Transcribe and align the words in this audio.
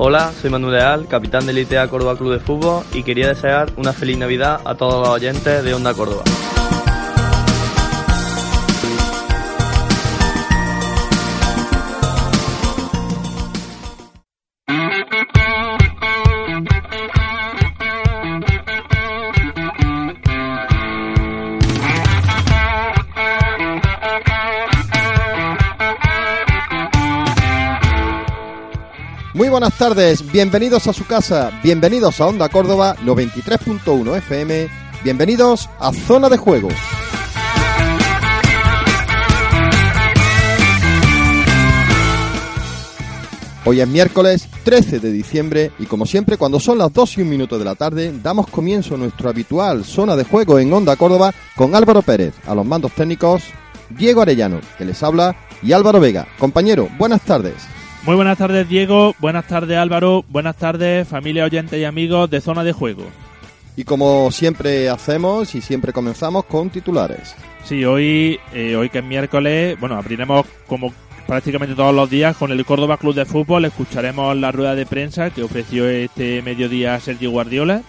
Hola, 0.00 0.32
soy 0.40 0.48
Manuel 0.48 0.74
Leal, 0.74 1.08
capitán 1.08 1.44
del 1.44 1.58
ITA 1.58 1.88
Córdoba 1.88 2.16
Club 2.16 2.34
de 2.34 2.38
Fútbol 2.38 2.84
y 2.94 3.02
quería 3.02 3.26
desear 3.26 3.72
una 3.76 3.92
feliz 3.92 4.16
Navidad 4.16 4.60
a 4.64 4.76
todos 4.76 4.94
los 4.94 5.08
oyentes 5.08 5.64
de 5.64 5.74
Onda 5.74 5.92
Córdoba. 5.92 6.22
Buenas 29.60 29.76
tardes, 29.76 30.30
bienvenidos 30.30 30.86
a 30.86 30.92
su 30.92 31.04
casa, 31.04 31.50
bienvenidos 31.64 32.20
a 32.20 32.28
Onda 32.28 32.48
Córdoba 32.48 32.94
93.1 33.04 34.16
FM, 34.18 34.68
bienvenidos 35.02 35.68
a 35.80 35.92
Zona 35.92 36.28
de 36.28 36.36
Juego. 36.36 36.68
Hoy 43.64 43.80
es 43.80 43.88
miércoles 43.88 44.48
13 44.62 45.00
de 45.00 45.10
diciembre 45.10 45.72
y 45.80 45.86
como 45.86 46.06
siempre 46.06 46.36
cuando 46.36 46.60
son 46.60 46.78
las 46.78 46.92
2 46.92 47.18
y 47.18 47.22
un 47.22 47.30
minuto 47.30 47.58
de 47.58 47.64
la 47.64 47.74
tarde 47.74 48.14
damos 48.22 48.46
comienzo 48.46 48.94
a 48.94 48.98
nuestro 48.98 49.28
habitual 49.28 49.84
Zona 49.84 50.14
de 50.14 50.22
Juego 50.22 50.60
en 50.60 50.72
Onda 50.72 50.94
Córdoba 50.94 51.34
con 51.56 51.74
Álvaro 51.74 52.02
Pérez, 52.02 52.34
a 52.46 52.54
los 52.54 52.64
mandos 52.64 52.92
técnicos, 52.92 53.42
Diego 53.90 54.22
Arellano, 54.22 54.60
que 54.78 54.84
les 54.84 55.02
habla, 55.02 55.34
y 55.64 55.72
Álvaro 55.72 55.98
Vega. 55.98 56.28
Compañero, 56.38 56.88
buenas 56.96 57.22
tardes. 57.22 57.56
Muy 58.04 58.14
buenas 58.14 58.38
tardes 58.38 58.68
Diego, 58.68 59.14
buenas 59.18 59.46
tardes 59.46 59.76
Álvaro, 59.76 60.24
buenas 60.28 60.56
tardes 60.56 61.06
familia 61.06 61.44
oyentes 61.44 61.78
y 61.78 61.84
amigos 61.84 62.30
de 62.30 62.40
Zona 62.40 62.64
de 62.64 62.72
Juego. 62.72 63.04
Y 63.76 63.84
como 63.84 64.30
siempre 64.30 64.88
hacemos 64.88 65.54
y 65.54 65.60
siempre 65.60 65.92
comenzamos 65.92 66.44
con 66.46 66.70
titulares. 66.70 67.34
Sí, 67.64 67.84
hoy, 67.84 68.40
eh, 68.52 68.76
hoy 68.76 68.88
que 68.88 68.98
es 68.98 69.04
miércoles, 69.04 69.78
bueno, 69.78 69.96
abriremos 69.96 70.46
como 70.66 70.92
prácticamente 71.26 71.74
todos 71.74 71.94
los 71.94 72.08
días 72.08 72.36
con 72.36 72.50
el 72.50 72.64
Córdoba 72.64 72.96
Club 72.96 73.14
de 73.14 73.26
Fútbol, 73.26 73.66
escucharemos 73.66 74.36
la 74.36 74.50
rueda 74.50 74.74
de 74.74 74.86
prensa 74.86 75.30
que 75.30 75.42
ofreció 75.42 75.88
este 75.88 76.40
mediodía 76.42 76.98
Sergio 77.00 77.30
Guardiola. 77.30 77.82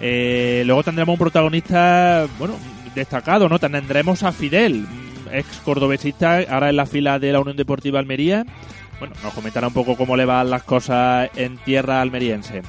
Eh, 0.00 0.62
luego 0.64 0.82
tendremos 0.82 1.12
un 1.12 1.18
protagonista, 1.18 2.26
bueno, 2.38 2.54
destacado, 2.94 3.48
¿no? 3.48 3.58
Tendremos 3.58 4.22
a 4.22 4.32
Fidel, 4.32 4.86
ex 5.30 5.46
cordobesista, 5.58 6.40
ahora 6.48 6.70
en 6.70 6.76
la 6.76 6.86
fila 6.86 7.18
de 7.18 7.32
la 7.32 7.40
Unión 7.40 7.56
Deportiva 7.56 7.98
Almería. 7.98 8.46
Bueno, 9.00 9.14
nos 9.22 9.32
comentará 9.32 9.66
un 9.66 9.72
poco 9.72 9.96
cómo 9.96 10.16
le 10.16 10.26
van 10.26 10.50
las 10.50 10.62
cosas 10.62 11.30
en 11.34 11.56
tierra 11.58 12.00
almeriense. 12.00 12.62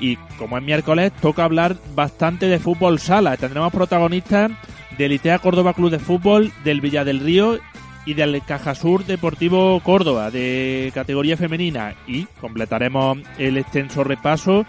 Y 0.00 0.16
como 0.36 0.58
es 0.58 0.64
miércoles, 0.64 1.12
toca 1.20 1.44
hablar 1.44 1.76
bastante 1.94 2.46
de 2.46 2.58
fútbol 2.58 2.98
sala. 2.98 3.36
Tendremos 3.36 3.72
protagonistas 3.72 4.50
del 4.98 5.12
ITEA 5.12 5.38
Córdoba 5.38 5.74
Club 5.74 5.90
de 5.90 5.98
Fútbol, 6.00 6.52
del 6.64 6.80
Villa 6.80 7.04
del 7.04 7.20
Río 7.20 7.58
y 8.04 8.14
del 8.14 8.42
Cajasur 8.44 9.04
Deportivo 9.06 9.80
Córdoba 9.80 10.30
de 10.30 10.90
categoría 10.94 11.36
femenina. 11.36 11.94
Y 12.06 12.24
completaremos 12.40 13.18
el 13.38 13.56
extenso 13.56 14.02
repaso 14.02 14.66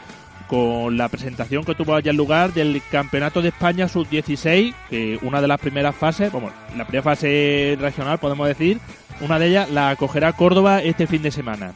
con 0.48 0.98
la 0.98 1.10
presentación 1.10 1.64
que 1.64 1.76
tuvo 1.76 1.96
allá 1.96 2.12
lugar 2.12 2.54
del 2.54 2.82
Campeonato 2.92 3.42
de 3.42 3.50
España 3.50 3.88
Sub-16, 3.88 4.74
que 4.90 5.20
una 5.22 5.42
de 5.42 5.48
las 5.48 5.60
primeras 5.60 5.96
fases, 5.96 6.32
bueno, 6.32 6.52
la 6.76 6.86
primera 6.86 7.04
fase 7.04 7.78
regional 7.80 8.18
podemos 8.18 8.48
decir, 8.48 8.80
una 9.22 9.40
de 9.40 9.48
ellas 9.48 9.70
la 9.70 9.90
acogerá 9.90 10.34
Córdoba 10.34 10.82
este 10.82 11.08
fin 11.08 11.22
de 11.22 11.32
semana. 11.32 11.74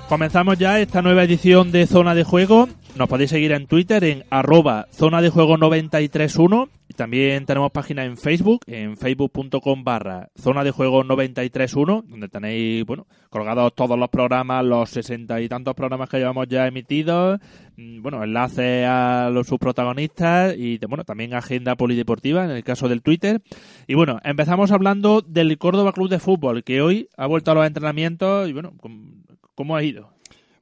Comenzamos 0.10 0.58
ya 0.58 0.80
esta 0.80 1.02
nueva 1.02 1.26
edición 1.26 1.74
de 1.74 1.86
Zona 1.86 2.16
de 2.16 2.24
Juego. 2.24 2.70
Nos 2.96 3.10
podéis 3.10 3.30
seguir 3.30 3.52
en 3.52 3.68
Twitter 3.68 4.06
en 4.06 4.24
arroba 4.30 4.88
Zona 4.90 5.22
de 5.22 5.30
Juego 5.30 5.58
931 5.58 6.70
y 6.88 6.94
también 6.94 7.46
tenemos 7.46 7.72
página 7.72 8.06
en 8.06 8.16
Facebook, 8.16 8.62
en 8.68 8.96
facebook.com 8.96 9.84
barra 9.84 10.30
Zona 10.38 10.64
de 10.64 10.72
Juego 10.72 11.04
931, 11.04 12.06
donde 12.08 12.30
tenéis, 12.30 12.86
bueno, 12.86 13.06
colgados 13.30 13.76
todos 13.76 14.00
los 14.00 14.08
programas, 14.08 14.64
los 14.64 14.90
sesenta 14.90 15.42
y 15.42 15.50
tantos 15.50 15.76
programas 15.76 16.08
que 16.08 16.20
llevamos 16.20 16.48
ya 16.48 16.66
emitidos, 16.68 17.42
mm, 17.76 18.02
bueno, 18.02 18.24
enlaces 18.24 18.88
a 18.88 19.30
los 19.30 19.46
sus 19.46 19.60
protagonistas 19.60 20.56
y, 20.58 20.80
bueno, 20.88 21.04
también 21.04 21.34
agenda 21.34 21.76
polideportiva 21.76 22.46
en 22.46 22.52
el 22.52 22.64
caso 22.64 22.88
del 22.88 23.02
Twitter. 23.02 23.42
Y 23.88 23.96
bueno, 23.96 24.22
empezamos 24.24 24.72
hablando 24.72 25.22
del 25.22 25.58
Córdoba 25.58 25.92
Club 25.92 26.10
de 26.10 26.20
Fútbol, 26.20 26.64
que 26.64 26.82
hoy 26.82 27.10
ha 27.18 27.28
vuelto 27.28 27.52
a 27.52 27.56
los 27.56 27.68
entrenamientos 27.68 28.48
y, 28.48 28.54
bueno, 28.54 28.72
¿Cómo 29.58 29.76
ha 29.76 29.82
ido? 29.82 30.14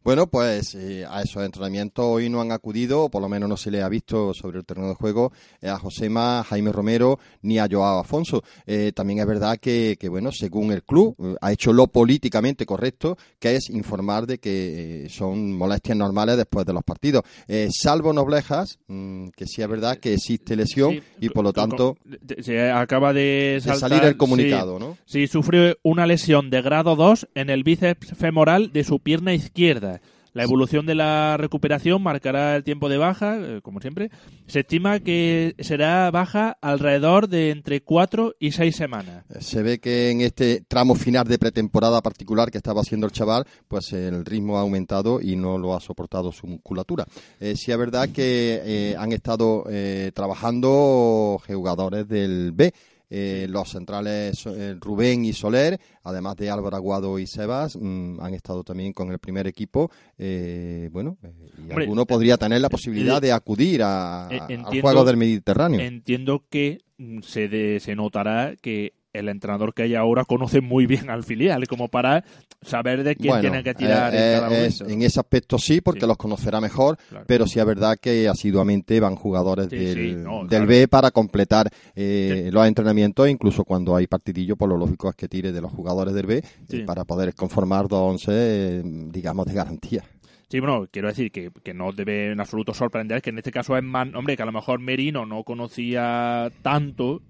Bueno, 0.06 0.28
pues 0.28 0.76
eh, 0.76 1.04
a 1.10 1.24
esos 1.24 1.44
entrenamientos 1.44 2.06
hoy 2.06 2.30
no 2.30 2.40
han 2.40 2.52
acudido, 2.52 3.06
o 3.06 3.10
por 3.10 3.24
lo 3.24 3.28
menos 3.28 3.50
no 3.50 3.58
se 3.58 3.72
le 3.72 3.82
ha 3.82 3.90
visto 3.90 4.36
sobre 4.36 4.60
el 4.60 4.64
terreno 4.64 4.90
de 4.90 4.94
juego, 4.94 5.32
eh, 5.60 5.68
a 5.68 5.80
Josema, 5.80 6.44
Jaime 6.44 6.72
Romero 6.72 7.18
ni 7.42 7.58
a 7.58 7.68
Joao 7.68 8.02
Afonso. 8.02 8.44
Eh, 8.68 8.92
también 8.94 9.18
es 9.18 9.26
verdad 9.26 9.58
que, 9.60 9.98
que, 10.00 10.08
bueno, 10.08 10.32
según 10.32 10.72
el 10.72 10.84
club, 10.84 11.16
eh, 11.18 11.36
ha 11.42 11.52
hecho 11.52 11.74
lo 11.74 11.88
políticamente 11.88 12.68
correcto, 12.68 13.18
que 13.40 13.56
es 13.56 13.72
informar 13.72 14.28
de 14.28 14.38
que 14.38 15.08
son 15.10 15.58
molestias 15.58 15.98
normales 15.98 16.38
después 16.38 16.68
de 16.68 16.74
los 16.74 16.84
partidos. 16.84 17.24
Salvo 17.72 18.14
Noblejas, 18.14 18.78
mmm, 18.86 19.30
que 19.30 19.48
sí 19.48 19.64
es 19.64 19.68
verdad 19.68 19.98
que 19.98 20.14
existe 20.14 20.56
lesión 20.56 20.92
Sí, 20.92 21.02
y 21.20 21.30
por 21.30 21.44
lo 21.44 21.52
tanto 21.52 21.98
se 22.42 22.70
acaba 22.70 23.12
de, 23.12 23.60
salir 23.60 24.04
el 24.04 24.18
comunicado, 24.18 24.78
sí, 24.78 24.86
¿no? 24.86 24.98
Sí, 25.06 25.26
sufrió 25.26 25.76
una 25.82 26.06
lesión 26.06 26.52
de 26.52 26.62
grado 26.62 26.96
2 26.96 27.30
en 27.34 27.50
el 27.50 27.64
bíceps 27.64 28.14
femoral 28.16 28.72
de 28.72 28.84
su 28.84 29.00
pierna 29.00 29.34
izquierda. 29.34 29.95
La 30.36 30.44
evolución 30.44 30.86
de 30.86 30.96
la 30.96 31.38
recuperación 31.38 32.04
marcará 32.04 32.58
el 32.58 32.66
tiempo 32.66 32.90
de 32.90 32.98
baja, 32.98 33.38
eh, 33.40 33.62
como 33.64 33.80
siempre. 33.80 34.12
Se 34.48 34.60
estima 34.60 35.00
que 35.00 35.56
será 35.60 36.12
baja 36.12 36.58
alrededor 36.62 37.30
de 37.30 37.52
entre 37.52 37.82
4 37.82 38.36
y 38.38 38.52
6 38.52 38.76
semanas. 38.76 39.24
Se 39.40 39.64
ve 39.64 39.80
que 39.80 40.10
en 40.10 40.20
este 40.20 40.60
tramo 40.68 40.96
final 40.96 41.26
de 41.26 41.40
pretemporada 41.40 42.02
particular 42.02 42.52
que 42.52 42.58
estaba 42.58 42.82
haciendo 42.82 43.08
el 43.08 43.14
chaval, 43.14 43.46
pues 43.70 43.94
el 43.94 44.26
ritmo 44.26 44.58
ha 44.58 44.62
aumentado 44.62 45.22
y 45.22 45.38
no 45.38 45.58
lo 45.58 45.74
ha 45.74 45.80
soportado 45.80 46.34
su 46.34 46.48
musculatura. 46.48 47.06
Eh, 47.40 47.56
sí 47.56 47.72
es 47.72 47.78
verdad 47.78 48.10
que 48.10 48.62
eh, 48.62 48.96
han 48.98 49.14
estado 49.14 49.64
eh, 49.70 50.12
trabajando 50.14 51.40
jugadores 51.48 52.10
del 52.10 52.52
B. 52.52 52.74
Eh, 53.10 53.46
los 53.50 53.70
centrales 53.70 54.46
eh, 54.48 54.76
Rubén 54.80 55.26
y 55.26 55.34
Soler, 55.34 55.80
además 56.04 56.36
de 56.38 56.50
Álvaro 56.50 56.76
Aguado 56.76 57.20
y 57.20 57.28
Sebas, 57.28 57.78
mmm, 57.80 58.20
han 58.20 58.34
estado 58.34 58.64
también 58.64 58.94
con 58.94 59.12
el 59.12 59.20
primer 59.20 59.48
equipo. 59.48 59.92
Eh, 60.18 60.90
bueno, 60.92 61.18
y 61.24 61.62
Hombre, 61.70 61.84
alguno 61.84 62.06
podría 62.06 62.38
tener 62.38 62.62
la 62.62 62.70
posibilidad 62.70 63.18
eh, 63.24 63.28
de 63.28 63.32
acudir 63.32 63.84
a, 63.84 64.24
a- 64.24 64.28
al 64.28 64.52
entiendo- 64.52 64.82
juego 64.82 65.04
del 65.06 65.18
Mediterráneo. 65.18 65.80
Entiendo 65.82 66.44
que 66.50 66.80
mm, 66.98 67.22
se, 67.22 67.48
de- 67.48 67.80
se 67.80 67.96
notará 67.96 68.56
que 68.62 68.94
el 69.20 69.30
entrenador 69.30 69.74
que 69.74 69.84
hay 69.84 69.96
ahora 69.96 70.26
conoce 70.26 70.62
muy 70.62 70.86
bien 70.86 71.10
al 71.10 71.24
filial, 71.24 71.68
como 71.68 71.88
para 71.88 72.24
saber 72.62 73.04
de 73.04 73.16
quién 73.16 73.40
tiene 73.42 73.64
que 73.64 73.74
tirar 73.74 74.14
en 74.14 74.20
eh, 74.22 74.34
cada 74.40 74.66
es- 74.66 74.82
momento. 74.82 74.94
en 74.94 75.02
ese 75.06 75.20
aspecto 75.20 75.58
sí, 75.58 75.82
porque 75.82 76.02
Sí. 76.02 76.08
los 76.08 76.18
conocerá 76.18 76.60
mejor, 76.62 76.98
Claro. 77.10 77.26
pero 77.28 77.48
sí 77.48 77.60
es 77.60 77.66
verdad 77.66 77.98
que 78.02 78.28
asiduamente 78.28 79.00
van 79.00 79.16
jugadores 79.16 79.68
Sí, 79.70 79.76
del, 79.78 79.94
sí, 79.96 80.16
no, 80.16 80.40
del 80.40 80.48
claro. 80.50 80.66
B 80.68 80.88
para 80.88 81.12
completar 81.12 81.70
eh, 81.96 82.50
los 82.52 82.68
entrenamientos, 82.68 83.30
incluso 83.30 83.64
cuando 83.64 83.96
hay 83.96 84.08
partidillo, 84.08 84.56
por 84.56 84.70
lo 84.70 84.78
lógico 84.78 85.10
es 85.10 85.16
que 85.16 85.28
tire 85.28 85.52
de 85.52 85.62
los 85.62 85.72
jugadores 85.72 86.14
del 86.14 86.26
B 86.26 86.44
eh, 86.70 86.84
para 86.86 87.04
poder 87.06 87.34
conformar 87.36 87.88
dos 87.88 88.00
once, 88.12 88.32
eh, 88.32 88.82
digamos, 88.84 89.46
de 89.46 89.54
garantía. 89.54 90.04
Sí, 90.48 90.60
bueno, 90.60 90.88
quiero 90.92 91.08
decir 91.08 91.32
que, 91.32 91.50
que 91.64 91.74
no 91.74 91.92
debe 91.92 92.32
en 92.32 92.40
absoluto 92.40 92.74
sorprender 92.74 93.22
que 93.22 93.32
en 93.32 93.40
este 93.40 93.52
caso 93.52 93.76
es 93.76 93.84
más, 93.84 94.08
hombre, 94.14 94.38
que 94.38 94.44
a 94.44 94.46
lo 94.46 94.52
mejor 94.52 94.80
Merino 94.80 95.26
no 95.26 95.44
conocía 95.44 96.52
tanto. 96.62 97.22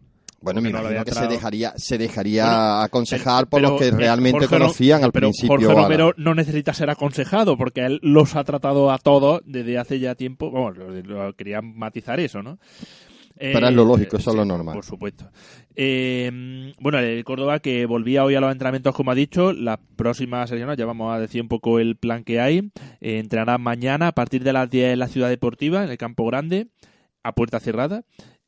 Bueno, 0.45 0.61
me 0.61 0.71
no 0.71 0.79
imagino 0.79 1.03
que 1.03 1.11
se 1.11 1.27
dejaría, 1.27 1.73
se 1.75 1.97
dejaría 1.97 2.45
Bueno, 2.45 2.81
aconsejar 2.81 3.47
pero- 3.47 3.49
por 3.49 3.61
los 3.61 3.81
que 3.81 3.87
eh, 3.87 3.91
realmente 3.91 4.39
Jorge 4.39 4.57
conocían 4.57 5.03
al 5.03 5.11
pero 5.11 5.27
principio. 5.27 5.49
Jorge 5.57 5.65
la- 5.67 5.81
Romero 5.83 6.13
no 6.15 6.33
necesita 6.33 6.73
ser 6.73 6.89
aconsejado 6.89 7.57
porque 7.57 7.85
él 7.85 7.99
los 8.01 8.35
ha 8.37 8.43
tratado 8.45 8.91
a 8.91 8.97
todos 8.99 9.41
desde 9.45 9.77
hace 9.77 9.99
ya 9.99 10.15
tiempo. 10.15 10.51
Vamos, 10.51 10.77
lo, 10.77 10.89
lo- 11.01 11.33
quería 11.35 11.61
matizar 11.61 12.19
eso, 12.21 12.41
¿no? 12.41 12.57
Pero 13.37 13.67
es 13.67 13.73
lo 13.75 13.83
lógico, 13.83 14.15
eso 14.15 14.29
es 14.29 14.35
lo 14.37 14.45
normal. 14.45 14.75
Por 14.75 14.85
supuesto. 14.85 15.29
Eh, 15.75 16.71
bueno, 16.79 16.99
el 16.99 17.23
Córdoba 17.25 17.59
que 17.59 17.85
volvía 17.85 18.23
hoy 18.23 18.35
a 18.35 18.39
los 18.39 18.49
entrenamientos, 18.51 18.95
como 18.95 19.11
ha 19.11 19.15
dicho, 19.15 19.51
las 19.51 19.77
próximas 19.97 20.49
sesiones, 20.49 20.77
ya 20.77 20.85
vamos 20.85 21.13
a 21.13 21.19
decir 21.19 21.41
un 21.41 21.49
poco 21.49 21.79
el 21.79 21.97
plan 21.97 22.23
que 22.23 22.39
hay. 22.39 22.59
Eh, 23.01 23.19
entrenará 23.19 23.57
mañana 23.57 24.07
a 24.07 24.11
partir 24.13 24.41
de 24.43 24.53
las 24.53 24.69
10 24.69 24.93
en 24.93 24.99
la 24.99 25.07
Ciudad 25.09 25.27
Deportiva, 25.27 25.83
en 25.83 25.89
el 25.89 25.97
Campo 25.97 26.25
Grande, 26.25 26.67
a 27.23 27.33
puerta 27.33 27.59
cerrada. 27.59 28.03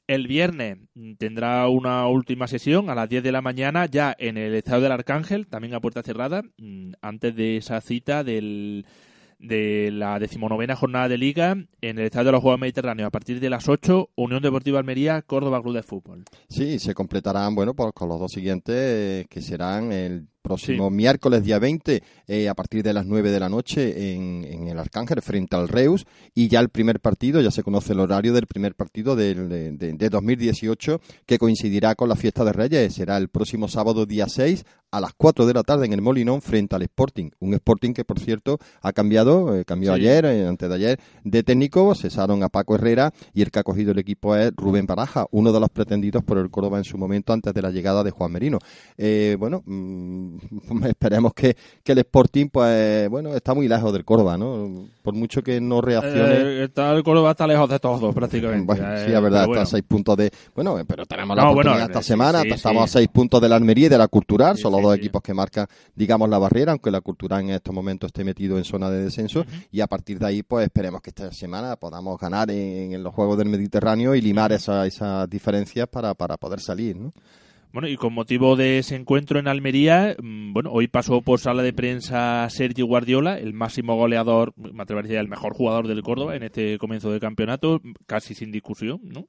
El 0.07 0.25
viernes 0.25 0.77
tendrá 1.17 1.67
una 1.67 2.07
última 2.07 2.47
sesión 2.47 2.89
a 2.89 2.95
las 2.95 3.09
10 3.09 3.23
de 3.23 3.33
la 3.33 3.41
mañana, 3.41 3.87
ya 3.87 4.15
en 4.17 4.37
el 4.37 4.55
Estadio 4.55 4.83
del 4.83 4.93
Arcángel, 4.93 5.47
también 5.47 5.73
a 5.73 5.81
puerta 5.81 6.01
cerrada, 6.01 6.43
mm, 6.57 6.93
antes 7.01 7.35
de 7.35 7.57
esa 7.57 7.81
cita 7.81 8.23
del, 8.23 8.85
de 9.39 9.91
la 9.91 10.17
decimonovena 10.19 10.75
jornada 10.75 11.09
de 11.09 11.17
Liga 11.17 11.57
en 11.81 11.99
el 11.99 12.05
Estadio 12.05 12.27
de 12.27 12.31
los 12.31 12.41
Juegos 12.41 12.59
Mediterráneos. 12.59 13.07
A 13.07 13.11
partir 13.11 13.39
de 13.39 13.49
las 13.49 13.67
8, 13.67 14.09
Unión 14.15 14.41
Deportiva 14.41 14.79
Almería, 14.79 15.21
Córdoba 15.21 15.61
Club 15.61 15.75
de 15.75 15.83
Fútbol. 15.83 16.23
Sí, 16.49 16.79
se 16.79 16.93
completarán, 16.93 17.53
bueno, 17.53 17.73
pues 17.73 17.91
con 17.93 18.09
los 18.09 18.19
dos 18.19 18.31
siguientes, 18.31 18.75
eh, 18.75 19.25
que 19.29 19.41
serán 19.41 19.91
el 19.91 20.27
próximo 20.41 20.89
miércoles 20.89 21.43
día 21.43 21.59
20, 21.59 22.01
eh, 22.27 22.49
a 22.49 22.53
partir 22.55 22.83
de 22.83 22.93
las 22.93 23.05
9 23.05 23.31
de 23.31 23.39
la 23.39 23.49
noche 23.49 24.13
en, 24.13 24.43
en 24.45 24.67
el 24.67 24.79
Arcángel, 24.79 25.21
frente 25.21 25.55
al 25.55 25.67
Reus, 25.67 26.05
y 26.33 26.47
ya 26.47 26.59
el 26.59 26.69
primer 26.69 26.99
partido, 26.99 27.41
ya 27.41 27.51
se 27.51 27.63
conoce 27.63 27.93
el 27.93 27.99
horario 27.99 28.33
del 28.33 28.47
primer 28.47 28.75
partido 28.75 29.15
del- 29.15 29.49
de, 29.49 29.71
de- 29.71 29.93
de 29.93 30.09
2018, 30.09 31.01
que 31.25 31.37
coincidirá 31.37 31.95
con 31.95 32.09
la 32.09 32.15
fiesta 32.15 32.43
de 32.45 32.53
Reyes, 32.53 32.93
será 32.93 33.17
el 33.17 33.29
próximo 33.29 33.67
sábado 33.67 34.05
día 34.05 34.27
6 34.29 34.63
a 34.89 35.01
las 35.01 35.11
4 35.17 35.45
de 35.45 35.53
la 35.53 35.63
tarde 35.63 35.85
en 35.85 35.91
el 35.91 36.01
Molinón 36.01 36.41
frente 36.41 36.73
al 36.75 36.81
Sporting. 36.83 37.29
Un 37.39 37.53
Sporting 37.55 37.91
que, 37.93 38.05
por 38.05 38.19
cierto, 38.19 38.57
ha 38.81 38.93
cambiado, 38.93 39.53
eh, 39.53 39.65
cambió 39.65 39.93
Sí. 39.93 39.99
ayer, 39.99 40.25
eh, 40.25 40.47
antes 40.47 40.69
de 40.69 40.75
ayer, 40.75 40.99
de 41.25 41.43
técnico, 41.43 41.93
cesaron 41.93 42.41
a 42.41 42.47
Paco 42.47 42.75
Herrera 42.75 43.11
y 43.33 43.41
el 43.41 43.51
que 43.51 43.59
ha 43.59 43.63
cogido 43.63 43.91
el 43.91 43.99
equipo 43.99 44.33
es 44.37 44.53
Rubén 44.55 44.85
Baraja, 44.85 45.25
uno 45.31 45.51
de 45.51 45.59
los 45.59 45.69
pretendidos 45.69 46.23
por 46.23 46.37
el 46.37 46.49
Córdoba 46.49 46.77
en 46.77 46.85
su 46.85 46.97
momento 46.97 47.33
antes 47.33 47.53
de 47.53 47.61
la 47.61 47.69
llegada 47.71 48.01
de 48.05 48.11
Juan 48.11 48.31
Merino. 48.31 48.59
Eh, 48.97 49.35
bueno, 49.37 49.61
mm, 49.65 50.26
esperemos 50.85 51.33
que, 51.33 51.55
que 51.83 51.91
el 51.93 51.99
Sporting, 51.99 52.47
pues, 52.49 53.09
bueno, 53.09 53.33
está 53.35 53.53
muy 53.53 53.67
lejos 53.67 53.91
del 53.93 54.05
Córdoba, 54.05 54.37
¿no? 54.37 54.87
Por 55.01 55.13
mucho 55.13 55.41
que 55.41 55.59
no 55.61 55.81
reaccione. 55.81 56.35
Eh, 56.35 56.63
está, 56.65 56.91
el 56.93 57.03
Córdoba 57.03 57.31
está 57.31 57.47
lejos 57.47 57.69
de 57.69 57.79
todos, 57.79 58.13
prácticamente. 58.15 58.65
Bueno, 58.65 58.93
Eh, 58.93 59.03
sí, 59.05 59.13
es 59.13 59.21
verdad, 59.21 59.41
pero 59.43 59.53
está 59.53 59.61
a 59.63 59.65
seis 59.65 59.83
puntos 59.87 60.17
de. 60.17 60.31
Bueno, 60.55 60.77
pero 60.87 61.05
tenemos 61.05 61.35
la 61.37 61.43
No, 61.43 61.51
oportunidad 61.51 61.79
bueno, 61.79 61.85
esta 61.91 62.01
sí, 62.01 62.07
semana. 62.09 62.41
sí, 62.43 62.49
estamos 62.49 62.83
a 62.83 62.87
seis 62.87 63.07
puntos 63.09 63.41
de 63.41 63.49
la 63.49 63.55
Almería 63.55 63.85
y 63.87 63.89
de 63.89 63.97
la 63.97 64.07
Cultural. 64.07 64.57
Son 64.57 64.71
los 64.71 64.81
dos 64.81 64.95
equipos 64.95 65.21
que 65.21 65.33
marcan, 65.33 65.67
digamos, 65.95 66.29
la 66.29 66.37
barrera, 66.37 66.71
aunque 66.73 66.91
la 66.91 67.01
Cultural 67.01 67.41
en 67.41 67.49
estos 67.51 67.73
momentos 67.73 68.07
esté 68.07 68.23
metido 68.23 68.57
en 68.57 68.63
zona 68.63 68.89
de 68.89 69.03
descenso. 69.03 69.45
Y 69.71 69.81
a 69.81 69.87
partir 69.87 70.19
de 70.19 70.25
ahí, 70.25 70.43
pues 70.43 70.65
esperemos 70.65 71.01
que 71.01 71.09
esta 71.11 71.31
semana 71.31 71.75
podamos 71.75 72.19
ganar 72.19 72.51
en, 72.51 72.93
en 72.93 73.03
los 73.03 73.13
Juegos 73.13 73.37
del 73.37 73.49
Mediterráneo 73.49 74.13
y 74.15 74.21
limar 74.21 74.51
esa- 74.51 74.85
esas 74.85 75.29
diferencias 75.29 75.87
para, 75.87 76.13
para 76.13 76.37
poder 76.37 76.59
salir, 76.59 76.95
¿no? 76.97 77.13
Bueno, 77.77 77.89
y 77.89 77.95
con 77.95 78.11
motivo 78.11 78.55
de 78.55 78.79
ese 78.79 78.95
encuentro 78.95 79.37
en 79.37 79.47
Almería, 79.47 80.15
mm, 80.19 80.51
bueno, 80.51 80.71
hoy 80.71 80.87
pasó 80.87 81.21
por 81.21 81.39
sala 81.39 81.61
de 81.61 81.73
prensa 81.73 82.49
Sergio 82.49 82.87
Guardiola, 82.87 83.37
el 83.37 83.53
máximo 83.53 83.95
goleador, 83.95 84.51
me 84.57 84.81
atrevería 84.81 85.19
el 85.19 85.27
mejor 85.27 85.53
jugador 85.53 85.87
del 85.87 86.01
Córdoba 86.01 86.35
en 86.35 86.41
este 86.41 86.79
comienzo 86.79 87.11
de 87.11 87.19
campeonato, 87.19 87.79
casi 88.07 88.33
sin 88.33 88.51
discusión, 88.51 89.01
¿no? 89.03 89.27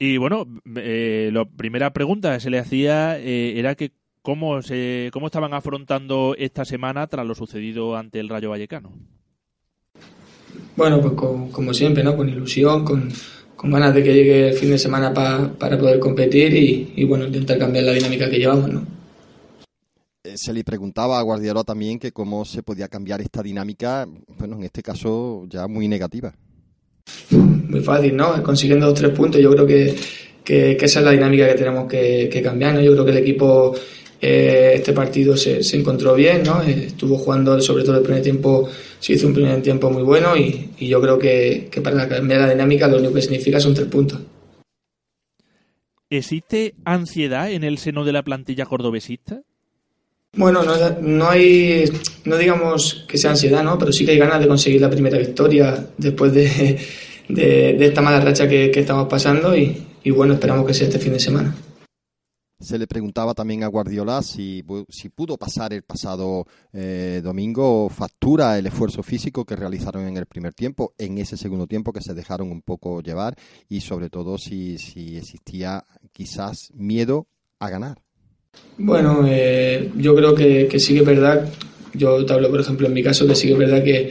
Y 0.00 0.16
bueno, 0.16 0.48
eh, 0.74 1.30
la 1.32 1.44
primera 1.44 1.92
pregunta 1.92 2.34
que 2.34 2.40
se 2.40 2.50
le 2.50 2.58
hacía 2.58 3.20
eh, 3.20 3.56
era 3.56 3.76
que 3.76 3.92
cómo, 4.20 4.60
se, 4.60 5.10
cómo 5.12 5.26
estaban 5.26 5.54
afrontando 5.54 6.34
esta 6.36 6.64
semana 6.64 7.06
tras 7.06 7.24
lo 7.24 7.36
sucedido 7.36 7.96
ante 7.96 8.18
el 8.18 8.30
Rayo 8.30 8.50
Vallecano. 8.50 8.90
Bueno, 10.74 11.00
pues 11.00 11.12
con- 11.12 11.52
como 11.52 11.72
siempre, 11.72 12.02
¿no? 12.02 12.16
Con 12.16 12.28
ilusión, 12.28 12.84
con, 12.84 13.12
con 13.64 13.72
ganas 13.72 13.94
de 13.94 14.02
que 14.02 14.12
llegue 14.12 14.48
el 14.48 14.54
fin 14.54 14.70
de 14.70 14.78
semana 14.78 15.14
pa- 15.14 15.50
para 15.58 15.78
poder 15.78 15.98
competir 15.98 16.54
y, 16.54 16.92
y, 16.96 17.04
bueno, 17.04 17.24
intentar 17.24 17.58
cambiar 17.58 17.84
la 17.84 17.92
dinámica 17.92 18.28
que 18.28 18.36
llevamos, 18.38 18.70
¿no? 18.70 18.86
Eh, 20.22 20.34
se 20.36 20.52
le 20.52 20.62
preguntaba 20.64 21.18
a 21.18 21.22
Guardiola 21.22 21.64
también 21.64 21.98
que 21.98 22.12
cómo 22.12 22.44
se 22.44 22.62
podía 22.62 22.88
cambiar 22.88 23.22
esta 23.22 23.42
dinámica, 23.42 24.06
bueno, 24.38 24.56
en 24.56 24.64
este 24.64 24.82
caso 24.82 25.46
ya 25.48 25.66
muy 25.66 25.88
negativa. 25.88 26.34
Muy 27.30 27.80
fácil, 27.80 28.14
¿no? 28.14 28.42
Consiguiendo 28.42 28.86
dos 28.86 28.98
tres 28.98 29.12
puntos, 29.12 29.40
yo 29.40 29.50
creo 29.52 29.66
que, 29.66 29.96
que, 30.44 30.76
que 30.76 30.84
esa 30.84 30.98
es 31.00 31.04
la 31.06 31.12
dinámica 31.12 31.48
que 31.48 31.54
tenemos 31.54 31.88
que, 31.88 32.28
que 32.30 32.42
cambiar, 32.42 32.74
¿no? 32.74 32.82
Yo 32.82 32.92
creo 32.92 33.04
que 33.06 33.10
el 33.12 33.18
equipo 33.18 33.74
eh, 34.20 34.72
este 34.76 34.92
partido 34.92 35.36
se, 35.36 35.62
se 35.62 35.76
encontró 35.76 36.14
bien, 36.14 36.42
¿no? 36.42 36.62
Eh, 36.62 36.86
estuvo 36.86 37.18
jugando, 37.18 37.60
sobre 37.60 37.84
todo 37.84 37.96
el 37.96 38.02
primer 38.02 38.22
tiempo, 38.22 38.68
se 38.98 39.14
hizo 39.14 39.26
un 39.26 39.34
primer 39.34 39.60
tiempo 39.62 39.90
muy 39.90 40.02
bueno 40.02 40.36
y, 40.36 40.70
y 40.78 40.88
yo 40.88 41.00
creo 41.00 41.18
que, 41.18 41.68
que 41.70 41.80
para 41.80 42.08
cambiar 42.08 42.40
la 42.40 42.50
dinámica 42.50 42.88
lo 42.88 42.98
único 42.98 43.14
que 43.14 43.22
significa 43.22 43.60
son 43.60 43.74
tres 43.74 43.88
puntos. 43.88 44.20
¿Existe 46.10 46.74
ansiedad 46.84 47.50
en 47.50 47.64
el 47.64 47.78
seno 47.78 48.04
de 48.04 48.12
la 48.12 48.22
plantilla 48.22 48.66
cordobesista? 48.66 49.40
Bueno, 50.36 50.62
no, 50.62 50.74
no 51.00 51.30
hay, 51.30 51.84
no 52.24 52.36
digamos 52.36 53.04
que 53.08 53.18
sea 53.18 53.30
ansiedad, 53.30 53.62
¿no? 53.62 53.78
Pero 53.78 53.92
sí 53.92 54.04
que 54.04 54.12
hay 54.12 54.18
ganas 54.18 54.40
de 54.40 54.48
conseguir 54.48 54.80
la 54.80 54.90
primera 54.90 55.18
victoria 55.18 55.86
después 55.96 56.32
de, 56.32 56.78
de, 57.28 57.74
de 57.74 57.84
esta 57.84 58.00
mala 58.02 58.20
racha 58.20 58.48
que, 58.48 58.70
que 58.70 58.80
estamos 58.80 59.08
pasando 59.08 59.56
y, 59.56 59.76
y 60.02 60.10
bueno, 60.10 60.34
esperamos 60.34 60.66
que 60.66 60.74
sea 60.74 60.88
este 60.88 60.98
fin 60.98 61.12
de 61.12 61.20
semana. 61.20 61.54
Se 62.64 62.78
le 62.78 62.86
preguntaba 62.86 63.34
también 63.34 63.62
a 63.62 63.66
Guardiola 63.66 64.22
si, 64.22 64.64
si 64.88 65.10
pudo 65.10 65.36
pasar 65.36 65.74
el 65.74 65.82
pasado 65.82 66.46
eh, 66.72 67.20
domingo 67.22 67.90
factura 67.90 68.58
el 68.58 68.66
esfuerzo 68.66 69.02
físico 69.02 69.44
que 69.44 69.54
realizaron 69.54 70.08
en 70.08 70.16
el 70.16 70.24
primer 70.24 70.54
tiempo, 70.54 70.94
en 70.96 71.18
ese 71.18 71.36
segundo 71.36 71.66
tiempo 71.66 71.92
que 71.92 72.00
se 72.00 72.14
dejaron 72.14 72.50
un 72.50 72.62
poco 72.62 73.02
llevar 73.02 73.34
y 73.68 73.82
sobre 73.82 74.08
todo 74.08 74.38
si, 74.38 74.78
si 74.78 75.18
existía 75.18 75.84
quizás 76.10 76.70
miedo 76.72 77.26
a 77.58 77.68
ganar. 77.68 77.98
Bueno, 78.78 79.26
eh, 79.28 79.92
yo 79.98 80.14
creo 80.14 80.34
que, 80.34 80.66
que 80.66 80.78
es 80.78 81.04
verdad, 81.04 81.46
yo 81.92 82.24
te 82.24 82.32
hablo 82.32 82.50
por 82.50 82.60
ejemplo 82.60 82.86
en 82.86 82.94
mi 82.94 83.02
caso, 83.02 83.26
que 83.26 83.34
sí 83.34 83.48
que 83.48 83.52
es 83.52 83.58
verdad 83.58 83.84
que, 83.84 84.10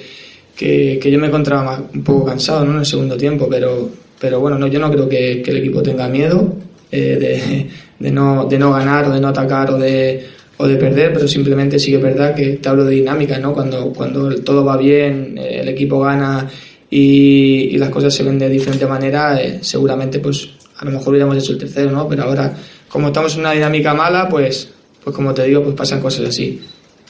que, 0.55 1.11
yo 1.11 1.17
me 1.17 1.25
encontraba 1.25 1.63
más- 1.63 1.81
un 1.91 2.03
poco 2.03 2.25
cansado 2.25 2.63
¿no? 2.65 2.73
en 2.73 2.79
el 2.81 2.85
segundo 2.85 3.17
tiempo, 3.17 3.47
pero, 3.49 3.89
pero 4.21 4.39
bueno, 4.39 4.59
no, 4.59 4.67
yo 4.67 4.77
no 4.77 4.91
creo 4.91 5.09
que, 5.09 5.41
que 5.41 5.49
el 5.49 5.57
equipo 5.57 5.81
tenga 5.81 6.07
miedo 6.07 6.53
eh, 6.91 7.17
de, 7.19 7.69
de, 8.03 8.11
no, 8.11 8.45
de 8.45 8.59
no 8.59 8.73
ganar 8.73 9.07
o 9.07 9.13
de 9.13 9.21
no 9.21 9.29
atacar 9.29 9.71
o 9.71 9.77
de, 9.77 10.27
o 10.57 10.67
de 10.67 10.75
perder, 10.75 11.13
pero 11.13 11.25
simplemente 11.25 11.79
sí 11.79 11.91
que 11.91 11.97
es 11.97 12.03
verdad 12.03 12.35
que 12.35 12.57
te 12.57 12.67
hablo 12.67 12.83
de 12.83 12.95
dinámica, 12.95 13.39
¿no? 13.39 13.53
cuando, 13.53 13.93
cuando 13.93 14.35
todo 14.41 14.65
va 14.65 14.75
bien, 14.75 15.37
eh, 15.37 15.61
el 15.61 15.69
equipo 15.69 16.01
gana 16.01 16.49
y, 16.89 17.69
y 17.71 17.77
las 17.77 17.89
cosas 17.89 18.13
se 18.13 18.23
ven 18.23 18.37
de 18.37 18.49
diferente 18.49 18.85
manera, 18.85 19.41
eh, 19.41 19.59
seguramente 19.61 20.19
pues 20.19 20.49
a 20.77 20.83
lo 20.83 20.91
mejor 20.91 21.09
hubiéramos 21.09 21.37
hecho 21.37 21.53
el 21.53 21.57
tercero, 21.57 21.91
¿no? 21.91 22.05
pero 22.09 22.23
ahora 22.23 22.53
como 22.89 23.07
estamos 23.07 23.35
en 23.35 23.39
una 23.39 23.53
dinámica 23.53 23.93
mala, 23.93 24.27
pues, 24.27 24.67
pues 25.01 25.15
como 25.15 25.33
te 25.33 25.45
digo, 25.45 25.63
pues 25.63 25.73
pasan 25.73 26.01
cosas 26.01 26.27
así. 26.27 26.61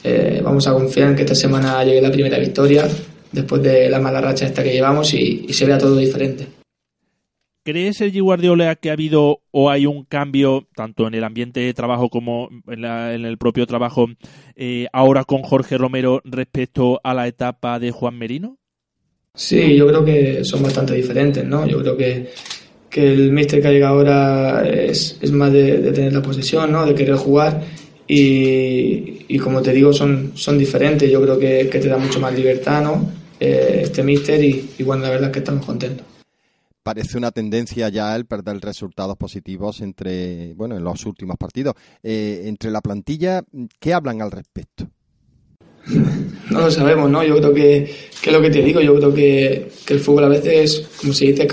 Eh, 0.04 0.40
vamos 0.44 0.66
a 0.68 0.72
confiar 0.72 1.08
en 1.10 1.16
que 1.16 1.22
esta 1.22 1.34
semana 1.34 1.82
llegue 1.82 2.00
la 2.00 2.12
primera 2.12 2.38
victoria 2.38 2.88
después 3.32 3.62
de 3.62 3.90
la 3.90 3.98
mala 3.98 4.20
racha 4.20 4.46
esta 4.46 4.62
que 4.62 4.72
llevamos 4.72 5.12
y, 5.12 5.44
y 5.48 5.52
se 5.52 5.64
vea 5.66 5.76
todo 5.76 5.96
diferente. 5.96 6.63
¿Cree 7.64 7.94
Sergi 7.94 8.20
Guardiola 8.20 8.76
que 8.76 8.90
ha 8.90 8.92
habido 8.92 9.40
o 9.50 9.70
hay 9.70 9.86
un 9.86 10.04
cambio 10.04 10.68
tanto 10.76 11.08
en 11.08 11.14
el 11.14 11.24
ambiente 11.24 11.60
de 11.60 11.72
trabajo 11.72 12.10
como 12.10 12.50
en, 12.68 12.84
el 12.84 13.38
propio 13.38 13.64
trabajo 13.64 14.06
eh, 14.54 14.86
ahora 14.92 15.24
con 15.24 15.40
Jorge 15.40 15.78
Romero 15.78 16.20
respecto 16.26 17.00
a 17.02 17.14
la 17.14 17.26
etapa 17.26 17.78
de 17.78 17.90
Juan 17.90 18.18
Merino? 18.18 18.58
Sí, 19.34 19.76
yo 19.76 19.86
creo 19.86 20.04
que 20.04 20.44
son 20.44 20.62
bastante 20.62 20.94
diferentes, 20.94 21.42
¿no? 21.42 21.66
Yo 21.66 21.80
creo 21.80 21.96
que, 21.96 22.28
que 22.90 23.10
el 23.10 23.32
míster 23.32 23.62
que 23.62 23.68
ha 23.68 23.72
llegado 23.72 23.94
ahora 23.94 24.68
es, 24.68 25.18
más 25.32 25.50
de, 25.50 25.90
tener 25.90 26.12
la 26.12 26.20
posesión, 26.20 26.70
¿no? 26.70 26.84
De 26.84 26.94
querer 26.94 27.16
jugar 27.16 27.62
y, 28.06 29.24
y 29.26 29.38
como 29.38 29.62
te 29.62 29.72
digo, 29.72 29.90
son, 29.94 30.32
son 30.34 30.58
diferentes. 30.58 31.10
Yo 31.10 31.22
creo 31.22 31.38
que, 31.38 31.70
que 31.70 31.78
te 31.78 31.88
da 31.88 31.96
mucho 31.96 32.20
más 32.20 32.34
libertad, 32.36 32.82
¿no? 32.82 33.10
Eh, 33.40 33.80
este 33.84 34.02
míster 34.02 34.44
y, 34.44 34.68
y 34.78 34.82
bueno, 34.82 35.04
la 35.04 35.08
verdad 35.08 35.28
es 35.28 35.32
que 35.32 35.38
estamos 35.38 35.64
contentos. 35.64 36.13
Parece 36.84 37.16
una 37.16 37.32
tendencia 37.32 37.88
ya 37.88 38.14
el 38.14 38.26
perder 38.26 38.60
resultados 38.60 39.16
positivos 39.16 39.80
entre, 39.80 40.52
bueno, 40.54 40.76
en 40.76 40.84
los 40.84 41.04
últimos 41.06 41.36
partidos. 41.36 41.74
Eh, 42.02 42.42
entre 42.44 42.70
la 42.70 42.82
plantilla, 42.82 43.42
¿qué 43.80 43.94
hablan 43.94 44.22
al 44.22 44.30
respecto? 44.30 44.86
No 46.50 46.60
lo 46.60 46.70
sabemos, 46.70 47.10
¿no? 47.10 47.24
Yo 47.24 47.36
creo 47.38 47.54
que, 47.54 47.90
que 48.22 48.30
lo 48.30 48.40
que 48.40 48.50
te 48.50 48.62
digo, 48.62 48.80
yo 48.80 48.94
creo 48.96 49.14
que, 49.14 49.68
que 49.86 49.94
el 49.94 50.00
fútbol 50.00 50.24
a 50.24 50.28
veces, 50.28 50.86
como 51.00 51.12
se 51.12 51.26
dice, 51.26 51.48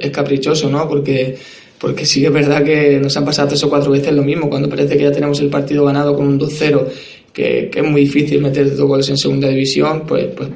es 0.00 0.10
caprichoso, 0.10 0.68
¿no? 0.68 0.88
Porque, 0.88 1.38
porque 1.78 2.04
sí 2.04 2.20
que 2.20 2.26
es 2.26 2.32
verdad 2.32 2.64
que 2.64 2.98
nos 2.98 3.16
han 3.16 3.24
pasado 3.24 3.48
tres 3.48 3.62
o 3.62 3.70
cuatro 3.70 3.92
veces 3.92 4.12
lo 4.12 4.24
mismo, 4.24 4.50
cuando 4.50 4.68
parece 4.68 4.96
que 4.96 5.04
ya 5.04 5.12
tenemos 5.12 5.40
el 5.40 5.48
partido 5.48 5.84
ganado 5.84 6.16
con 6.16 6.26
un 6.26 6.40
2-0, 6.40 6.86
que, 7.32 7.70
que, 7.72 7.80
es 7.80 7.86
muy 7.86 8.02
difícil 8.02 8.40
meter 8.42 8.76
dos 8.76 8.86
goles 8.86 9.08
en 9.08 9.16
segunda 9.16 9.48
división, 9.48 10.04
pues, 10.06 10.26
pues 10.36 10.50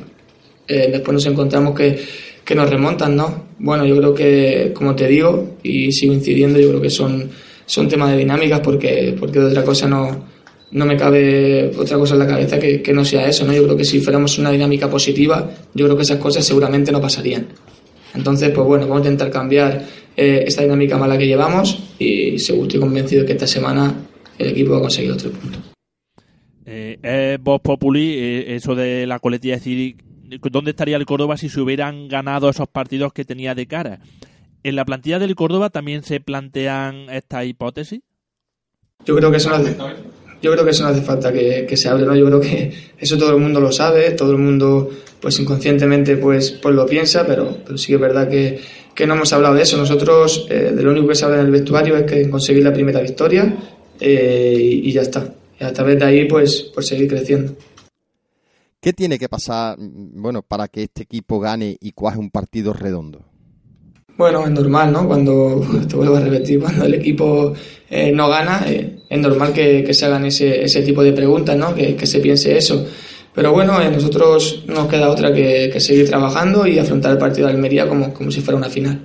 eh, 0.68 0.88
después 0.90 1.14
nos 1.14 1.26
encontramos 1.26 1.74
que, 1.76 1.98
que 2.46 2.54
nos 2.54 2.70
remontan, 2.70 3.16
¿no? 3.16 3.46
Bueno, 3.58 3.84
yo 3.84 3.96
creo 3.98 4.14
que, 4.14 4.72
como 4.72 4.94
te 4.94 5.08
digo, 5.08 5.56
y 5.62 5.92
sigo 5.92 6.14
incidiendo, 6.14 6.58
yo 6.58 6.68
creo 6.68 6.80
que 6.80 6.90
son, 6.90 7.28
son 7.66 7.88
temas 7.88 8.12
de 8.12 8.18
dinámicas 8.18 8.60
porque, 8.60 9.14
porque 9.18 9.40
de 9.40 9.46
otra 9.46 9.64
cosa 9.64 9.86
no 9.86 10.36
no 10.70 10.84
me 10.84 10.96
cabe 10.96 11.70
otra 11.78 11.96
cosa 11.96 12.14
en 12.14 12.20
la 12.20 12.26
cabeza 12.26 12.58
que, 12.58 12.92
no 12.92 13.04
sea 13.04 13.28
eso, 13.28 13.46
¿no? 13.46 13.52
Yo 13.52 13.64
creo 13.64 13.76
que 13.76 13.84
si 13.84 14.00
fuéramos 14.00 14.38
una 14.38 14.50
dinámica 14.50 14.90
positiva, 14.90 15.50
yo 15.74 15.86
creo 15.86 15.96
que 15.96 16.02
esas 16.02 16.18
cosas 16.18 16.44
seguramente 16.44 16.90
no 16.90 17.00
pasarían. 17.00 17.46
Entonces, 18.14 18.50
pues 18.50 18.66
bueno, 18.66 18.86
vamos 18.86 19.06
a 19.06 19.10
intentar 19.10 19.30
cambiar 19.30 19.84
eh, 20.16 20.44
esta 20.46 20.62
dinámica 20.62 20.96
mala 20.98 21.16
que 21.18 21.26
llevamos 21.26 21.94
y 21.98 22.38
seguro 22.38 22.66
estoy 22.66 22.80
convencido 22.80 23.24
que 23.24 23.32
esta 23.32 23.46
semana 23.46 23.94
el 24.38 24.48
equipo 24.48 24.72
va 24.72 24.78
a 24.78 24.80
conseguir 24.82 25.12
otro 25.12 25.30
punto. 25.30 25.58
Eh, 26.68 27.38
vos 27.40 27.60
Populi, 27.60 28.14
eh, 28.18 28.56
eso 28.56 28.74
de 28.74 29.06
la 29.06 29.18
coletilla, 29.20 29.54
decir, 29.54 29.96
¿dónde 30.50 30.70
estaría 30.70 30.96
el 30.96 31.06
Córdoba 31.06 31.36
si 31.36 31.48
se 31.48 31.60
hubieran 31.60 32.08
ganado 32.08 32.48
esos 32.48 32.68
partidos 32.68 33.12
que 33.12 33.24
tenía 33.24 33.54
de 33.54 33.66
cara? 33.66 34.00
¿En 34.62 34.76
la 34.76 34.84
plantilla 34.84 35.18
del 35.18 35.34
Córdoba 35.34 35.70
también 35.70 36.02
se 36.02 36.20
plantean 36.20 37.08
esta 37.10 37.44
hipótesis? 37.44 38.00
Yo 39.04 39.14
creo 39.14 39.30
que 39.30 39.36
eso 39.36 39.50
no 39.50 39.56
hace, 39.56 39.76
yo 40.42 40.52
creo 40.52 40.64
que 40.64 40.70
eso 40.70 40.84
no 40.84 40.90
hace 40.90 41.02
falta 41.02 41.32
que, 41.32 41.76
se 41.76 41.88
hable, 41.88 42.06
¿no? 42.06 42.14
Yo 42.14 42.26
creo 42.26 42.40
que 42.40 42.72
eso 42.98 43.16
todo 43.16 43.30
el 43.30 43.40
mundo 43.40 43.60
lo 43.60 43.72
sabe, 43.72 44.10
todo 44.12 44.32
el 44.32 44.38
mundo 44.38 44.90
pues 45.20 45.38
inconscientemente 45.38 46.16
pues, 46.16 46.50
pues 46.50 46.74
lo 46.74 46.86
piensa, 46.86 47.26
pero, 47.26 47.58
pero 47.64 47.78
sí 47.78 47.88
que 47.88 47.94
es 47.94 48.00
verdad 48.00 48.28
que, 48.28 48.60
no 49.06 49.14
hemos 49.14 49.32
hablado 49.32 49.54
de 49.54 49.62
eso. 49.62 49.76
Nosotros 49.76 50.46
eh, 50.50 50.72
de 50.74 50.82
lo 50.82 50.90
único 50.90 51.08
que 51.08 51.14
se 51.14 51.24
habla 51.24 51.40
en 51.40 51.46
el 51.46 51.52
vestuario 51.52 51.96
es 51.96 52.04
que 52.04 52.28
conseguir 52.28 52.64
la 52.64 52.72
primera 52.72 53.00
victoria 53.00 53.56
eh, 54.00 54.56
y, 54.60 54.92
ya 54.92 55.02
está. 55.02 55.34
Y 55.58 55.64
a 55.64 55.72
través 55.72 55.98
de 55.98 56.04
ahí 56.04 56.24
pues, 56.26 56.70
pues 56.74 56.86
seguir 56.86 57.08
creciendo. 57.08 57.52
¿Qué 58.80 58.92
tiene 58.92 59.18
que 59.18 59.28
pasar 59.28 59.76
bueno, 59.78 60.42
para 60.42 60.68
que 60.68 60.84
este 60.84 61.02
equipo 61.02 61.40
gane 61.40 61.76
y 61.80 61.92
cuaje 61.92 62.18
un 62.18 62.30
partido 62.30 62.72
redondo? 62.72 63.24
Bueno, 64.16 64.44
es 64.46 64.50
normal, 64.50 64.92
¿no? 64.92 65.06
Cuando, 65.06 65.60
te 65.88 65.96
vuelvo 65.96 66.16
a 66.16 66.20
repetir, 66.20 66.60
cuando 66.60 66.84
el 66.84 66.94
equipo 66.94 67.52
eh, 67.90 68.12
no 68.12 68.28
gana, 68.28 68.64
eh, 68.66 69.00
es 69.08 69.20
normal 69.20 69.52
que, 69.52 69.92
se 69.92 70.06
hagan 70.06 70.24
ese, 70.24 70.64
ese 70.64 70.82
tipo 70.82 71.02
de 71.02 71.12
preguntas, 71.12 71.56
¿no? 71.56 71.74
Que, 71.74 72.06
se 72.06 72.20
piense 72.20 72.56
eso. 72.56 72.86
Pero 73.34 73.52
bueno, 73.52 73.80
eh, 73.80 73.90
nosotros 73.90 74.64
no 74.66 74.74
nos 74.74 74.88
queda 74.88 75.10
otra 75.10 75.32
que, 75.32 75.78
seguir 75.80 76.08
trabajando 76.08 76.66
y 76.66 76.78
afrontar 76.78 77.12
el 77.12 77.18
partido 77.18 77.46
de 77.46 77.54
Almería 77.54 77.88
como, 77.88 78.14
como 78.14 78.30
si 78.30 78.40
fuera 78.40 78.56
una 78.56 78.70
final. 78.70 79.02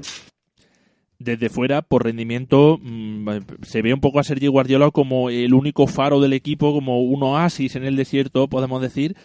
Desde 1.19 1.49
fuera, 1.49 1.83
por 1.83 2.05
rendimiento, 2.05 2.79
mm, 2.81 3.27
se 3.61 3.83
ve 3.83 3.93
un 3.93 3.99
poco 3.99 4.19
a 4.19 4.23
Sergi 4.23 4.47
Guardiola 4.47 4.89
como 4.89 5.29
el 5.29 5.53
único 5.53 5.85
faro 5.85 6.19
del 6.19 6.33
equipo, 6.33 6.73
como 6.73 7.01
un 7.01 7.21
oasis 7.21 7.75
en 7.75 7.83
el 7.83 7.95
desierto, 7.95 8.47
podemos 8.47 8.81
decir. 8.81 9.15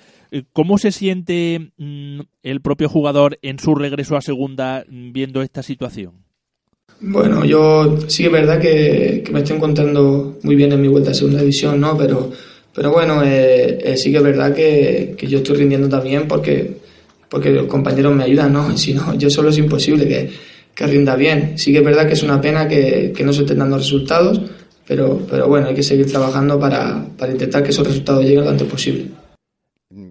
¿Cómo 0.52 0.78
se 0.78 0.92
siente 0.92 1.72
mm, 1.76 2.20
el 2.42 2.60
propio 2.60 2.88
jugador 2.88 3.38
en 3.42 3.58
su 3.58 3.74
regreso 3.74 4.16
a 4.16 4.20
segunda 4.20 4.84
mm, 4.88 5.12
viendo 5.12 5.42
esta 5.42 5.62
situación? 5.62 6.26
Bueno, 7.00 7.44
yo 7.44 7.98
sí 8.08 8.22
que 8.22 8.28
es 8.28 8.32
verdad 8.32 8.58
que, 8.58 9.22
me 9.30 9.40
estoy 9.40 9.56
encontrando 9.56 10.38
muy 10.42 10.56
bien 10.56 10.72
en 10.72 10.80
mi 10.80 10.88
vuelta 10.88 11.10
a 11.10 11.14
segunda 11.14 11.40
división, 11.40 11.78
¿no? 11.78 11.96
Pero, 11.96 12.32
pero 12.74 12.90
bueno, 12.90 13.22
eh, 13.22 13.78
eh, 13.82 13.96
sí 13.96 14.10
que 14.10 14.18
es 14.18 14.22
verdad 14.22 14.54
que, 14.54 15.14
yo 15.28 15.38
estoy 15.38 15.56
rindiendo 15.56 15.88
también 15.88 16.26
porque, 16.26 16.78
porque 17.28 17.50
los 17.50 17.66
compañeros 17.66 18.14
me 18.14 18.24
ayudan, 18.24 18.52
¿no? 18.52 18.76
Si 18.76 18.94
no, 18.94 19.14
yo 19.14 19.28
solo 19.28 19.50
es 19.50 19.58
imposible 19.58 20.08
que, 20.08 20.30
que 20.74 20.86
rinda 20.86 21.16
bien. 21.16 21.58
Sí 21.58 21.70
que 21.70 21.78
es 21.78 21.84
verdad 21.84 22.06
que 22.06 22.14
es 22.14 22.22
una 22.22 22.40
pena 22.40 22.66
que, 22.66 23.12
no 23.24 23.32
se 23.32 23.42
estén 23.42 23.58
dando 23.58 23.76
resultados, 23.76 24.40
pero, 24.86 25.20
pero 25.30 25.48
bueno, 25.48 25.68
hay 25.68 25.74
que 25.74 25.82
seguir 25.82 26.06
trabajando 26.06 26.58
para, 26.58 27.04
para 27.18 27.32
intentar 27.32 27.62
que 27.62 27.70
esos 27.70 27.86
resultados 27.86 28.24
lleguen 28.24 28.44
lo 28.44 28.50
antes 28.50 28.68
posible. 28.68 29.06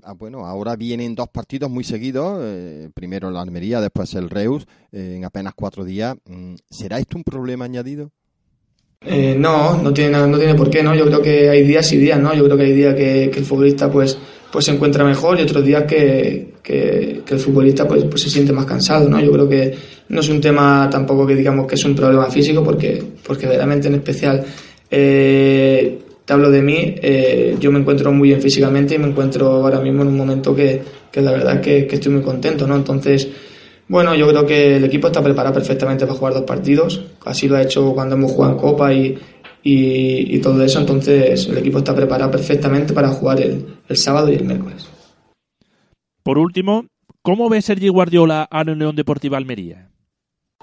Ah, 0.07 0.13
bueno, 0.13 0.45
ahora 0.45 0.75
vienen 0.75 1.15
dos 1.15 1.29
partidos 1.29 1.71
muy 1.71 1.83
seguidos, 1.83 2.39
eh, 2.43 2.89
primero 2.93 3.31
la 3.31 3.41
Almería, 3.41 3.81
después 3.81 4.13
el 4.13 4.29
Reus, 4.29 4.67
eh, 4.91 5.15
en 5.17 5.25
apenas 5.25 5.53
cuatro 5.55 5.83
días. 5.83 6.15
Mm, 6.29 6.53
¿Será 6.69 6.99
esto 6.99 7.17
un 7.17 7.23
problema 7.23 7.65
añadido? 7.65 8.11
Eh, 9.01 9.35
no, 9.35 9.81
no 9.81 9.91
tiene, 9.91 10.11
no 10.27 10.37
tiene 10.37 10.53
por 10.53 10.69
qué, 10.69 10.83
¿no? 10.83 10.93
Yo 10.93 11.07
creo 11.07 11.23
que 11.23 11.49
hay 11.49 11.63
días 11.63 11.91
y 11.91 11.97
días, 11.97 12.19
¿no? 12.19 12.35
Yo 12.35 12.43
creo 12.45 12.55
que 12.55 12.63
hay 12.65 12.73
días 12.73 12.93
que, 12.93 13.23
el 13.23 13.45
futbolista 13.45 13.89
pues, 13.89 14.15
pues 14.51 14.65
se 14.65 14.73
encuentra 14.73 15.03
mejor 15.03 15.39
y 15.39 15.41
otros 15.41 15.65
días 15.65 15.85
que, 15.85 16.53
el 16.63 17.39
futbolista 17.39 17.87
pues, 17.87 18.03
pues 18.03 18.21
se 18.21 18.29
siente 18.29 18.53
más 18.53 18.67
cansado, 18.67 19.09
¿no? 19.09 19.19
Yo 19.19 19.31
creo 19.31 19.49
que 19.49 19.75
no 20.09 20.19
es 20.19 20.29
un 20.29 20.39
tema 20.39 20.87
tampoco 20.87 21.25
que 21.25 21.33
digamos 21.33 21.65
que 21.65 21.73
es 21.73 21.83
un 21.83 21.95
problema 21.95 22.29
físico 22.29 22.63
porque, 22.63 23.03
porque 23.25 23.47
verdaderamente 23.47 23.87
en 23.87 23.95
especial 23.95 24.45
te 26.25 26.33
hablo 26.33 26.49
de 26.49 26.61
mí, 26.61 26.95
eh, 27.01 27.55
yo 27.59 27.71
me 27.71 27.79
encuentro 27.79 28.11
muy 28.11 28.29
bien 28.29 28.41
físicamente 28.41 28.95
y 28.95 28.97
me 28.97 29.07
encuentro 29.07 29.47
ahora 29.47 29.79
mismo 29.79 30.01
en 30.01 30.07
un 30.09 30.17
momento 30.17 30.55
que, 30.55 30.81
que 31.11 31.21
la 31.21 31.31
verdad 31.31 31.61
que, 31.61 31.85
que 31.85 31.95
estoy 31.95 32.13
muy 32.13 32.23
contento, 32.23 32.65
¿no? 32.65 32.75
Entonces, 32.75 33.29
bueno, 33.87 34.15
yo 34.15 34.27
creo 34.27 34.45
que 34.45 34.77
el 34.77 34.83
equipo 34.83 35.07
está 35.07 35.21
preparado 35.21 35.53
perfectamente 35.53 36.05
para 36.07 36.17
jugar 36.17 36.33
dos 36.33 36.43
partidos, 36.43 37.05
así 37.25 37.47
lo 37.47 37.57
ha 37.57 37.61
hecho 37.61 37.93
cuando 37.93 38.15
hemos 38.15 38.31
jugado 38.31 38.53
en 38.53 38.59
Copa 38.59 38.91
y, 38.91 39.19
y, 39.61 40.39
todo 40.39 40.63
eso, 40.63 40.79
entonces 40.79 41.47
el 41.47 41.59
equipo 41.59 41.77
está 41.77 41.95
preparado 41.95 42.31
perfectamente 42.31 42.93
para 42.93 43.09
jugar 43.09 43.41
el, 43.41 43.65
el 43.87 43.97
sábado 43.97 44.31
y 44.31 44.35
el 44.35 44.45
miércoles. 44.45 44.87
Por 46.23 46.39
último, 46.39 46.87
¿cómo 47.21 47.49
ve 47.49 47.61
Sergi 47.61 47.89
Guardiola 47.89 48.47
a 48.49 48.63
la 48.63 48.71
Unión 48.71 48.95
Deportiva 48.95 49.37
Almería? 49.37 49.89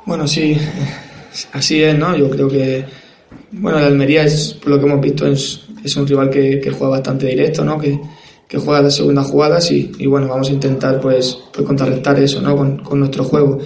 Bueno, 0.05 0.27
sí, 0.27 0.57
así 1.53 1.83
es, 1.83 1.97
¿no? 1.97 2.17
Yo 2.17 2.29
creo 2.29 2.49
que 2.49 2.85
bueno, 3.53 3.79
el 3.79 3.85
Almería 3.85 4.25
es, 4.25 4.55
por 4.55 4.71
lo 4.71 4.79
que 4.79 4.87
hemos 4.87 5.01
visto, 5.01 5.27
es, 5.27 5.61
es 5.85 5.97
un 5.97 6.07
rival 6.07 6.31
que, 6.31 6.61
juega 6.71 6.97
bastante 6.97 7.27
directo, 7.27 7.65
¿no? 7.65 7.79
Que, 7.79 7.99
juega 8.59 8.83
las 8.83 8.97
segundas 8.97 9.27
jugadas 9.29 9.71
y, 9.71 9.91
y, 9.99 10.07
bueno, 10.07 10.29
vamos 10.29 10.51
a 10.51 10.53
intentar 10.53 11.01
pues, 11.01 11.39
pues 11.55 11.67
contrarrestar 11.67 12.19
eso, 12.21 12.43
¿no? 12.43 12.55
Con, 12.55 12.99
nuestro 12.99 13.25
juego. 13.25 13.59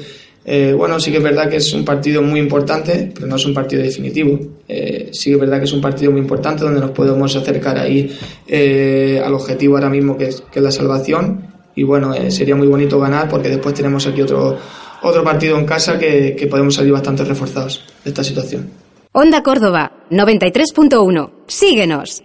Eh, 0.45 0.75
bueno, 0.77 1.01
sí 1.01 1.11
que 1.11 1.17
es 1.17 1.23
verdad 1.25 1.51
que 1.51 1.57
es 1.57 1.73
un 1.73 1.85
partido 1.85 2.23
muy 2.23 2.39
importante, 2.39 3.11
pero 3.13 3.27
no 3.27 3.35
es 3.35 3.45
un 3.45 3.53
partido 3.53 3.83
definitivo. 3.83 4.39
Eh, 4.69 5.11
sí 5.13 5.31
que 5.31 5.35
es 5.35 5.41
verdad 5.41 5.59
que 5.59 5.65
es 5.65 5.73
un 5.73 5.81
partido 5.81 6.13
muy 6.13 6.21
importante 6.21 6.63
donde 6.63 6.81
nos 6.81 6.93
podemos 6.93 7.35
acercar 7.35 7.79
ahí 7.79 8.17
eh, 8.47 9.21
al 9.25 9.35
objetivo 9.35 9.75
ahora 9.75 9.91
mismo 9.91 10.17
que 10.17 10.27
es, 10.27 10.45
la 10.55 10.71
salvación. 10.71 11.49
Y 11.75 11.83
bueno, 11.83 12.15
eh, 12.15 12.31
sería 12.31 12.55
muy 12.55 12.69
bonito 12.69 13.01
ganar 13.01 13.29
porque 13.29 13.49
después 13.49 13.75
tenemos 13.75 14.07
aquí 14.07 14.23
otro, 14.23 14.57
otro 15.03 15.25
partido 15.25 15.59
en 15.59 15.67
casa 15.67 15.99
que 15.99 16.47
podemos 16.49 16.77
salir 16.77 16.93
bastante 16.93 17.25
reforzados 17.25 17.85
de 18.05 18.11
esta 18.11 18.23
situación. 18.23 18.86
Onda 19.19 19.43
Córdoba, 19.43 19.93
93.1. 20.11 21.45
Síguenos. 21.47 22.23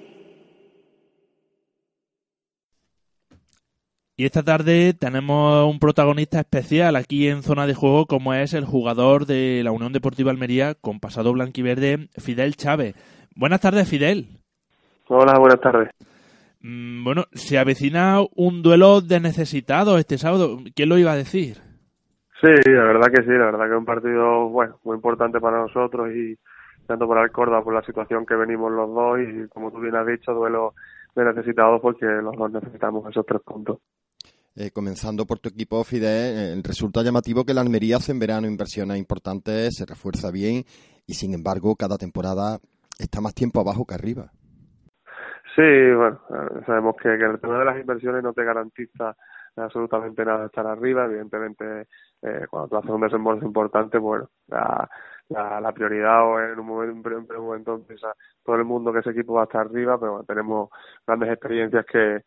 Y 4.18 4.26
esta 4.26 4.44
tarde 4.44 4.94
tenemos 4.94 5.72
un 5.72 5.80
protagonista 5.80 6.42
especial 6.42 6.98
aquí 6.98 7.30
en 7.30 7.44
zona 7.44 7.66
de 7.66 7.76
juego, 7.76 8.08
como 8.08 8.34
es 8.34 8.54
el 8.54 8.66
jugador 8.66 9.26
de 9.26 9.62
la 9.64 9.72
Unión 9.72 9.94
Deportiva 9.94 10.32
Almería 10.32 10.76
con 10.76 11.00
pasado 11.00 11.32
blanquiverde, 11.32 12.10
Fidel 12.18 12.58
Chávez. 12.58 12.96
Buenas 13.38 13.62
tardes, 13.62 13.90
Fidel. 13.90 14.28
Hola, 15.08 15.40
buenas 15.40 15.62
tardes. 15.62 15.92
Mm, 16.60 17.06
bueno, 17.06 17.24
se 17.32 17.58
avecina 17.58 18.18
un 18.36 18.62
duelo 18.62 19.00
de 19.00 19.22
necesitados 19.22 19.98
este 19.98 20.18
sábado. 20.18 20.58
¿Quién 20.76 20.90
lo 20.90 20.98
iba 20.98 21.14
a 21.14 21.16
decir? 21.16 21.56
Sí, 22.42 22.50
la 22.66 22.84
verdad 22.84 23.08
que 23.16 23.24
sí, 23.24 23.30
la 23.30 23.46
verdad 23.46 23.68
que 23.68 23.72
es 23.72 23.78
un 23.78 23.86
partido 23.86 24.50
bueno, 24.50 24.78
muy 24.84 24.96
importante 24.96 25.40
para 25.40 25.62
nosotros 25.62 26.10
y, 26.14 26.38
tanto 26.92 27.08
para 27.08 27.24
el 27.24 27.32
Córdoba 27.32 27.64
por 27.64 27.74
la 27.74 27.84
situación 27.84 28.26
que 28.26 28.36
venimos 28.36 28.70
los 28.70 28.94
dos 28.94 29.20
y 29.20 29.48
como 29.48 29.72
tú 29.72 29.80
bien 29.80 29.96
has 29.96 30.06
dicho, 30.06 30.34
duelo 30.34 30.74
de 31.16 31.24
necesitados 31.24 31.80
porque 31.82 32.06
los 32.06 32.36
dos 32.36 32.52
necesitamos 32.52 33.10
esos 33.10 33.26
tres 33.26 33.42
puntos. 33.42 33.78
Eh, 34.58 34.72
comenzando 34.72 35.26
por 35.26 35.40
tu 35.40 35.48
equipo, 35.48 35.82
Fidel, 35.86 36.58
eh, 36.60 36.62
resulta 36.62 37.02
llamativo 37.02 37.46
que 37.46 37.54
la 37.54 37.62
Almería 37.62 37.96
hace 37.96 38.12
en 38.12 38.20
verano 38.20 38.46
inversiones 38.46 38.98
importantes, 38.98 39.76
se 39.78 39.86
refuerza 39.86 40.32
bien 40.32 40.66
y 41.08 41.14
sin 41.14 41.34
embargo 41.34 41.78
cada 41.78 41.98
temporada 41.98 42.60
está 43.00 43.22
más 43.22 43.34
tiempo 43.34 43.62
abajo 43.62 43.86
que 43.86 43.96
arriba. 43.96 44.30
Sí, 45.56 45.62
bueno, 45.96 46.20
eh, 46.30 46.62
sabemos 46.66 46.96
que, 46.98 47.18
que 47.18 47.24
el 47.26 47.40
tema 47.40 47.60
de 47.60 47.66
las 47.66 47.80
inversiones 47.80 48.22
no 48.22 48.34
te 48.34 48.44
garantiza 48.44 49.16
absolutamente 49.56 50.26
nada 50.26 50.46
estar 50.46 50.66
arriba. 50.68 51.06
Evidentemente, 51.06 51.88
eh, 52.22 52.46
cuando 52.50 52.70
tú 52.70 52.78
haces 52.78 52.92
un 52.92 53.02
desembolso 53.02 53.46
importante, 53.46 53.98
bueno, 53.98 54.30
la, 55.32 55.62
la, 55.62 55.72
prioridad 55.72 56.26
o 56.26 56.40
en 56.40 56.60
un 56.60 56.66
momento, 56.66 57.10
en 57.10 57.40
un 57.40 57.46
momento 57.46 57.76
empieza 57.76 58.14
todo 58.44 58.56
el 58.56 58.66
mundo 58.66 58.92
que 58.92 59.00
ese 59.00 59.12
equipo 59.12 59.34
va 59.34 59.42
a 59.42 59.44
estar 59.46 59.62
arriba, 59.62 60.00
pero 60.00 60.24
tenemos 60.24 60.70
grandes 61.06 61.30
experiencias 61.30 61.86
que, 61.86 62.24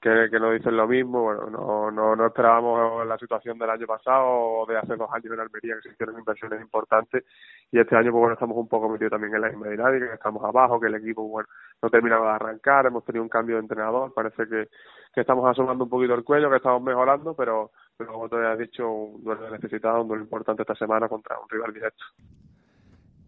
que, 0.00 0.30
nos 0.38 0.54
dicen 0.54 0.76
lo 0.76 0.88
mismo. 0.88 1.22
Bueno, 1.22 1.50
no, 1.50 1.90
no, 1.90 2.16
no 2.16 2.26
esperábamos 2.26 3.06
la 3.06 3.18
situación 3.18 3.58
del 3.58 3.70
año 3.70 3.86
pasado 3.86 4.26
o 4.26 4.66
de 4.66 4.78
hace 4.78 4.96
dos 4.96 5.10
años 5.12 5.32
en 5.34 5.40
Almería 5.40 5.76
que 5.76 5.82
se 5.82 5.94
hicieron 5.94 6.18
inversiones 6.18 6.60
importantes 6.60 7.24
y 7.70 7.78
este 7.78 7.96
año 7.96 8.10
pues 8.10 8.20
bueno 8.20 8.34
estamos 8.34 8.56
un 8.56 8.68
poco 8.68 8.88
metidos 8.88 9.12
también 9.12 9.34
en 9.34 9.42
la 9.42 9.48
misma 9.48 9.68
dinámica, 9.68 10.08
que 10.08 10.14
estamos 10.14 10.42
abajo, 10.42 10.80
que 10.80 10.86
el 10.86 10.94
equipo 10.94 11.22
bueno 11.28 11.48
no 11.82 11.90
terminaba 11.90 12.30
de 12.30 12.34
arrancar, 12.36 12.86
hemos 12.86 13.04
tenido 13.04 13.22
un 13.22 13.28
cambio 13.28 13.56
de 13.56 13.62
entrenador, 13.62 14.12
parece 14.14 14.48
que, 14.48 14.68
que 15.14 15.20
estamos 15.20 15.48
asomando 15.48 15.84
un 15.84 15.90
poquito 15.90 16.14
el 16.14 16.24
cuello, 16.24 16.50
que 16.50 16.56
estamos 16.56 16.82
mejorando, 16.82 17.34
pero, 17.34 17.70
pero 17.96 18.12
como 18.12 18.28
te 18.28 18.36
has 18.36 18.58
dicho, 18.58 18.90
un 18.90 19.22
duelo 19.22 19.50
necesitado, 19.50 20.02
un 20.02 20.08
duelo 20.08 20.24
importante 20.24 20.62
esta 20.62 20.74
semana 20.74 21.08
contra 21.08 21.38
un 21.38 21.48
rival 21.48 21.72
directo. 21.72 22.04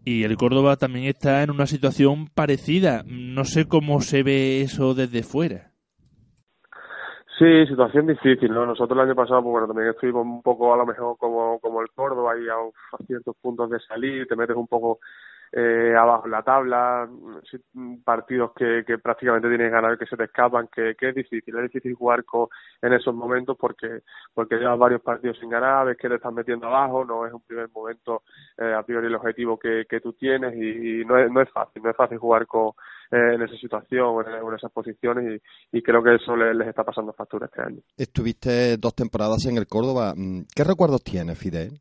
Y 0.05 0.23
el 0.23 0.35
Córdoba 0.35 0.75
también 0.75 1.05
está 1.05 1.43
en 1.43 1.51
una 1.51 1.65
situación 1.65 2.27
parecida. 2.27 3.03
No 3.07 3.45
sé 3.45 3.69
cómo 3.69 4.01
se 4.01 4.21
ve 4.21 4.61
eso 4.61 4.93
desde 4.93 5.23
fuera. 5.23 5.72
Sí, 7.43 7.67
situación 7.67 8.07
difícil, 8.07 8.53
¿no? 8.53 8.65
Nosotros 8.65 8.97
el 8.97 9.05
año 9.05 9.15
pasado, 9.15 9.41
pues 9.43 9.51
bueno, 9.51 9.67
también 9.67 9.89
estuvimos 9.89 10.23
un 10.23 10.41
poco 10.41 10.73
a 10.73 10.77
lo 10.77 10.85
mejor 10.85 11.17
como, 11.17 11.59
como 11.59 11.81
el 11.81 11.89
Córdoba 11.91 12.37
y 12.39 12.47
a, 12.47 12.55
ciertos 13.05 13.35
puntos 13.41 13.69
de 13.69 13.81
salir, 13.81 14.25
te 14.27 14.37
metes 14.37 14.55
un 14.55 14.67
poco 14.67 14.99
eh, 15.51 15.93
abajo 15.93 16.29
la 16.29 16.41
tabla, 16.41 17.09
partidos 18.05 18.53
que, 18.53 18.85
que 18.87 18.97
prácticamente 18.97 19.49
tienes 19.49 19.73
ganar 19.73 19.97
que 19.97 20.05
se 20.05 20.15
te 20.15 20.23
escapan, 20.23 20.69
que, 20.73 20.95
que 20.95 21.09
es 21.09 21.15
difícil, 21.15 21.57
es 21.57 21.63
difícil 21.63 21.95
jugar 21.95 22.23
con, 22.23 22.47
en 22.81 22.93
esos 22.93 23.13
momentos 23.13 23.57
porque 23.59 24.03
porque 24.33 24.55
llevas 24.55 24.79
varios 24.79 25.01
partidos 25.01 25.37
sin 25.39 25.49
ganar, 25.49 25.85
ves 25.85 25.97
que 25.97 26.07
te 26.07 26.15
estás 26.15 26.31
metiendo 26.31 26.67
abajo, 26.67 27.03
no 27.03 27.25
es 27.25 27.33
un 27.33 27.41
primer 27.41 27.67
momento 27.71 28.23
eh, 28.57 28.73
a 28.73 28.83
priori 28.83 29.07
el 29.07 29.15
objetivo 29.15 29.59
que, 29.59 29.85
que 29.89 29.99
tú 29.99 30.13
tienes 30.13 30.55
y, 30.55 31.03
no, 31.03 31.17
es, 31.17 31.29
no 31.29 31.41
es 31.41 31.49
fácil, 31.49 31.83
no 31.83 31.89
es 31.89 31.97
fácil 31.97 32.19
jugar 32.19 32.47
con, 32.47 32.71
eh, 33.13 33.35
en 33.35 33.41
esa 33.43 33.55
situación 33.57 34.05
o 34.05 34.21
en, 34.21 34.55
esas 34.55 34.71
posiciones 34.71 35.39
y, 35.71 35.77
y, 35.77 35.81
creo 35.83 36.01
que 36.01 36.15
eso 36.15 36.35
les, 36.35 36.55
les 36.55 36.67
está 36.67 36.83
pasando 36.83 37.13
factura 37.13 37.45
este 37.45 37.61
año. 37.61 37.79
Estuviste 37.95 38.77
dos 38.77 38.95
temporadas 38.95 39.45
en 39.45 39.57
el 39.57 39.67
Córdoba, 39.67 40.13
mm, 40.15 40.45
¿qué 40.55 40.63
recuerdos 40.63 41.03
tienes, 41.03 41.37
Fidel? 41.37 41.79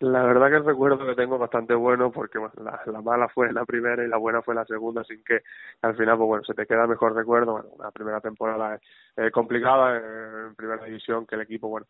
La 0.00 0.22
verdad 0.22 0.48
que 0.48 0.56
el 0.56 0.64
recuerdo 0.64 1.06
que 1.06 1.14
tengo 1.14 1.34
es 1.34 1.40
bastante 1.40 1.74
bueno 1.74 2.10
porque 2.10 2.38
la, 2.38 2.80
la, 2.86 3.00
mala 3.02 3.28
fue 3.28 3.50
la 3.52 3.64
primera 3.64 4.04
y 4.04 4.08
la 4.08 4.18
buena 4.18 4.40
fue 4.40 4.54
la 4.54 4.64
segunda, 4.66 5.04
sin 5.04 5.22
que 5.24 5.40
al 5.82 5.96
final, 5.96 6.16
pues 6.16 6.26
bueno, 6.26 6.44
se 6.44 6.54
te 6.54 6.66
queda 6.66 6.86
mejor 6.86 7.14
recuerdo. 7.14 7.52
Bueno, 7.52 7.68
la 7.78 7.90
primera 7.90 8.20
temporada 8.20 8.78
es 9.16 9.32
complicada 9.32 9.96
en 9.96 10.54
primera 10.54 10.84
división, 10.84 11.26
que 11.26 11.34
el 11.34 11.42
equipo, 11.42 11.68
bueno, 11.68 11.86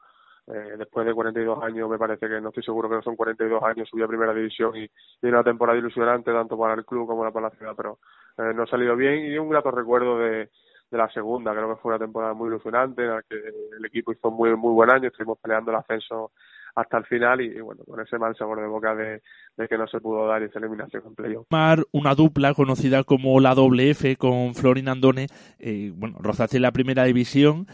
eh, 0.49 0.75
después 0.79 1.07
de 1.07 1.15
42 1.15 1.63
años, 1.63 1.89
me 1.89 1.99
parece 1.99 2.29
que 2.29 2.41
no 2.41 2.49
estoy 2.49 2.63
seguro 2.63 2.89
que 2.89 2.97
no 2.97 3.03
son 3.03 3.17
42 3.17 3.63
años, 3.63 3.89
subió 3.89 4.05
a 4.05 4.09
primera 4.09 4.33
división 4.33 4.77
y, 4.77 4.85
y 4.85 5.27
una 5.27 5.43
temporada 5.43 5.79
ilusionante 5.79 6.33
tanto 6.33 6.57
para 6.57 6.75
el 6.75 6.85
club 6.85 7.07
como 7.07 7.31
para 7.33 7.49
la 7.49 7.57
ciudad, 7.57 7.75
pero 7.77 7.99
eh, 8.39 8.53
no 8.55 8.63
ha 8.63 8.67
salido 8.67 8.95
bien 8.97 9.27
y 9.27 9.37
un 9.39 9.49
grato 9.49 9.71
recuerdo 9.71 10.19
de, 10.19 10.51
de 10.91 10.99
la 10.99 11.09
segunda, 11.11 11.53
creo 11.53 11.75
que 11.75 11.81
fue 11.81 11.93
una 11.95 12.05
temporada 12.05 12.35
muy 12.35 12.49
ilusionante 12.49 13.03
en 13.03 13.11
la 13.11 13.23
que 13.23 13.37
el 13.37 13.85
equipo 13.85 14.13
hizo 14.13 14.31
muy 14.31 14.55
muy 14.57 14.73
buen 14.73 14.91
año, 14.91 15.09
estuvimos 15.09 15.39
peleando 15.39 15.71
el 15.73 15.79
ascenso 15.79 16.33
hasta 16.77 16.99
el 16.99 17.07
final 17.07 17.41
y, 17.41 17.59
bueno, 17.61 17.83
con 17.85 18.01
ese 18.01 18.19
mal 18.19 18.37
sabor 18.37 18.61
de 18.61 18.67
boca 18.67 18.95
de, 18.95 19.23
que 19.67 19.79
no 19.79 19.89
se 19.89 19.99
pudo 19.99 20.27
dar 20.27 20.43
esa 20.43 20.59
eliminación 20.59 21.03
en 21.07 21.15
playoff. 21.15 21.47
Una 21.91 22.15
dupla 22.15 22.53
conocida 22.53 23.03
como 23.03 23.41
la 23.41 23.55
doble 23.55 23.91
F 23.91 24.17
con 24.17 24.55
Florin 24.55 24.89
Andone, 24.89 25.27
eh, 25.59 25.91
bueno, 25.95 26.19
rozaste 26.21 26.61
la 26.61 26.73
primera 26.73 27.05
división. 27.05 27.67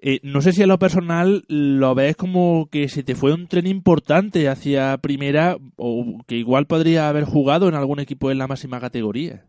Eh, 0.00 0.20
no 0.22 0.40
sé 0.40 0.52
si 0.52 0.62
a 0.62 0.68
lo 0.68 0.78
personal 0.78 1.42
lo 1.48 1.94
ves 1.94 2.16
como 2.16 2.68
que 2.70 2.88
se 2.88 3.02
te 3.02 3.16
fue 3.16 3.34
un 3.34 3.48
tren 3.48 3.66
importante 3.66 4.48
hacia 4.48 4.96
primera 4.98 5.56
o 5.76 6.18
que 6.28 6.36
igual 6.36 6.66
podría 6.66 7.08
haber 7.08 7.24
jugado 7.24 7.68
en 7.68 7.74
algún 7.74 7.98
equipo 7.98 8.30
en 8.30 8.38
la 8.38 8.46
máxima 8.46 8.78
categoría. 8.78 9.44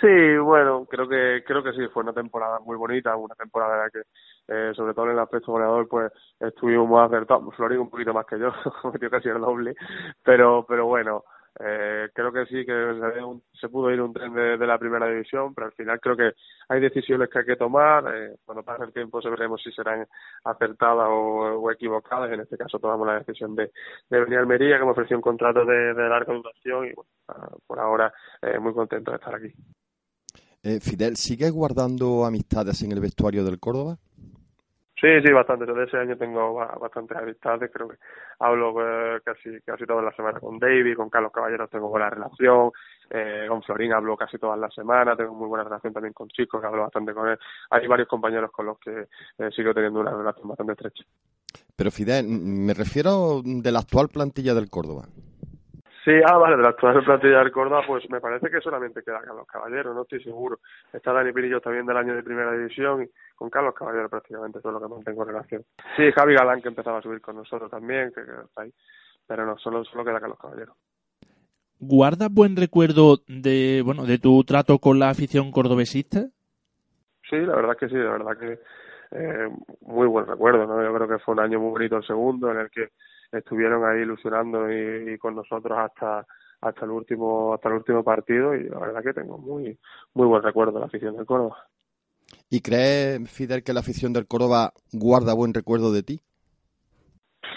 Sí, 0.00 0.38
bueno, 0.38 0.84
creo 0.86 1.08
que 1.08 1.44
creo 1.46 1.62
que 1.62 1.72
sí, 1.72 1.86
fue 1.92 2.02
una 2.02 2.12
temporada 2.12 2.58
muy 2.60 2.76
bonita, 2.76 3.14
una 3.14 3.36
temporada 3.36 3.74
en 3.74 3.80
la 3.82 3.90
que, 3.90 4.00
eh, 4.48 4.72
sobre 4.74 4.94
todo 4.94 5.04
en 5.06 5.12
el 5.12 5.18
aspecto 5.20 5.52
goleador, 5.52 5.86
pues 5.86 6.10
estuvimos 6.40 6.88
más 6.88 7.08
acertados. 7.08 7.54
Florín 7.54 7.78
un 7.78 7.90
poquito 7.90 8.12
más 8.12 8.26
que 8.26 8.38
yo, 8.38 8.50
metió 8.92 9.10
casi 9.10 9.28
el 9.28 9.40
doble, 9.40 9.76
pero 10.24 10.64
pero 10.66 10.86
bueno, 10.86 11.22
eh, 11.60 12.08
creo 12.14 12.32
que 12.32 12.46
sí, 12.46 12.64
que 12.64 12.94
se, 13.60 13.68
pudo 13.68 13.90
ir 13.90 14.00
un 14.00 14.12
tren 14.12 14.32
de, 14.32 14.66
la 14.66 14.78
primera 14.78 15.06
división, 15.06 15.54
pero 15.54 15.66
al 15.66 15.72
final 15.74 16.00
creo 16.00 16.16
que 16.16 16.32
hay 16.68 16.80
decisiones 16.80 17.28
que 17.28 17.40
hay 17.40 17.44
que 17.44 17.56
tomar. 17.56 18.04
Eh, 18.14 18.36
cuando 18.44 18.62
pase 18.62 18.84
el 18.84 18.92
tiempo 18.92 19.20
veremos 19.22 19.62
si 19.62 19.70
serán 19.72 20.06
acertadas 20.44 21.08
o, 21.10 21.70
equivocadas. 21.70 22.32
En 22.32 22.40
este 22.40 22.56
caso 22.56 22.78
tomamos 22.78 23.06
la 23.06 23.18
decisión 23.18 23.54
de, 23.54 23.70
de 24.08 24.20
venir 24.20 24.38
a 24.38 24.40
Almería, 24.40 24.78
que 24.78 24.84
me 24.84 24.92
ofreció 24.92 25.16
un 25.16 25.22
contrato 25.22 25.64
de, 25.64 25.94
larga 25.94 26.32
duración 26.32 26.86
y 26.86 26.92
bueno, 26.94 27.10
ah, 27.28 27.50
por 27.66 27.78
ahora 27.78 28.12
eh, 28.40 28.58
muy 28.58 28.72
contento 28.72 29.10
de 29.10 29.16
estar 29.18 29.34
aquí. 29.34 29.52
Eh, 30.62 30.80
Fidel, 30.80 31.16
¿sigues 31.16 31.50
guardando 31.50 32.24
amistades 32.24 32.82
en 32.82 32.92
el 32.92 33.00
vestuario 33.00 33.44
del 33.44 33.58
Córdoba? 33.58 33.98
Sí, 35.02 35.08
sí, 35.20 35.32
bastante. 35.32 35.66
Yo 35.66 35.74
de 35.74 35.82
ese 35.82 35.96
año 35.96 36.16
tengo 36.16 36.54
bastantes 36.54 37.18
amistades. 37.18 37.72
Creo 37.74 37.88
que 37.88 37.96
hablo 38.38 38.72
eh, 38.80 39.20
casi 39.24 39.60
casi 39.62 39.84
todas 39.84 40.04
las 40.04 40.14
semanas 40.14 40.40
con 40.40 40.60
David, 40.60 40.94
con 40.94 41.10
Carlos 41.10 41.32
Caballeros 41.32 41.68
tengo 41.70 41.88
buena 41.88 42.08
relación, 42.08 42.70
eh, 43.10 43.46
con 43.48 43.64
Florín 43.64 43.92
hablo 43.92 44.16
casi 44.16 44.38
todas 44.38 44.60
las 44.60 44.72
semanas, 44.72 45.16
tengo 45.16 45.34
muy 45.34 45.48
buena 45.48 45.64
relación 45.64 45.92
también 45.92 46.12
con 46.12 46.28
chicos, 46.28 46.60
que 46.60 46.68
hablo 46.68 46.82
bastante 46.82 47.12
con 47.14 47.28
él. 47.28 47.38
Hay 47.70 47.84
varios 47.88 48.06
compañeros 48.06 48.52
con 48.52 48.66
los 48.66 48.78
que 48.78 49.08
eh, 49.38 49.50
sigo 49.56 49.74
teniendo 49.74 49.98
una 49.98 50.12
relación 50.12 50.46
bastante 50.46 50.74
estrecha. 50.74 51.04
Pero 51.74 51.90
Fidel, 51.90 52.24
me 52.28 52.72
refiero 52.72 53.42
de 53.44 53.72
la 53.72 53.80
actual 53.80 54.06
plantilla 54.08 54.54
del 54.54 54.70
Córdoba. 54.70 55.08
Sí, 56.04 56.10
ah, 56.26 56.36
vale, 56.36 56.56
de 56.56 56.62
la 56.62 56.70
actual 56.70 57.04
plantilla 57.04 57.38
del 57.38 57.52
Córdoba, 57.52 57.82
pues 57.86 58.10
me 58.10 58.20
parece 58.20 58.50
que 58.50 58.60
solamente 58.60 59.04
queda 59.04 59.20
Carlos 59.20 59.46
Caballero, 59.46 59.94
no 59.94 60.02
estoy 60.02 60.20
seguro. 60.22 60.58
Está 60.92 61.12
Dani 61.12 61.32
Pirillo 61.32 61.60
también 61.60 61.86
del 61.86 61.96
año 61.96 62.16
de 62.16 62.24
primera 62.24 62.50
división 62.52 63.04
y 63.04 63.10
con 63.36 63.48
Carlos 63.48 63.74
Caballero 63.74 64.08
prácticamente 64.08 64.60
todo 64.60 64.72
lo 64.72 64.80
que 64.80 64.88
mantengo 64.88 65.24
relación. 65.24 65.62
Sí, 65.96 66.10
Javi 66.10 66.34
Galán 66.34 66.60
que 66.60 66.68
empezaba 66.68 66.98
a 66.98 67.02
subir 67.02 67.20
con 67.20 67.36
nosotros 67.36 67.70
también, 67.70 68.12
que, 68.12 68.20
está 68.20 68.62
ahí, 68.62 68.72
pero 69.28 69.46
no, 69.46 69.56
solo, 69.58 69.84
solo 69.84 70.04
queda 70.04 70.18
Carlos 70.18 70.38
Caballero. 70.40 70.74
¿Guardas 71.78 72.32
buen 72.32 72.56
recuerdo 72.56 73.18
de, 73.28 73.82
bueno, 73.84 74.04
de 74.04 74.18
tu 74.18 74.42
trato 74.42 74.78
con 74.78 74.98
la 74.98 75.10
afición 75.10 75.52
cordobesista? 75.52 76.26
Sí, 77.30 77.36
la 77.36 77.54
verdad 77.54 77.76
que 77.76 77.88
sí, 77.88 77.94
la 77.94 78.10
verdad 78.10 78.38
que 78.38 78.58
eh, 79.12 79.48
muy 79.82 80.08
buen 80.08 80.26
recuerdo, 80.26 80.66
¿no? 80.66 80.82
Yo 80.82 80.92
creo 80.94 81.08
que 81.08 81.24
fue 81.24 81.34
un 81.34 81.40
año 81.40 81.60
muy 81.60 81.70
bonito 81.70 81.96
el 81.96 82.06
segundo 82.06 82.50
en 82.50 82.58
el 82.58 82.70
que 82.70 82.88
estuvieron 83.32 83.84
ahí 83.84 84.02
ilusionando 84.02 84.70
y, 84.70 85.18
con 85.18 85.34
nosotros 85.34 85.78
hasta 85.78 86.26
hasta 86.60 86.84
el 86.84 86.92
último 86.92 87.54
hasta 87.54 87.68
el 87.68 87.74
último 87.74 88.04
partido 88.04 88.54
y 88.54 88.68
la 88.68 88.78
verdad 88.78 89.02
que 89.02 89.14
tengo 89.14 89.36
muy 89.36 89.76
muy 90.14 90.26
buen 90.26 90.42
recuerdo 90.42 90.72
de 90.72 90.80
la 90.80 90.86
afición 90.86 91.16
del 91.16 91.26
Córdoba. 91.26 91.56
¿Y 92.48 92.60
crees, 92.60 93.30
Fidel, 93.30 93.64
que 93.64 93.72
la 93.72 93.80
afición 93.80 94.12
del 94.12 94.26
Córdoba 94.26 94.72
guarda 94.92 95.34
buen 95.34 95.54
recuerdo 95.54 95.92
de 95.92 96.02
ti? 96.02 96.20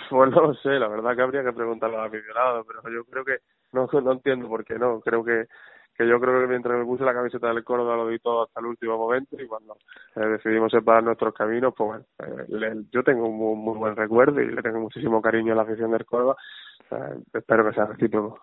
Pues 0.10 0.32
no 0.32 0.42
lo 0.42 0.54
sé, 0.56 0.70
la 0.70 0.88
verdad 0.88 1.16
que 1.16 1.22
habría 1.22 1.44
que 1.44 1.54
preguntarlo 1.54 2.00
a 2.00 2.06
aficionados, 2.06 2.66
pero 2.68 2.82
yo 2.94 3.04
creo 3.06 3.26
que 3.26 3.38
no, 3.72 3.88
no 4.02 4.12
entiendo 4.14 4.48
por 4.48 4.64
qué 4.64 4.76
no. 4.80 5.02
Creo 5.02 5.24
que 5.24 5.46
que 5.98 6.08
yo 6.08 6.20
creo 6.20 6.42
que 6.42 6.48
mientras 6.48 6.78
me 6.78 6.86
puse 6.86 7.04
la 7.04 7.14
camiseta 7.14 7.48
del 7.48 7.64
Córdoba 7.64 7.96
lo 7.96 8.08
di 8.08 8.20
todo 8.20 8.44
hasta 8.44 8.60
el 8.60 8.68
último 8.68 8.98
momento 8.98 9.42
y 9.42 9.48
cuando 9.48 9.78
eh, 10.16 10.26
decidimos 10.26 10.72
separar 10.72 11.04
nuestros 11.04 11.34
caminos, 11.34 11.74
pues 11.76 11.88
bueno, 11.88 12.06
eh, 12.20 12.84
yo 12.92 13.04
tengo 13.04 13.28
un 13.28 13.38
muy, 13.38 13.78
buen 13.78 13.96
recuerdo 13.96 14.42
y 14.42 14.52
le 14.52 14.62
tengo 14.62 14.80
muchísimo 14.80 15.22
cariño 15.22 15.54
a 15.54 15.56
la 15.56 15.62
afición 15.64 15.92
del 15.92 16.06
Córdoba. 16.06 16.36
espero 17.34 17.66
que 17.68 17.74
sea 17.74 17.86
recíproco. 17.86 18.40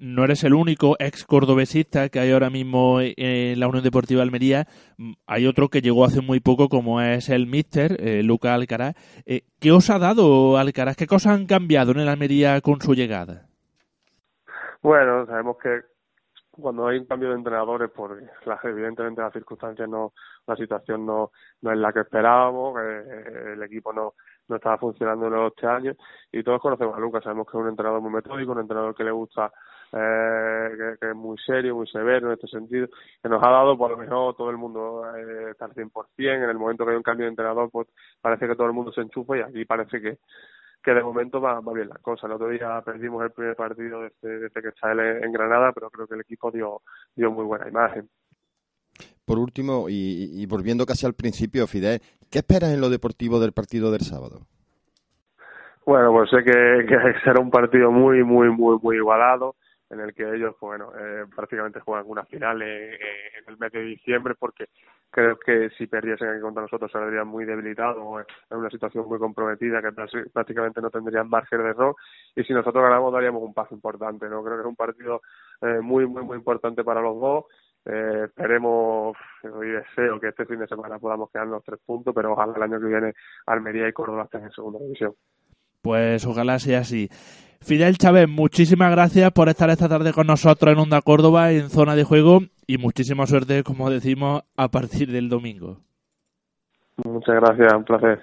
No 0.00 0.24
eres 0.24 0.44
el 0.44 0.54
único 0.54 0.96
ex 0.98 1.26
cordobesista 1.26 2.08
que 2.08 2.18
hay 2.18 2.32
ahora 2.32 2.48
mismo 2.48 3.00
en 3.00 3.60
la 3.60 3.68
Unión 3.68 3.84
Deportiva 3.84 4.22
Almería. 4.22 4.66
Hay 5.26 5.46
otro 5.46 5.68
que 5.68 5.82
llegó 5.82 6.04
hace 6.04 6.22
muy 6.22 6.40
poco, 6.40 6.68
como 6.68 7.00
es 7.02 7.28
el 7.28 7.46
Mister, 7.46 7.96
eh, 8.00 8.22
Luca 8.22 8.54
Alcaraz. 8.54 8.94
Eh, 9.26 9.42
¿Qué 9.60 9.72
os 9.72 9.90
ha 9.90 9.98
dado 9.98 10.56
Alcaraz? 10.56 10.96
¿Qué 10.96 11.06
cosas 11.06 11.34
han 11.34 11.46
cambiado 11.46 11.92
en 11.92 12.00
el 12.00 12.08
Almería 12.08 12.60
con 12.60 12.80
su 12.80 12.94
llegada? 12.94 13.46
Bueno, 14.80 15.26
sabemos 15.26 15.56
que 15.62 15.82
cuando 16.60 16.86
hay 16.86 16.98
un 16.98 17.06
cambio 17.06 17.30
de 17.30 17.36
entrenadores, 17.36 17.90
por 17.90 18.22
evidentemente 18.64 19.20
las 19.20 19.32
circunstancias 19.32 19.88
no, 19.88 20.12
la 20.46 20.56
situación 20.56 21.06
no, 21.06 21.32
no 21.62 21.72
es 21.72 21.78
la 21.78 21.92
que 21.92 22.00
esperábamos, 22.00 22.78
el 22.80 23.62
equipo 23.62 23.92
no, 23.92 24.14
no 24.48 24.56
estaba 24.56 24.78
funcionando 24.78 25.26
en 25.26 25.32
los 25.32 25.52
este 25.52 25.66
años 25.66 25.96
y 26.32 26.42
todos 26.42 26.60
conocemos 26.60 26.96
a 26.96 27.00
Lucas, 27.00 27.24
sabemos 27.24 27.46
que 27.46 27.56
es 27.56 27.62
un 27.62 27.68
entrenador 27.68 28.00
muy 28.00 28.12
metódico, 28.12 28.52
un 28.52 28.60
entrenador 28.60 28.94
que 28.94 29.04
le 29.04 29.10
gusta, 29.10 29.52
eh, 29.92 30.96
que, 31.00 31.10
es 31.10 31.16
muy 31.16 31.38
serio, 31.38 31.76
muy 31.76 31.86
severo 31.86 32.28
en 32.28 32.34
este 32.34 32.48
sentido, 32.48 32.88
que 33.22 33.28
nos 33.28 33.42
ha 33.42 33.50
dado 33.50 33.76
por 33.78 33.90
lo 33.90 33.96
mejor 33.96 34.36
todo 34.36 34.50
el 34.50 34.56
mundo 34.56 35.04
eh, 35.16 35.50
estar 35.52 35.70
100%, 35.72 35.90
en 36.16 36.50
el 36.50 36.58
momento 36.58 36.84
que 36.84 36.90
hay 36.90 36.96
un 36.96 37.02
cambio 37.02 37.24
de 37.24 37.30
entrenador 37.30 37.70
pues 37.70 37.88
parece 38.20 38.46
que 38.46 38.56
todo 38.56 38.66
el 38.66 38.72
mundo 38.72 38.92
se 38.92 39.00
enchufa 39.00 39.38
y 39.38 39.40
aquí 39.40 39.64
parece 39.64 40.00
que 40.00 40.18
que 40.84 40.92
de 40.92 41.02
momento 41.02 41.40
va, 41.40 41.60
va 41.60 41.72
bien 41.72 41.88
la 41.88 41.96
cosa. 41.96 42.26
El 42.26 42.34
otro 42.34 42.48
día 42.48 42.80
perdimos 42.84 43.24
el 43.24 43.30
primer 43.30 43.56
partido 43.56 44.02
desde, 44.02 44.38
desde 44.38 44.62
que 44.62 44.68
está 44.68 44.92
él 44.92 45.00
en 45.00 45.32
Granada, 45.32 45.72
pero 45.72 45.90
creo 45.90 46.06
que 46.06 46.14
el 46.14 46.20
equipo 46.20 46.50
dio, 46.50 46.82
dio 47.16 47.30
muy 47.30 47.44
buena 47.44 47.68
imagen. 47.68 48.08
Por 49.24 49.38
último, 49.38 49.86
y, 49.88 50.44
volviendo 50.46 50.84
casi 50.84 51.06
al 51.06 51.14
principio, 51.14 51.66
Fidel, 51.66 52.00
¿qué 52.30 52.40
esperas 52.40 52.74
en 52.74 52.82
lo 52.82 52.90
deportivo 52.90 53.40
del 53.40 53.52
partido 53.52 53.90
del 53.90 54.02
sábado? 54.02 54.40
Bueno, 55.86 56.12
pues 56.12 56.28
sé 56.28 56.44
que, 56.44 56.86
que 56.86 56.96
será 57.24 57.40
un 57.40 57.50
partido 57.50 57.90
muy, 57.90 58.22
muy, 58.22 58.50
muy, 58.50 58.78
muy 58.82 58.96
igualado. 58.96 59.56
En 59.90 60.00
el 60.00 60.14
que 60.14 60.22
ellos, 60.22 60.54
pues, 60.58 60.78
bueno, 60.78 60.92
eh, 60.98 61.24
prácticamente 61.34 61.80
juegan 61.80 62.06
una 62.06 62.24
final 62.24 62.62
en 62.62 62.98
el 63.46 63.58
mes 63.58 63.72
de 63.72 63.82
diciembre 63.82 64.34
porque 64.38 64.66
creo 65.14 65.38
que 65.38 65.70
si 65.78 65.86
perdiesen 65.86 66.28
aquí 66.28 66.40
contra 66.40 66.62
nosotros 66.62 66.90
saldrían 66.90 67.28
muy 67.28 67.44
debilitados 67.44 67.96
en 68.50 68.58
una 68.58 68.68
situación 68.68 69.06
muy 69.08 69.20
comprometida 69.20 69.80
que 69.80 69.92
prácticamente 70.32 70.80
no 70.80 70.90
tendrían 70.90 71.28
margen 71.28 71.62
de 71.62 71.68
error. 71.68 71.94
Y 72.34 72.42
si 72.42 72.52
nosotros 72.52 72.82
ganamos 72.82 73.12
daríamos 73.12 73.42
un 73.42 73.54
paso 73.54 73.76
importante 73.76 74.28
no 74.28 74.42
creo 74.42 74.56
que 74.56 74.62
es 74.62 74.66
un 74.66 74.74
partido 74.74 75.22
eh, 75.60 75.78
muy 75.80 76.04
muy 76.06 76.24
muy 76.24 76.36
importante 76.36 76.82
para 76.82 77.00
los 77.00 77.20
dos. 77.20 77.44
Eh, 77.86 78.22
esperemos 78.24 79.16
y 79.44 79.66
deseo 79.66 80.18
que 80.18 80.28
este 80.28 80.46
fin 80.46 80.58
de 80.58 80.66
semana 80.66 80.98
podamos 80.98 81.30
quedar 81.30 81.46
los 81.46 81.62
tres 81.62 81.78
puntos 81.84 82.14
pero 82.14 82.32
ojalá 82.32 82.54
el 82.56 82.62
año 82.62 82.80
que 82.80 82.86
viene 82.86 83.12
Almería 83.46 83.86
y 83.86 83.92
Córdoba 83.92 84.24
estén 84.24 84.44
en 84.44 84.50
segunda 84.52 84.78
división 84.80 85.14
pues 85.84 86.24
ojalá 86.24 86.58
sea 86.58 86.80
así 86.80 87.10
Fidel 87.60 87.98
Chávez, 87.98 88.26
muchísimas 88.26 88.90
gracias 88.90 89.30
por 89.32 89.48
estar 89.48 89.68
esta 89.70 89.88
tarde 89.88 90.12
con 90.12 90.26
nosotros 90.26 90.72
en 90.72 90.78
Onda 90.78 91.00
Córdoba 91.02 91.52
en 91.52 91.68
zona 91.70 91.94
de 91.94 92.04
juego 92.04 92.40
y 92.66 92.78
muchísima 92.78 93.26
suerte, 93.26 93.62
como 93.62 93.90
decimos, 93.90 94.42
a 94.56 94.68
partir 94.68 95.10
del 95.10 95.28
domingo. 95.28 95.80
Muchas 97.04 97.34
gracias, 97.36 97.72
un 97.74 97.84
placer. 97.84 98.20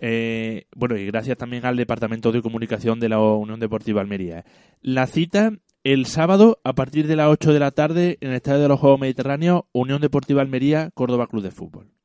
Eh, 0.00 0.64
bueno, 0.74 0.96
y 0.96 1.06
gracias 1.06 1.36
también 1.36 1.66
al 1.66 1.76
Departamento 1.76 2.32
de 2.32 2.40
Comunicación 2.40 2.98
de 2.98 3.10
la 3.10 3.20
Unión 3.20 3.60
Deportiva 3.60 4.00
Almería. 4.00 4.44
La 4.80 5.06
cita 5.06 5.52
el 5.84 6.06
sábado 6.06 6.60
a 6.64 6.72
partir 6.72 7.08
de 7.08 7.16
las 7.16 7.28
8 7.28 7.52
de 7.52 7.60
la 7.60 7.72
tarde 7.72 8.18
en 8.20 8.30
el 8.30 8.36
Estadio 8.36 8.60
de 8.60 8.68
los 8.68 8.80
Juegos 8.80 9.00
Mediterráneos, 9.00 9.64
Unión 9.72 10.00
Deportiva 10.00 10.40
Almería, 10.42 10.90
Córdoba 10.94 11.26
Club 11.26 11.42
de 11.42 11.50
Fútbol. 11.50 11.97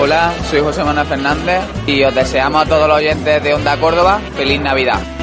Hola, 0.00 0.32
soy 0.48 0.60
José 0.60 0.84
Manuel 0.84 1.08
Fernández 1.08 1.60
y 1.84 2.04
os 2.04 2.14
deseamos 2.14 2.62
a 2.62 2.68
todos 2.68 2.86
los 2.86 2.98
oyentes 2.98 3.42
de 3.42 3.52
Onda 3.52 3.76
Córdoba 3.80 4.20
feliz 4.36 4.60
Navidad. 4.60 5.17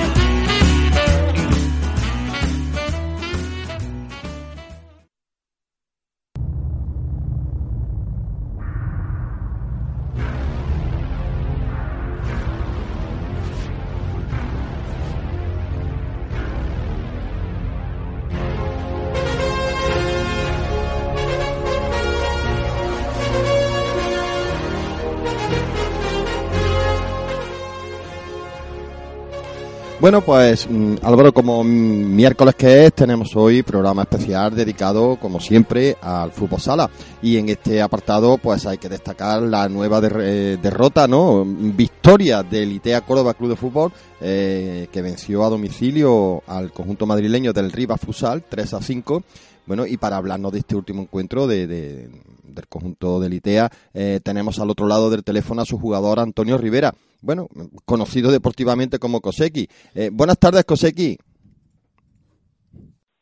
Bueno, 30.05 30.21
pues 30.21 30.69
mm, 30.69 30.97
Álvaro, 31.01 31.33
como 31.33 31.63
miércoles 31.63 32.53
que 32.53 32.85
es, 32.85 32.93
tenemos 32.93 33.35
hoy 33.35 33.63
programa 33.63 34.03
especial 34.03 34.53
dedicado, 34.53 35.17
como 35.19 35.39
siempre, 35.39 35.97
al 35.99 36.31
fútbol 36.31 36.61
sala. 36.61 36.91
Y 37.23 37.37
en 37.37 37.49
este 37.49 37.81
apartado, 37.81 38.37
pues 38.37 38.67
hay 38.67 38.77
que 38.77 38.87
destacar 38.87 39.41
la 39.41 39.67
nueva 39.67 39.99
eh, 40.03 40.59
derrota, 40.61 41.07
¿no? 41.07 41.43
Victoria 41.43 42.43
del 42.43 42.73
ITEA 42.73 43.01
Córdoba 43.01 43.33
Club 43.33 43.49
de 43.49 43.55
Fútbol, 43.55 43.91
eh, 44.21 44.89
que 44.91 45.01
venció 45.01 45.43
a 45.43 45.49
domicilio 45.49 46.43
al 46.45 46.71
conjunto 46.71 47.07
madrileño 47.07 47.51
del 47.51 47.71
Rivas 47.71 47.99
Fusal, 47.99 48.43
3 48.47 48.75
a 48.75 48.81
5. 48.83 49.23
Bueno, 49.65 49.87
y 49.87 49.97
para 49.97 50.17
hablarnos 50.17 50.51
de 50.51 50.59
este 50.59 50.75
último 50.75 51.01
encuentro 51.01 51.47
de, 51.47 51.65
del 51.65 52.67
conjunto 52.69 53.19
del 53.19 53.33
ITEA, 53.33 53.71
eh, 53.91 54.19
tenemos 54.21 54.59
al 54.59 54.69
otro 54.69 54.85
lado 54.85 55.09
del 55.09 55.23
teléfono 55.23 55.63
a 55.63 55.65
su 55.65 55.79
jugador 55.79 56.19
Antonio 56.19 56.59
Rivera 56.59 56.93
bueno, 57.25 57.47
conocido 57.85 58.31
deportivamente 58.31 58.99
como 58.99 59.19
Koseki. 59.19 59.67
Eh, 59.95 60.09
buenas 60.13 60.37
tardes, 60.37 60.63
Koseki. 60.63 61.17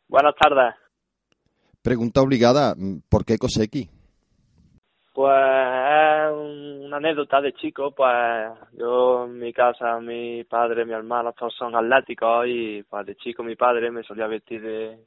Buenas 0.09 0.35
tardes. 0.35 0.75
Pregunta 1.81 2.21
obligada, 2.21 2.75
¿por 3.09 3.25
qué 3.25 3.37
Koseki? 3.37 3.89
Pues 5.13 5.31
es 5.31 6.31
una 6.85 6.97
anécdota 6.97 7.39
de 7.39 7.53
chico, 7.53 7.91
pues 7.95 8.13
yo 8.77 9.25
en 9.25 9.39
mi 9.39 9.53
casa, 9.53 9.99
mi 9.99 10.43
padre, 10.43 10.85
mi 10.85 10.93
hermano, 10.93 11.33
todos 11.33 11.53
son 11.55 11.75
atléticos 11.75 12.45
y 12.47 12.83
pues 12.83 13.05
de 13.05 13.15
chico 13.15 13.43
mi 13.43 13.55
padre 13.55 13.91
me 13.91 14.03
solía 14.03 14.27
vestir 14.27 14.61
de, 14.61 14.97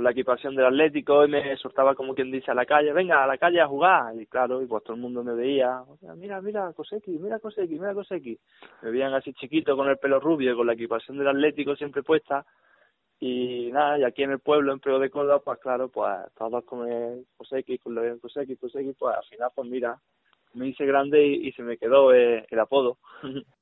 con 0.00 0.04
la 0.04 0.12
equipación 0.12 0.56
del 0.56 0.64
Atlético 0.64 1.26
y 1.26 1.28
me 1.28 1.54
soltaba 1.58 1.94
como 1.94 2.14
quien 2.14 2.30
dice 2.30 2.50
a 2.50 2.54
la 2.54 2.64
calle, 2.64 2.90
venga 2.90 3.22
a 3.22 3.26
la 3.26 3.36
calle 3.36 3.60
a 3.60 3.66
jugar. 3.66 4.18
Y 4.18 4.24
claro, 4.24 4.62
y 4.62 4.66
pues 4.66 4.82
todo 4.82 4.94
el 4.94 5.02
mundo 5.02 5.22
me 5.22 5.34
veía, 5.34 5.82
mira, 6.16 6.40
mira, 6.40 6.72
Coseki, 6.72 7.18
mira 7.18 7.38
Coseki, 7.38 7.74
mira 7.78 7.92
Coseki. 7.92 8.38
Me 8.80 8.90
veían 8.92 9.12
así 9.12 9.34
chiquito 9.34 9.76
con 9.76 9.90
el 9.90 9.98
pelo 9.98 10.18
rubio, 10.18 10.56
con 10.56 10.66
la 10.66 10.72
equipación 10.72 11.18
del 11.18 11.28
Atlético 11.28 11.76
siempre 11.76 12.02
puesta. 12.02 12.46
Y 13.18 13.68
nada, 13.72 13.98
y 13.98 14.04
aquí 14.04 14.22
en 14.22 14.30
el 14.30 14.38
pueblo, 14.38 14.72
en 14.72 14.80
Pego 14.80 14.98
de 14.98 15.10
Córdoba, 15.10 15.40
pues 15.44 15.58
claro, 15.58 15.90
pues 15.90 16.16
todos 16.34 16.64
con 16.64 16.90
el 16.90 17.26
Coseki, 17.36 17.76
con 17.76 17.98
el 17.98 18.18
Coseki, 18.20 18.56
Coseki, 18.56 18.94
pues 18.94 19.14
al 19.14 19.24
final, 19.24 19.50
pues 19.54 19.68
mira, 19.68 19.98
me 20.54 20.68
hice 20.68 20.86
grande 20.86 21.26
y, 21.26 21.52
se 21.52 21.62
me 21.62 21.76
quedó 21.76 22.14
eh, 22.14 22.46
el 22.48 22.58
apodo. 22.58 22.96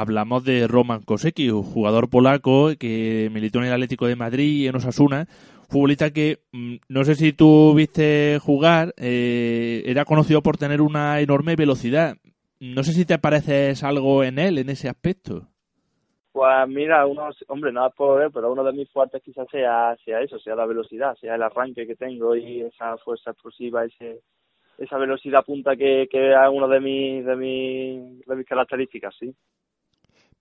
hablamos 0.00 0.44
de 0.44 0.66
Roman 0.66 1.02
Kosecki, 1.02 1.50
un 1.50 1.62
jugador 1.62 2.08
polaco 2.08 2.70
que 2.78 3.28
militó 3.32 3.58
en 3.58 3.66
el 3.66 3.72
Atlético 3.72 4.06
de 4.06 4.16
Madrid 4.16 4.62
y 4.62 4.68
en 4.68 4.76
Osasuna, 4.76 5.26
futbolista 5.68 6.10
que 6.10 6.38
mm, 6.52 6.76
no 6.88 7.04
sé 7.04 7.14
si 7.14 7.32
tú 7.32 7.74
viste 7.74 8.38
jugar, 8.40 8.94
eh, 8.96 9.82
era 9.86 10.04
conocido 10.04 10.42
por 10.42 10.56
tener 10.56 10.80
una 10.80 11.20
enorme 11.20 11.56
velocidad. 11.56 12.16
No 12.60 12.82
sé 12.82 12.92
si 12.92 13.04
te 13.04 13.18
pareces 13.18 13.84
algo 13.84 14.24
en 14.24 14.38
él, 14.38 14.58
en 14.58 14.68
ese 14.68 14.88
aspecto. 14.88 15.46
Pues 16.32 16.68
mira, 16.68 17.06
uno, 17.06 17.30
hombre, 17.48 17.72
nada 17.72 17.90
por 17.90 18.18
ver, 18.18 18.30
pero 18.32 18.52
uno 18.52 18.64
de 18.64 18.72
mis 18.72 18.90
fuertes 18.90 19.22
quizás 19.22 19.46
sea, 19.50 19.96
sea 20.04 20.20
eso, 20.20 20.38
sea 20.38 20.54
la 20.54 20.66
velocidad, 20.66 21.16
sea 21.16 21.34
el 21.34 21.42
arranque 21.42 21.86
que 21.86 21.96
tengo 21.96 22.36
y 22.36 22.62
esa 22.62 22.96
fuerza 22.98 23.30
explosiva, 23.30 23.84
ese, 23.84 24.20
esa 24.78 24.96
velocidad 24.98 25.44
punta 25.44 25.76
que, 25.76 26.06
que 26.10 26.32
es 26.32 26.36
uno 26.52 26.68
de 26.68 26.80
mis, 26.80 27.24
de, 27.24 27.36
mis, 27.36 28.26
de 28.26 28.36
mis 28.36 28.46
características, 28.46 29.14
sí. 29.18 29.34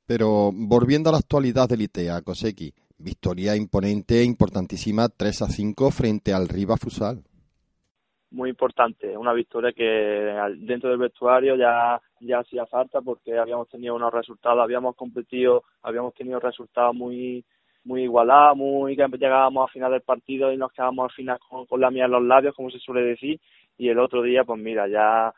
Pero 0.07 0.51
volviendo 0.53 1.09
a 1.09 1.13
la 1.13 1.19
actualidad 1.19 1.67
del 1.67 1.81
ITEA, 1.81 2.21
Koseki, 2.21 2.73
victoria 2.97 3.55
imponente, 3.55 4.23
importantísima, 4.23 5.09
3 5.09 5.41
a 5.41 5.47
5 5.47 5.91
frente 5.91 6.33
al 6.33 6.47
Riva 6.47 6.77
Fusal. 6.77 7.23
Muy 8.31 8.49
importante, 8.49 9.17
una 9.17 9.33
victoria 9.33 9.71
que 9.71 9.83
dentro 10.59 10.89
del 10.89 10.99
vestuario 10.99 11.55
ya, 11.55 12.01
ya 12.21 12.39
hacía 12.39 12.65
falta 12.65 13.01
porque 13.01 13.37
habíamos 13.37 13.69
tenido 13.69 13.95
unos 13.95 14.13
resultados, 14.13 14.61
habíamos 14.61 14.95
competido, 14.95 15.63
habíamos 15.81 16.13
tenido 16.13 16.39
resultados 16.39 16.95
muy 16.95 17.45
muy 17.87 18.03
igualados, 18.03 18.57
muy 18.57 18.97
que 18.97 19.07
llegábamos 19.17 19.69
a 19.69 19.71
final 19.71 19.91
del 19.91 20.01
partido 20.01 20.51
y 20.51 20.57
nos 20.57 20.73
quedábamos 20.73 21.05
al 21.05 21.15
final 21.15 21.39
con 21.69 21.79
la 21.79 21.89
mía 21.89 22.03
en 22.05 22.11
los 22.11 22.23
labios, 22.23 22.53
como 22.53 22.69
se 22.69 22.79
suele 22.79 23.01
decir, 23.01 23.39
y 23.77 23.87
el 23.87 23.97
otro 23.97 24.21
día, 24.21 24.43
pues 24.43 24.59
mira, 24.59 24.89
ya 24.89 25.33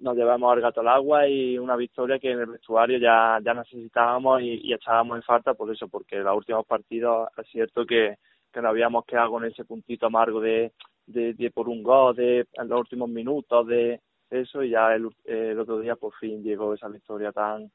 nos 0.00 0.16
llevamos 0.16 0.52
al 0.52 0.60
gato 0.60 0.80
al 0.80 0.88
agua 0.88 1.28
y 1.28 1.58
una 1.58 1.76
victoria 1.76 2.18
que 2.18 2.30
en 2.30 2.40
el 2.40 2.46
vestuario 2.46 2.98
ya, 2.98 3.38
ya 3.42 3.54
necesitábamos 3.54 4.40
y, 4.42 4.72
echábamos 4.72 5.16
en 5.16 5.22
falta 5.22 5.54
por 5.54 5.70
eso, 5.72 5.88
porque 5.88 6.16
en 6.16 6.24
los 6.24 6.36
últimos 6.36 6.66
partidos 6.66 7.28
es 7.36 7.46
cierto 7.48 7.84
que, 7.84 8.16
que 8.52 8.62
nos 8.62 8.70
habíamos 8.70 9.04
quedado 9.04 9.30
con 9.32 9.44
ese 9.44 9.64
puntito 9.64 10.06
amargo 10.06 10.40
de, 10.40 10.72
de, 11.06 11.50
por 11.52 11.68
un 11.68 11.82
gol, 11.82 12.14
de 12.14 12.46
en 12.52 12.68
los 12.68 12.80
últimos 12.80 13.08
minutos, 13.08 13.66
de 13.66 14.00
eso, 14.30 14.62
y 14.62 14.70
ya 14.70 14.94
el, 14.94 15.08
el 15.24 15.58
otro 15.58 15.80
día 15.80 15.96
por 15.96 16.14
fin 16.14 16.42
llegó 16.42 16.74
esa 16.74 16.88
victoria 16.88 17.32
tan, 17.32 17.70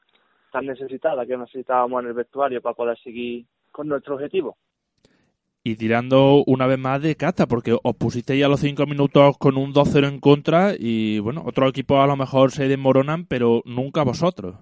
tan 0.50 0.66
necesitada 0.66 1.26
que 1.26 1.36
necesitábamos 1.36 2.02
en 2.02 2.08
el 2.08 2.14
vestuario 2.14 2.62
para 2.62 2.74
poder 2.74 2.98
seguir 2.98 3.44
con 3.70 3.88
nuestro 3.88 4.14
objetivo 4.14 4.56
y 5.66 5.76
tirando 5.76 6.44
una 6.46 6.66
vez 6.66 6.78
más 6.78 7.00
de 7.00 7.16
cata, 7.16 7.46
porque 7.46 7.72
os 7.82 7.96
pusisteis 7.96 8.44
a 8.44 8.48
los 8.48 8.60
cinco 8.60 8.84
minutos 8.84 9.38
con 9.38 9.56
un 9.56 9.72
2-0 9.72 10.06
en 10.06 10.20
contra 10.20 10.74
y 10.78 11.18
bueno, 11.20 11.42
otros 11.46 11.70
equipos 11.70 11.98
a 11.98 12.06
lo 12.06 12.16
mejor 12.16 12.50
se 12.50 12.68
desmoronan, 12.68 13.24
pero 13.24 13.62
nunca 13.64 14.04
vosotros. 14.04 14.56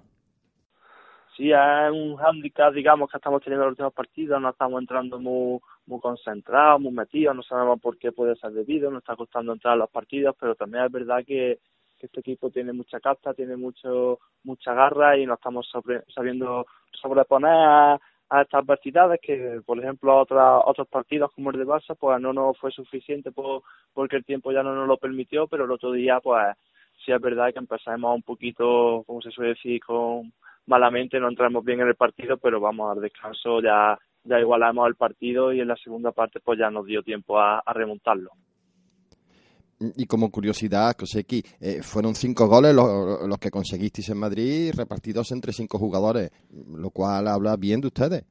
Sí, 1.37 1.51
es 1.51 1.91
un 1.91 2.17
handicap, 2.21 2.73
digamos, 2.73 3.11
que 3.11 3.17
estamos 3.17 3.43
teniendo 3.43 3.65
los 3.65 3.73
últimos 3.73 3.93
partidos, 3.93 4.41
no 4.41 4.51
estamos 4.51 4.81
entrando 4.81 5.19
muy, 5.19 5.61
concentrados, 6.01 6.81
muy 6.81 6.93
metidos, 6.93 7.35
no 7.35 7.43
sabemos 7.43 7.81
por 7.81 7.99
qué 7.99 8.13
puede 8.13 8.37
ser 8.37 8.53
debido, 8.53 8.89
nos 8.89 9.03
está 9.03 9.17
costando 9.17 9.53
entrar 9.53 9.75
a 9.75 9.79
los 9.79 9.91
partidos, 9.91 10.37
pero 10.39 10.55
también 10.55 10.85
es 10.85 10.93
verdad 10.93 11.25
que, 11.27 11.59
este 11.99 12.19
equipo 12.19 12.51
tiene 12.51 12.73
mucha 12.73 12.99
casta, 12.99 13.33
tiene 13.33 13.57
mucho 13.57 14.19
mucha 14.43 14.75
garra 14.75 15.17
y 15.17 15.25
nos 15.25 15.39
estamos 15.39 15.71
sabiendo 16.13 16.67
sobreponer 16.91 18.01
a 18.33 18.43
estas 18.43 18.63
adversidades 18.63 19.21
que, 19.21 19.61
por 19.67 19.79
ejemplo, 19.79 20.19
otras, 20.19 20.63
otros 20.65 20.89
partidos 20.89 21.31
como 21.33 21.51
el 21.51 21.59
de 21.59 21.67
Barça, 21.67 21.95
pues 21.95 22.19
no 22.19 22.33
nos 22.33 22.57
fue 22.59 22.71
suficiente 22.73 23.31
por, 23.31 23.63
porque 23.93 24.17
el 24.17 24.25
tiempo 24.25 24.53
ya 24.53 24.63
no 24.63 24.75
nos 24.75 24.89
lo 24.89 24.97
permitió, 24.97 25.47
pero 25.47 25.67
el 25.67 25.71
otro 25.71 25.93
día, 25.93 26.19
pues 26.19 26.57
sí 27.05 27.13
es 27.13 27.21
verdad 27.21 27.53
que 27.53 27.59
empezamos 27.59 28.15
un 28.15 28.23
poquito, 28.23 29.05
como 29.07 29.21
se 29.21 29.31
suele 29.31 29.51
decir, 29.51 29.83
con 29.85 30.33
malamente, 30.65 31.21
no 31.21 31.29
entramos 31.29 31.63
bien 31.63 31.81
en 31.81 31.89
el 31.89 31.95
partido, 31.95 32.39
pero 32.39 32.59
vamos 32.59 32.97
al 32.97 33.03
descanso, 33.03 33.61
ya, 33.61 33.99
ya 34.25 34.41
igualamos 34.41 34.89
el 34.89 34.95
partido 34.95 35.53
y 35.53 35.61
en 35.61 35.69
la 35.69 35.77
segunda 35.77 36.13
parte 36.13 36.41
pues 36.41 36.59
ya 36.59 36.71
nos 36.71 36.87
dio 36.87 37.03
tiempo 37.03 37.39
a, 37.39 37.63
remontarlo. 37.67 38.31
Y 39.97 40.07
como 40.07 40.31
curiosidad, 40.31 40.95
Koseki, 40.97 41.43
eh, 41.61 41.83
fueron 41.83 42.15
cinco 42.15 42.47
goles 42.47 42.75
los, 42.75 43.27
los, 43.27 43.39
que 43.39 43.51
conseguisteis 43.51 44.09
en 44.11 44.19
Madrid 44.19 44.73
repartidos 44.77 45.33
entre 45.33 45.53
cinco 45.53 45.79
jugadores, 45.79 46.31
lo 46.51 46.91
cual 46.91 47.29
habla 47.29 47.57
bien 47.57 47.81
de 47.81 47.89
ustedes. 47.89 48.25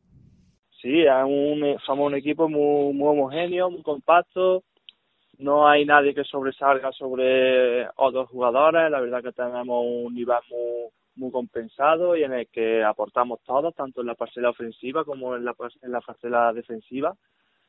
Sí, 0.82 1.06
un, 1.06 1.78
somos 1.86 2.08
un 2.08 2.16
equipo 2.16 2.50
muy, 2.50 2.94
muy 2.94 3.10
homogéneo, 3.10 3.70
muy 3.70 3.84
compacto, 3.84 4.64
no 5.38 5.68
hay 5.68 5.86
nadie 5.86 6.14
que 6.14 6.24
sobresalga 6.24 6.92
sobre 6.92 7.88
otros 7.98 8.30
jugadores, 8.30 8.90
la 8.90 9.00
verdad 9.00 9.24
que 9.24 9.32
tenemos 9.32 9.84
un 9.86 10.14
nivel 10.14 10.38
muy, 10.50 10.90
muy 11.16 11.32
compensado 11.32 12.16
y 12.16 12.24
en 12.24 12.34
el 12.34 12.48
que 12.48 12.84
aportamos 12.84 13.40
todos, 13.44 13.76
tanto 13.76 14.02
en 14.02 14.08
la 14.08 14.16
parcela 14.16 14.50
ofensiva 14.50 15.04
como 15.04 15.36
en 15.36 15.46
la, 15.46 15.56
en 15.82 15.92
la 15.92 16.02
parcela 16.02 16.54
defensiva. 16.54 17.16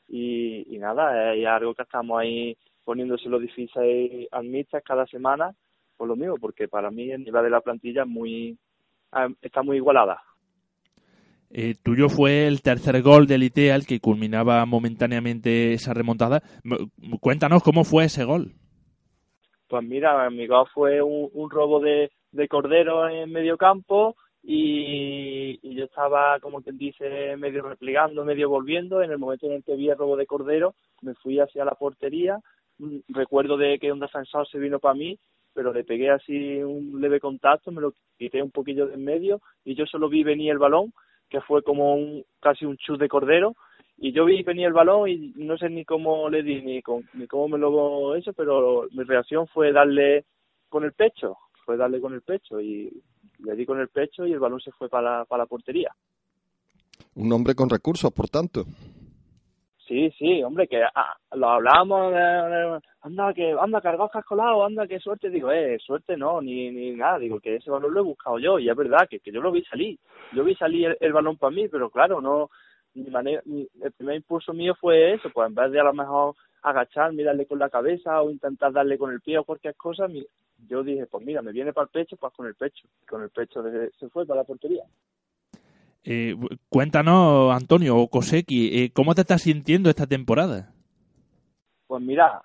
Y, 0.09 0.75
y 0.75 0.79
nada, 0.79 1.35
es 1.35 1.47
algo 1.47 1.75
que 1.75 1.83
estamos 1.83 2.21
ahí 2.21 2.57
poniéndoselo 2.85 3.38
difícil 3.38 4.29
al 4.31 4.45
míster 4.45 4.83
cada 4.85 5.07
semana, 5.07 5.55
por 5.97 6.09
lo 6.09 6.16
mismo, 6.16 6.37
porque 6.40 6.68
para 6.68 6.90
mí 6.90 7.11
el 7.11 7.25
nivel 7.25 7.45
de 7.45 7.51
la 7.51 7.61
plantilla 7.61 8.05
muy, 8.05 8.59
ah, 9.12 9.29
está 9.40 9.62
muy 9.62 9.77
igualada. 9.77 10.21
Eh, 11.55 11.75
tuyo 11.83 12.09
fue 12.09 12.47
el 12.47 12.62
tercer 12.62 13.03
gol 13.03 13.27
del 13.27 13.42
ITEA, 13.42 13.75
el 13.75 13.87
que 13.87 14.01
culminaba 14.01 14.64
momentáneamente 14.64 15.75
esa 15.75 15.92
remontada. 15.92 16.42
Cuéntanos 17.21 17.62
cómo 17.62 17.85
fue 17.85 18.05
ese 18.05 18.25
gol. 18.25 18.53
Pues 19.68 19.85
mira, 19.85 20.29
mi 20.31 20.47
gol 20.47 20.66
fue 20.73 21.03
un, 21.03 21.51
robo 21.51 21.81
de, 21.81 22.11
de, 22.33 22.49
Cordero 22.49 23.09
en 23.09 23.31
medio 23.31 23.59
campo 23.59 24.16
y, 24.42 25.61
y, 25.62 25.75
yo 25.75 25.85
estaba, 25.85 26.40
como 26.40 26.62
quien 26.62 26.79
dice, 26.79 27.37
medio 27.37 27.68
replegando, 27.68 28.25
medio 28.25 28.49
volviendo. 28.49 29.03
En 29.03 29.11
el 29.11 29.18
momento 29.18 29.47
en 29.47 29.53
el 29.53 29.64
que 29.64 29.77
vi 29.77 29.90
el 29.90 29.99
robo 29.99 30.16
de 30.16 30.27
Cordero, 30.27 30.75
me 31.03 31.14
fui 31.14 31.38
hacia 31.38 31.66
la 31.66 31.75
portería 31.75 32.38
recuerdo 33.09 33.57
de 33.57 33.79
que 33.79 33.92
un 33.92 34.01
defensor 34.01 34.49
se 34.49 34.59
vino 34.59 34.79
para 34.79 34.95
mí, 34.95 35.18
pero 35.55 35.73
le 35.73 35.85
pegué 35.85 36.11
así 36.11 36.62
un 36.62 37.01
leve 37.01 37.21
contacto, 37.21 37.71
me 37.71 37.81
lo 37.81 37.95
quité 38.18 38.42
un 38.42 38.51
poquillo 38.51 38.87
de 38.87 38.95
en 38.95 39.05
medio 39.05 39.40
y 39.64 39.75
yo 39.75 39.87
solo 39.87 40.09
vi 40.09 40.23
venir 40.23 40.51
el 40.51 40.59
balón, 40.59 40.92
que 41.29 41.40
fue 41.40 41.62
como 41.62 41.95
un 41.95 42.25
casi 42.40 42.64
un 42.64 42.77
chute 42.77 43.05
de 43.05 43.09
cordero, 43.09 43.55
y 43.99 44.12
yo 44.12 44.25
vi 44.25 44.42
venir 44.42 44.66
el 44.66 44.73
balón 44.73 45.09
y 45.09 45.33
no 45.37 45.57
sé 45.59 45.68
ni 45.68 45.85
cómo 45.85 46.29
le 46.29 46.42
di 46.42 46.61
ni, 46.62 46.83
ni 47.14 47.27
cómo 47.27 47.49
me 47.49 47.59
lo 47.59 48.16
hecho, 48.16 48.33
pero 48.33 48.88
mi 48.92 49.05
reacción 49.05 49.47
fue 49.49 49.73
darle 49.73 50.25
con 50.68 50.85
el 50.85 50.92
pecho, 50.92 51.37
fue 51.64 51.77
darle 51.77 52.01
con 52.01 52.14
el 52.14 52.23
pecho 52.23 52.61
y 52.61 52.90
le 53.38 53.55
di 53.55 53.66
con 53.66 53.81
el 53.81 53.88
pecho 53.88 54.27
y 54.27 54.33
el 54.33 54.40
balón 54.40 54.61
se 54.61 54.73
fue 54.73 54.88
para 54.88 55.25
para 55.25 55.45
la 55.45 55.47
portería. 55.47 55.95
Un 57.14 57.33
hombre 57.33 57.55
con 57.55 57.68
recursos, 57.68 58.11
por 58.12 58.29
tanto. 58.29 58.64
Sí, 59.92 60.11
sí, 60.18 60.42
hombre, 60.42 60.66
que 60.68 60.83
ah, 60.83 61.14
lo 61.33 61.50
hablábamos, 61.50 62.14
anda, 63.02 63.35
que 63.35 63.55
anda, 63.61 63.83
cargado 63.83 64.09
cascolado, 64.09 64.64
anda, 64.64 64.87
qué 64.87 64.98
suerte. 64.98 65.28
Digo, 65.28 65.52
eh, 65.52 65.78
suerte 65.81 66.16
no, 66.16 66.40
ni, 66.40 66.70
ni 66.70 66.92
nada. 66.92 67.18
Digo, 67.18 67.38
que 67.40 67.57
ese 67.57 67.70
balón 67.70 67.92
lo 67.92 68.00
he 68.00 68.05
buscado 68.05 68.38
yo, 68.38 68.59
y 68.59 68.70
es 68.70 68.74
verdad 68.74 69.07
que, 69.07 69.20
que 69.20 69.31
yo 69.31 69.42
lo 69.42 69.52
vi 69.52 69.62
salir. 69.64 69.98
Yo 70.33 70.44
vi 70.44 70.55
salir 70.55 70.96
el, 70.98 71.12
balón 71.12 71.37
para 71.37 71.55
mí, 71.55 71.68
pero 71.68 71.90
claro, 71.90 72.22
no. 72.22 72.48
Mi 72.94 73.11
manera, 73.11 73.42
el 73.44 73.92
primer 73.92 74.16
impulso 74.16 74.55
mío 74.55 74.74
fue 74.81 75.12
eso, 75.12 75.28
pues 75.28 75.46
en 75.46 75.55
vez 75.55 75.70
de 75.70 75.81
a 75.81 75.85
lo 75.85 75.92
mejor 75.92 76.37
agacharme 76.62 77.20
y 77.20 77.24
darle 77.26 77.44
con 77.44 77.59
la 77.59 77.68
cabeza 77.68 78.22
o 78.22 78.31
intentar 78.31 78.72
darle 78.72 78.96
con 78.96 79.12
el 79.12 79.20
pie 79.20 79.37
o 79.37 79.44
cualquier 79.44 79.74
cosa, 79.74 80.07
yo 80.68 80.83
dije, 80.83 81.05
pues 81.05 81.22
mira, 81.22 81.42
me 81.42 81.52
viene 81.52 81.74
para 81.74 81.85
el 81.85 81.90
pecho, 81.90 82.16
pues 82.16 82.33
con 82.33 82.46
el 82.46 82.55
pecho. 82.55 82.88
Con 83.07 83.22
el 83.24 83.28
pecho 83.28 83.62
se 84.00 84.09
fue 84.09 84.24
para 84.24 84.40
la 84.40 84.46
portería. 84.46 84.85
Eh, 86.04 86.34
cuéntanos, 86.68 87.54
Antonio 87.54 87.96
o 87.96 88.08
Koseki, 88.08 88.82
eh, 88.82 88.90
¿cómo 88.92 89.14
te 89.14 89.20
estás 89.20 89.42
sintiendo 89.42 89.88
esta 89.88 90.06
temporada? 90.06 90.72
Pues 91.86 92.02
mira, 92.02 92.42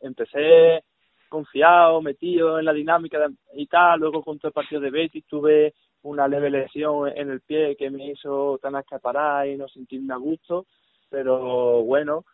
empecé 0.00 0.82
confiado, 1.28 2.02
metido 2.02 2.58
en 2.58 2.64
la 2.64 2.72
dinámica 2.72 3.18
y 3.54 3.66
tal, 3.66 4.00
luego 4.00 4.22
con 4.22 4.38
todo 4.38 4.48
el 4.48 4.54
partido 4.54 4.80
de 4.80 4.90
Betis 4.90 5.24
tuve 5.26 5.74
una 6.02 6.26
leve 6.26 6.50
lesión 6.50 7.08
en 7.14 7.30
el 7.30 7.40
pie 7.40 7.76
que 7.76 7.90
me 7.90 8.10
hizo 8.10 8.58
que 8.60 8.98
parar 8.98 9.46
y 9.46 9.56
no 9.56 9.68
sentirme 9.68 10.14
a 10.14 10.16
gusto, 10.16 10.66
pero 11.08 11.82
bueno, 11.82 12.24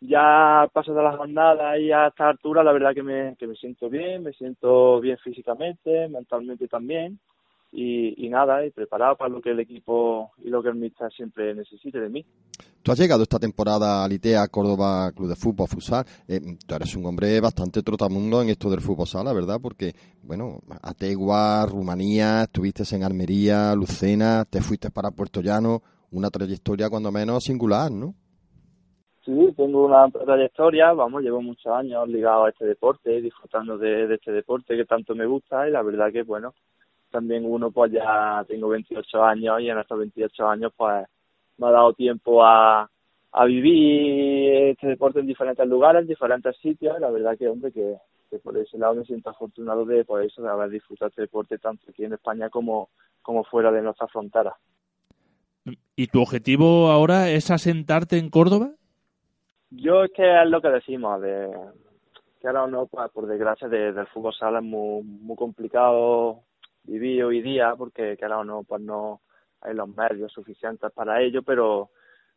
ya 0.00 0.68
paso 0.72 0.94
de 0.94 1.02
la 1.02 1.16
jornada 1.16 1.78
y 1.78 1.92
a 1.92 2.08
esta 2.08 2.30
altura 2.30 2.64
la 2.64 2.72
verdad 2.72 2.94
que 2.94 3.02
me, 3.02 3.36
que 3.36 3.46
me 3.46 3.54
siento 3.54 3.88
bien, 3.88 4.22
me 4.22 4.32
siento 4.32 5.00
bien 5.00 5.18
físicamente, 5.18 6.08
mentalmente 6.08 6.66
también 6.66 7.20
y, 7.70 8.28
nada, 8.28 8.64
y 8.64 8.70
preparado 8.70 9.16
para 9.16 9.30
lo 9.30 9.40
que 9.40 9.50
el 9.50 9.60
equipo 9.60 10.32
y 10.38 10.48
lo 10.48 10.62
que 10.62 10.70
el 10.70 10.76
míster 10.76 11.12
siempre 11.12 11.54
necesite 11.54 12.00
de 12.00 12.08
mí. 12.08 12.24
Tú 12.82 12.92
has 12.92 12.98
llegado 12.98 13.22
esta 13.22 13.38
temporada 13.38 14.04
al 14.04 14.12
ITEA 14.12 14.48
Córdoba 14.48 15.12
Club 15.12 15.28
de 15.28 15.36
Fútbol, 15.36 15.68
Fusar. 15.68 16.06
Eh, 16.26 16.40
tú 16.66 16.74
eres 16.74 16.96
un 16.96 17.04
hombre 17.04 17.40
bastante 17.40 17.82
trotamundo 17.82 18.40
en 18.40 18.48
esto 18.48 18.70
del 18.70 18.80
fútbol 18.80 19.06
sala, 19.06 19.32
¿verdad? 19.32 19.58
Porque, 19.60 19.92
bueno, 20.22 20.60
Ategua, 20.82 21.66
Rumanía, 21.66 22.44
estuviste 22.44 22.84
en 22.94 23.04
Almería, 23.04 23.74
Lucena, 23.74 24.44
te 24.48 24.62
fuiste 24.62 24.90
para 24.90 25.10
Puerto 25.10 25.40
Llano, 25.42 25.82
una 26.10 26.30
trayectoria 26.30 26.88
cuando 26.88 27.12
menos 27.12 27.44
singular, 27.44 27.90
¿no? 27.90 28.14
Sí, 29.26 29.52
tengo 29.58 29.84
una 29.84 30.08
trayectoria, 30.08 30.94
vamos, 30.94 31.22
llevo 31.22 31.42
muchos 31.42 31.70
años 31.70 32.08
ligado 32.08 32.46
a 32.46 32.48
este 32.48 32.64
deporte, 32.64 33.20
disfrutando 33.20 33.76
de, 33.76 34.06
de 34.06 34.14
este 34.14 34.32
deporte 34.32 34.74
que 34.74 34.86
tanto 34.86 35.14
me 35.14 35.26
gusta 35.26 35.68
y 35.68 35.72
la 35.72 35.82
verdad 35.82 36.10
que, 36.10 36.22
bueno, 36.22 36.54
también 37.10 37.44
uno 37.44 37.70
pues 37.70 37.92
ya 37.92 38.44
tengo 38.46 38.68
28 38.68 39.24
años 39.24 39.60
y 39.60 39.70
en 39.70 39.78
estos 39.78 39.98
28 39.98 40.48
años 40.48 40.72
pues 40.76 41.06
me 41.58 41.66
ha 41.66 41.70
dado 41.70 41.92
tiempo 41.92 42.44
a, 42.44 42.88
a 43.32 43.44
vivir 43.44 44.68
este 44.70 44.86
deporte 44.86 45.20
en 45.20 45.26
diferentes 45.26 45.66
lugares, 45.66 46.02
en 46.02 46.08
diferentes 46.08 46.56
sitios 46.58 46.98
la 47.00 47.10
verdad 47.10 47.36
que 47.38 47.48
hombre 47.48 47.72
que, 47.72 47.96
por 48.42 48.56
ese 48.58 48.78
lado 48.78 48.94
me 48.94 49.04
siento 49.04 49.30
afortunado 49.30 49.84
de 49.84 50.04
por 50.04 50.22
eso 50.22 50.42
de 50.42 50.50
haber 50.50 50.70
disfrutado 50.70 51.08
este 51.08 51.22
deporte 51.22 51.58
tanto 51.58 51.84
aquí 51.88 52.04
en 52.04 52.12
España 52.12 52.50
como, 52.50 52.90
como 53.22 53.42
fuera 53.44 53.72
de 53.72 53.82
nuestra 53.82 54.06
frontera. 54.06 54.54
¿Y 55.96 56.06
tu 56.08 56.22
objetivo 56.22 56.88
ahora 56.88 57.30
es 57.30 57.50
asentarte 57.50 58.18
en 58.18 58.30
Córdoba? 58.30 58.70
Yo 59.70 60.04
es 60.04 60.12
que 60.12 60.42
es 60.42 60.48
lo 60.48 60.60
que 60.60 60.68
decimos, 60.68 61.20
de 61.20 61.50
que 62.40 62.46
ahora 62.46 62.66
no, 62.66 62.86
pues, 62.86 63.10
por 63.10 63.26
desgracia 63.26 63.68
del 63.68 64.06
fútbol 64.08 64.32
sala 64.34 64.58
es 64.60 64.64
muy, 64.64 65.02
muy 65.02 65.36
complicado 65.36 66.42
vivir 66.88 67.22
hoy 67.24 67.42
día 67.42 67.74
porque 67.76 68.16
claro 68.16 68.44
no 68.44 68.62
pues 68.64 68.80
no 68.80 69.20
hay 69.60 69.74
los 69.74 69.88
medios 69.88 70.32
suficientes 70.32 70.90
para 70.92 71.20
ello 71.20 71.42
pero 71.42 71.90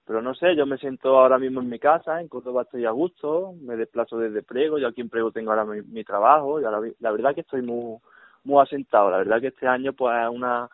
pero 0.05 0.21
no 0.21 0.35
sé 0.35 0.55
yo 0.55 0.65
me 0.65 0.77
siento 0.77 1.17
ahora 1.17 1.39
mismo 1.39 1.61
en 1.61 1.69
mi 1.69 1.79
casa 1.79 2.19
en 2.19 2.27
Córdoba 2.27 2.63
estoy 2.63 2.85
a 2.85 2.91
gusto 2.91 3.53
me 3.61 3.77
desplazo 3.77 4.17
desde 4.17 4.43
Prego 4.43 4.77
yo 4.77 4.87
aquí 4.87 5.01
en 5.01 5.09
Prego 5.09 5.31
tengo 5.31 5.51
ahora 5.51 5.65
mi, 5.65 6.03
trabajo 6.03 6.59
y 6.59 6.65
ahora 6.65 6.81
la 6.99 7.11
verdad 7.11 7.33
que 7.33 7.41
estoy 7.41 7.61
muy 7.61 7.97
muy 8.43 8.61
asentado 8.61 9.09
la 9.09 9.17
verdad 9.17 9.39
que 9.39 9.47
este 9.47 9.67
año 9.67 9.93
pues 9.93 10.13
es 10.21 10.29
una 10.29 10.69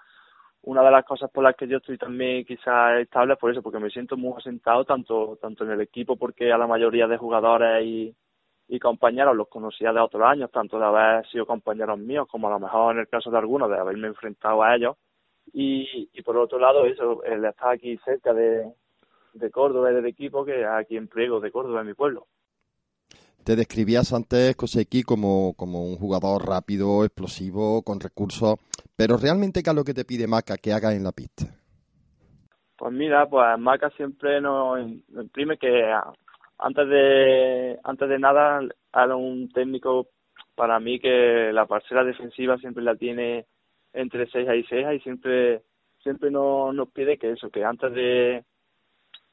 una 0.63 0.83
de 0.83 0.91
las 0.91 1.05
cosas 1.05 1.29
por 1.31 1.43
las 1.43 1.55
que 1.55 1.67
yo 1.67 1.77
estoy 1.77 1.97
también 1.97 2.45
quizás 2.45 2.99
estable 2.99 3.33
es 3.33 3.39
por 3.39 3.51
eso 3.51 3.61
porque 3.61 3.79
me 3.79 3.91
siento 3.91 4.17
muy 4.17 4.33
asentado 4.37 4.85
tanto 4.85 5.37
tanto 5.41 5.65
en 5.65 5.71
el 5.71 5.81
equipo 5.81 6.15
porque 6.15 6.51
a 6.51 6.57
la 6.57 6.67
mayoría 6.67 7.07
de 7.07 7.17
jugadores 7.17 7.85
y 7.85 8.15
y 8.67 8.79
compañeros 8.79 9.35
los 9.35 9.47
conocía 9.47 9.93
de 9.93 9.99
otros 9.99 10.23
años, 10.23 10.51
tanto 10.51 10.77
de 10.77 10.85
haber 10.85 11.27
sido 11.29 11.45
compañeros 11.45 11.97
míos 11.97 12.27
como 12.29 12.47
a 12.47 12.51
lo 12.51 12.59
mejor 12.59 12.95
en 12.95 13.01
el 13.01 13.07
caso 13.07 13.31
de 13.31 13.37
algunos 13.37 13.69
de 13.69 13.77
haberme 13.77 14.07
enfrentado 14.07 14.61
a 14.63 14.75
ellos. 14.75 14.97
Y, 15.53 16.09
y 16.13 16.21
por 16.21 16.37
otro 16.37 16.59
lado, 16.59 16.85
eso, 16.85 17.23
el 17.23 17.45
estar 17.45 17.71
aquí 17.71 17.97
cerca 18.03 18.33
de, 18.33 18.69
de 19.33 19.51
Córdoba 19.51 19.91
y 19.91 19.95
del 19.95 20.05
equipo, 20.05 20.43
que 20.43 20.65
aquí 20.65 20.97
en 20.97 21.07
Priego 21.07 21.39
de 21.39 21.51
Córdoba, 21.51 21.81
en 21.81 21.87
mi 21.87 21.93
pueblo. 21.93 22.27
Te 23.45 23.55
describías 23.55 24.11
antes, 24.11 24.57
Koseki, 24.57 25.03
como, 25.03 25.53
como 25.55 25.85
un 25.85 25.95
jugador 25.95 26.45
rápido, 26.45 27.05
explosivo, 27.05 27.81
con 27.81 28.01
recursos, 28.01 28.57
pero 28.97 29.15
realmente, 29.15 29.63
¿qué 29.63 29.69
es 29.69 29.75
lo 29.75 29.85
que 29.85 29.93
te 29.93 30.03
pide 30.03 30.27
Maca 30.27 30.57
que 30.57 30.73
haga 30.73 30.93
en 30.93 31.05
la 31.05 31.13
pista? 31.13 31.45
Pues 32.77 32.91
mira, 32.91 33.25
pues 33.27 33.57
Maca 33.57 33.89
siempre 33.91 34.41
nos 34.41 34.79
imprime 34.81 35.57
que 35.57 35.93
antes 36.59 36.87
de 36.89 37.79
antes 37.83 38.09
de 38.09 38.19
nada 38.19 38.61
era 38.93 39.15
un 39.15 39.49
técnico 39.49 40.07
para 40.55 40.79
mí 40.79 40.99
que 40.99 41.51
la 41.53 41.65
parcela 41.65 42.03
defensiva 42.03 42.57
siempre 42.57 42.83
la 42.83 42.95
tiene 42.95 43.45
entre 43.93 44.27
ceja 44.27 44.55
y 44.55 44.63
ceja 44.63 44.93
y 44.93 44.99
siempre 45.01 45.61
siempre 46.01 46.31
nos, 46.31 46.73
nos 46.73 46.89
pide 46.89 47.17
que 47.17 47.31
eso 47.31 47.49
que 47.49 47.63
antes 47.63 47.93
de 47.93 48.43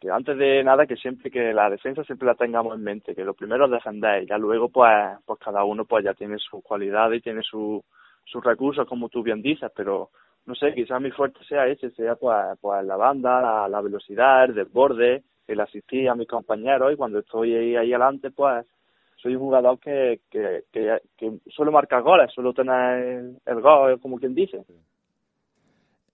que 0.00 0.10
antes 0.10 0.37
de 0.37 0.62
nada 0.62 0.87
que 0.87 0.96
siempre 0.96 1.30
que 1.30 1.54
la 1.54 1.70
defensa 1.70 2.04
siempre 2.04 2.26
la 2.26 2.34
tengamos 2.34 2.74
en 2.74 2.82
mente 2.82 3.14
que 3.14 3.24
lo 3.24 3.34
primero 3.34 3.64
es 3.64 3.70
defender 3.70 4.26
ya 4.26 4.37
luego 4.37 4.68
pues 4.68 5.16
pues 5.24 5.38
cada 5.38 5.64
uno 5.64 5.87
pues 5.87 6.04
ya 6.04 6.14
tiene 6.14 6.38
sus 6.38 6.62
cualidades 6.62 7.18
y 7.18 7.22
tiene 7.22 7.42
su, 7.42 7.82
sus 8.24 8.44
recursos 8.44 8.87
como 8.87 9.08
tú 9.08 9.22
bien 9.22 9.40
dices 9.40 9.70
pero 9.74 10.10
no 10.44 10.54
sé 10.54 10.74
quizás 10.74 11.00
mi 11.00 11.10
fuerte 11.10 11.42
sea 11.44 11.66
ese 11.66 11.90
sea 11.92 12.16
pues 12.16 12.58
pues 12.60 12.84
la 12.84 12.96
banda 12.96 13.40
la, 13.40 13.68
la 13.68 13.80
velocidad 13.80 14.44
el 14.44 14.54
desborde 14.54 15.22
el 15.46 15.61
asistir 15.61 16.09
a 16.09 16.14
mis 16.14 16.28
compañeros 16.28 16.92
y 16.92 16.96
cuando 16.96 17.18
estoy 17.18 17.54
ahí, 17.54 17.76
adelante, 17.76 18.30
pues 18.30 18.66
soy 19.16 19.35
un 19.35 19.42
jugador 19.42 19.78
que, 19.78 20.20
que, 20.30 20.62
que, 20.72 21.33
suelo 21.48 21.72
marcar 21.72 22.02
goles, 22.02 22.30
suelo 22.35 22.52
tener 22.52 23.33
el, 23.46 23.61
gol, 23.61 24.00
como 24.00 24.18
quien 24.18 24.35
dice. 24.35 24.64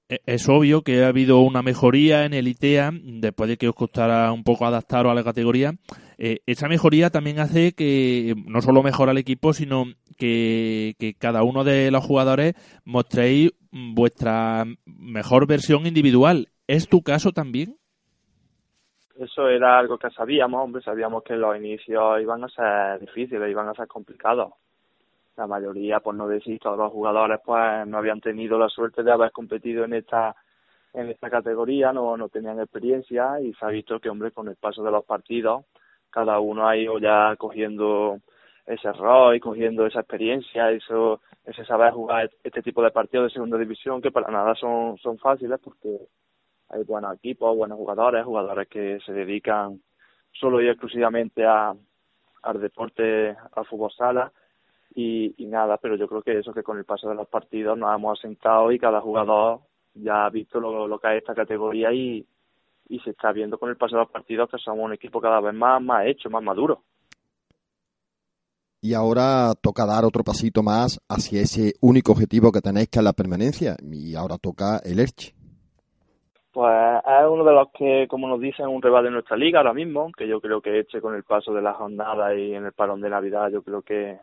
e, 0.08 0.20
es 0.26 0.48
obvio 0.48 0.82
que 0.82 1.04
ha 1.04 1.08
habido 1.08 1.40
una 1.40 1.62
mejoría 1.62 2.24
en 2.24 2.34
el 2.34 2.48
ITEA 2.48 2.92
después 2.92 3.48
de 3.48 3.56
que 3.56 3.68
os 3.68 3.74
costara 3.74 4.32
un 4.32 4.44
poco 4.44 4.66
adaptaros 4.66 5.10
a 5.10 5.14
la 5.14 5.24
categoría. 5.24 5.72
Eh, 6.18 6.40
esa 6.46 6.68
mejoría 6.68 7.10
también 7.10 7.40
hace 7.40 7.72
que 7.72 8.34
no 8.46 8.60
solo 8.60 8.82
mejora 8.82 9.12
el 9.12 9.18
equipo, 9.18 9.52
sino 9.54 9.86
que, 10.18 10.94
que 10.98 11.14
cada 11.14 11.42
uno 11.42 11.64
de 11.64 11.90
los 11.90 12.04
jugadores 12.04 12.54
mostréis 12.84 13.52
vuestra 13.72 14.66
mejor 14.84 15.46
versión 15.46 15.86
individual. 15.86 16.48
¿Es 16.66 16.88
tu 16.88 17.02
caso 17.02 17.32
también? 17.32 17.79
Eso 19.20 19.48
era 19.50 19.78
algo 19.78 19.98
que 19.98 20.08
sabíamos, 20.08 20.64
hombre, 20.64 20.80
sabíamos 20.80 21.22
que 21.22 21.36
los 21.36 21.54
inicios 21.54 22.22
iban 22.22 22.42
a 22.42 22.48
ser 22.48 22.98
difíciles, 23.00 23.50
iban 23.50 23.68
a 23.68 23.74
ser 23.74 23.86
complicados. 23.86 24.54
La 25.36 25.46
mayoría, 25.46 26.00
por 26.00 26.14
no 26.14 26.26
decir 26.26 26.58
todos 26.58 26.78
los 26.78 26.90
jugadores, 26.90 27.38
pues 27.44 27.86
no 27.86 27.98
habían 27.98 28.22
tenido 28.22 28.58
la 28.58 28.70
suerte 28.70 29.02
de 29.02 29.12
haber 29.12 29.30
competido 29.30 29.84
en 29.84 29.92
esta 29.92 30.34
en 30.94 31.10
esta 31.10 31.28
categoría, 31.28 31.92
no, 31.92 32.16
no 32.16 32.30
tenían 32.30 32.60
experiencia 32.60 33.38
y 33.40 33.52
se 33.52 33.64
ha 33.64 33.68
visto 33.68 34.00
que, 34.00 34.08
hombre, 34.08 34.32
con 34.32 34.48
el 34.48 34.56
paso 34.56 34.82
de 34.82 34.90
los 34.90 35.04
partidos, 35.04 35.66
cada 36.08 36.40
uno 36.40 36.66
ha 36.66 36.76
ido 36.76 36.98
ya 36.98 37.36
cogiendo 37.36 38.18
ese 38.66 38.90
rol 38.92 39.36
y 39.36 39.40
cogiendo 39.40 39.84
esa 39.86 40.00
experiencia, 40.00 40.70
eso, 40.70 41.20
ese 41.44 41.64
saber 41.66 41.92
jugar 41.92 42.30
este 42.42 42.62
tipo 42.62 42.82
de 42.82 42.90
partidos 42.90 43.26
de 43.26 43.34
segunda 43.34 43.58
división 43.58 44.00
que 44.00 44.10
para 44.10 44.30
nada 44.30 44.54
son, 44.54 44.96
son 44.96 45.18
fáciles 45.18 45.60
porque 45.62 46.08
hay 46.70 46.84
buenos 46.84 47.14
equipos, 47.16 47.56
buenos 47.56 47.78
jugadores, 47.78 48.24
jugadores 48.24 48.68
que 48.68 48.98
se 49.04 49.12
dedican 49.12 49.80
solo 50.32 50.62
y 50.62 50.68
exclusivamente 50.68 51.44
a, 51.44 51.74
al 52.42 52.60
deporte, 52.60 53.36
al 53.52 53.66
fútbol 53.66 53.90
sala 53.92 54.32
y, 54.94 55.34
nada, 55.46 55.76
pero 55.78 55.96
yo 55.96 56.08
creo 56.08 56.22
que 56.22 56.38
eso 56.38 56.52
que 56.52 56.62
con 56.62 56.78
el 56.78 56.84
paso 56.84 57.08
de 57.08 57.14
los 57.14 57.28
partidos 57.28 57.76
nos 57.76 57.94
hemos 57.94 58.18
asentado 58.18 58.70
y 58.72 58.78
cada 58.78 59.00
jugador 59.00 59.60
ya 59.94 60.26
ha 60.26 60.30
visto 60.30 60.60
lo, 60.60 60.86
lo 60.86 60.98
que 60.98 61.08
es 61.08 61.18
esta 61.18 61.34
categoría 61.34 61.92
y, 61.92 62.26
y 62.88 62.98
se 63.00 63.10
está 63.10 63.32
viendo 63.32 63.58
con 63.58 63.70
el 63.70 63.76
paso 63.76 63.96
de 63.96 64.02
los 64.02 64.10
partidos 64.10 64.48
que 64.50 64.58
somos 64.58 64.84
un 64.84 64.92
equipo 64.92 65.20
cada 65.20 65.40
vez 65.40 65.54
más, 65.54 65.82
más 65.82 66.06
hecho, 66.06 66.30
más 66.30 66.42
maduro. 66.42 66.82
Y 68.82 68.94
ahora 68.94 69.52
toca 69.60 69.84
dar 69.84 70.04
otro 70.04 70.24
pasito 70.24 70.62
más 70.62 71.00
hacia 71.08 71.42
ese 71.42 71.74
único 71.82 72.12
objetivo 72.12 72.50
que 72.50 72.62
tenéis, 72.62 72.88
que 72.88 72.98
es 72.98 73.04
la 73.04 73.12
permanencia. 73.12 73.76
Y 73.82 74.14
ahora 74.14 74.38
toca 74.38 74.78
el 74.78 75.00
Elche. 75.00 75.34
Pues 76.52 77.02
es 77.06 77.26
uno 77.28 77.44
de 77.44 77.52
los 77.52 77.68
que, 77.72 78.06
como 78.08 78.26
nos 78.26 78.40
dicen, 78.40 78.66
un 78.66 78.82
rival 78.82 79.04
de 79.04 79.10
nuestra 79.10 79.36
liga 79.36 79.60
ahora 79.60 79.72
mismo, 79.72 80.10
que 80.12 80.26
yo 80.26 80.40
creo 80.40 80.60
que 80.60 80.80
Elche 80.80 81.00
con 81.00 81.14
el 81.14 81.22
paso 81.22 81.54
de 81.54 81.62
la 81.62 81.74
jornada 81.74 82.34
y 82.34 82.54
en 82.54 82.66
el 82.66 82.72
parón 82.72 83.00
de 83.00 83.10
Navidad, 83.10 83.50
yo 83.50 83.62
creo 83.62 83.82
que 83.82 84.18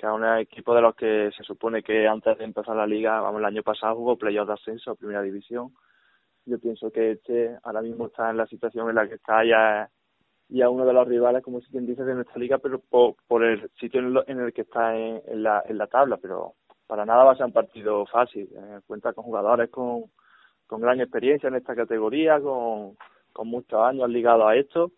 que 0.00 0.06
es 0.06 0.12
un 0.12 0.24
equipo 0.38 0.74
de 0.74 0.80
los 0.80 0.94
que 0.94 1.30
se 1.36 1.44
supone 1.44 1.82
que 1.82 2.08
antes 2.08 2.38
de 2.38 2.44
empezar 2.44 2.74
la 2.74 2.86
liga, 2.86 3.20
vamos, 3.20 3.38
el 3.40 3.44
año 3.44 3.62
pasado 3.62 3.96
jugó 3.96 4.16
playoff 4.16 4.46
de 4.46 4.54
ascenso 4.54 4.92
a 4.92 4.94
primera 4.94 5.20
división. 5.20 5.74
Yo 6.46 6.58
pienso 6.58 6.90
que 6.90 7.12
este 7.12 7.58
ahora 7.64 7.82
mismo 7.82 8.06
está 8.06 8.30
en 8.30 8.38
la 8.38 8.46
situación 8.46 8.88
en 8.88 8.94
la 8.94 9.06
que 9.06 9.16
está 9.16 9.44
ya 9.44 9.90
ya 10.48 10.70
uno 10.70 10.86
de 10.86 10.94
los 10.94 11.06
rivales, 11.06 11.44
como 11.44 11.60
si 11.60 11.70
quien 11.70 11.86
dice, 11.86 12.02
de 12.02 12.14
nuestra 12.14 12.38
liga, 12.38 12.56
pero 12.56 12.80
por, 12.80 13.44
el 13.44 13.70
sitio 13.78 14.00
en, 14.26 14.40
el 14.40 14.52
que 14.54 14.62
está 14.62 14.96
en, 14.96 15.42
la, 15.42 15.62
en 15.66 15.76
la 15.76 15.86
tabla, 15.86 16.16
pero 16.16 16.54
para 16.86 17.04
nada 17.04 17.22
va 17.24 17.32
a 17.32 17.36
ser 17.36 17.46
un 17.46 17.52
partido 17.52 18.06
fácil. 18.06 18.48
Eh, 18.52 18.80
cuenta 18.86 19.12
con 19.12 19.24
jugadores 19.24 19.68
con, 19.68 20.04
con 20.70 20.80
gran 20.80 21.00
experiencia 21.00 21.48
en 21.48 21.56
esta 21.56 21.74
categoría, 21.74 22.40
con, 22.40 22.96
con 23.32 23.48
muchos 23.48 23.80
años 23.80 24.08
ligados 24.08 24.46
a 24.46 24.54
esto. 24.54 24.92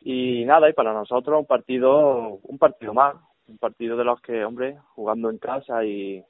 Y 0.00 0.46
nada, 0.46 0.70
y 0.70 0.72
para 0.72 0.94
nosotros 0.94 1.38
un 1.38 1.44
partido, 1.44 2.40
un 2.42 2.56
partido 2.56 2.94
más, 2.94 3.14
un 3.46 3.58
partido 3.58 3.98
de 3.98 4.04
los 4.04 4.18
que, 4.22 4.42
hombre, 4.46 4.78
jugando 4.94 5.28
en 5.28 5.36
casa 5.36 5.84
y, 5.84 6.24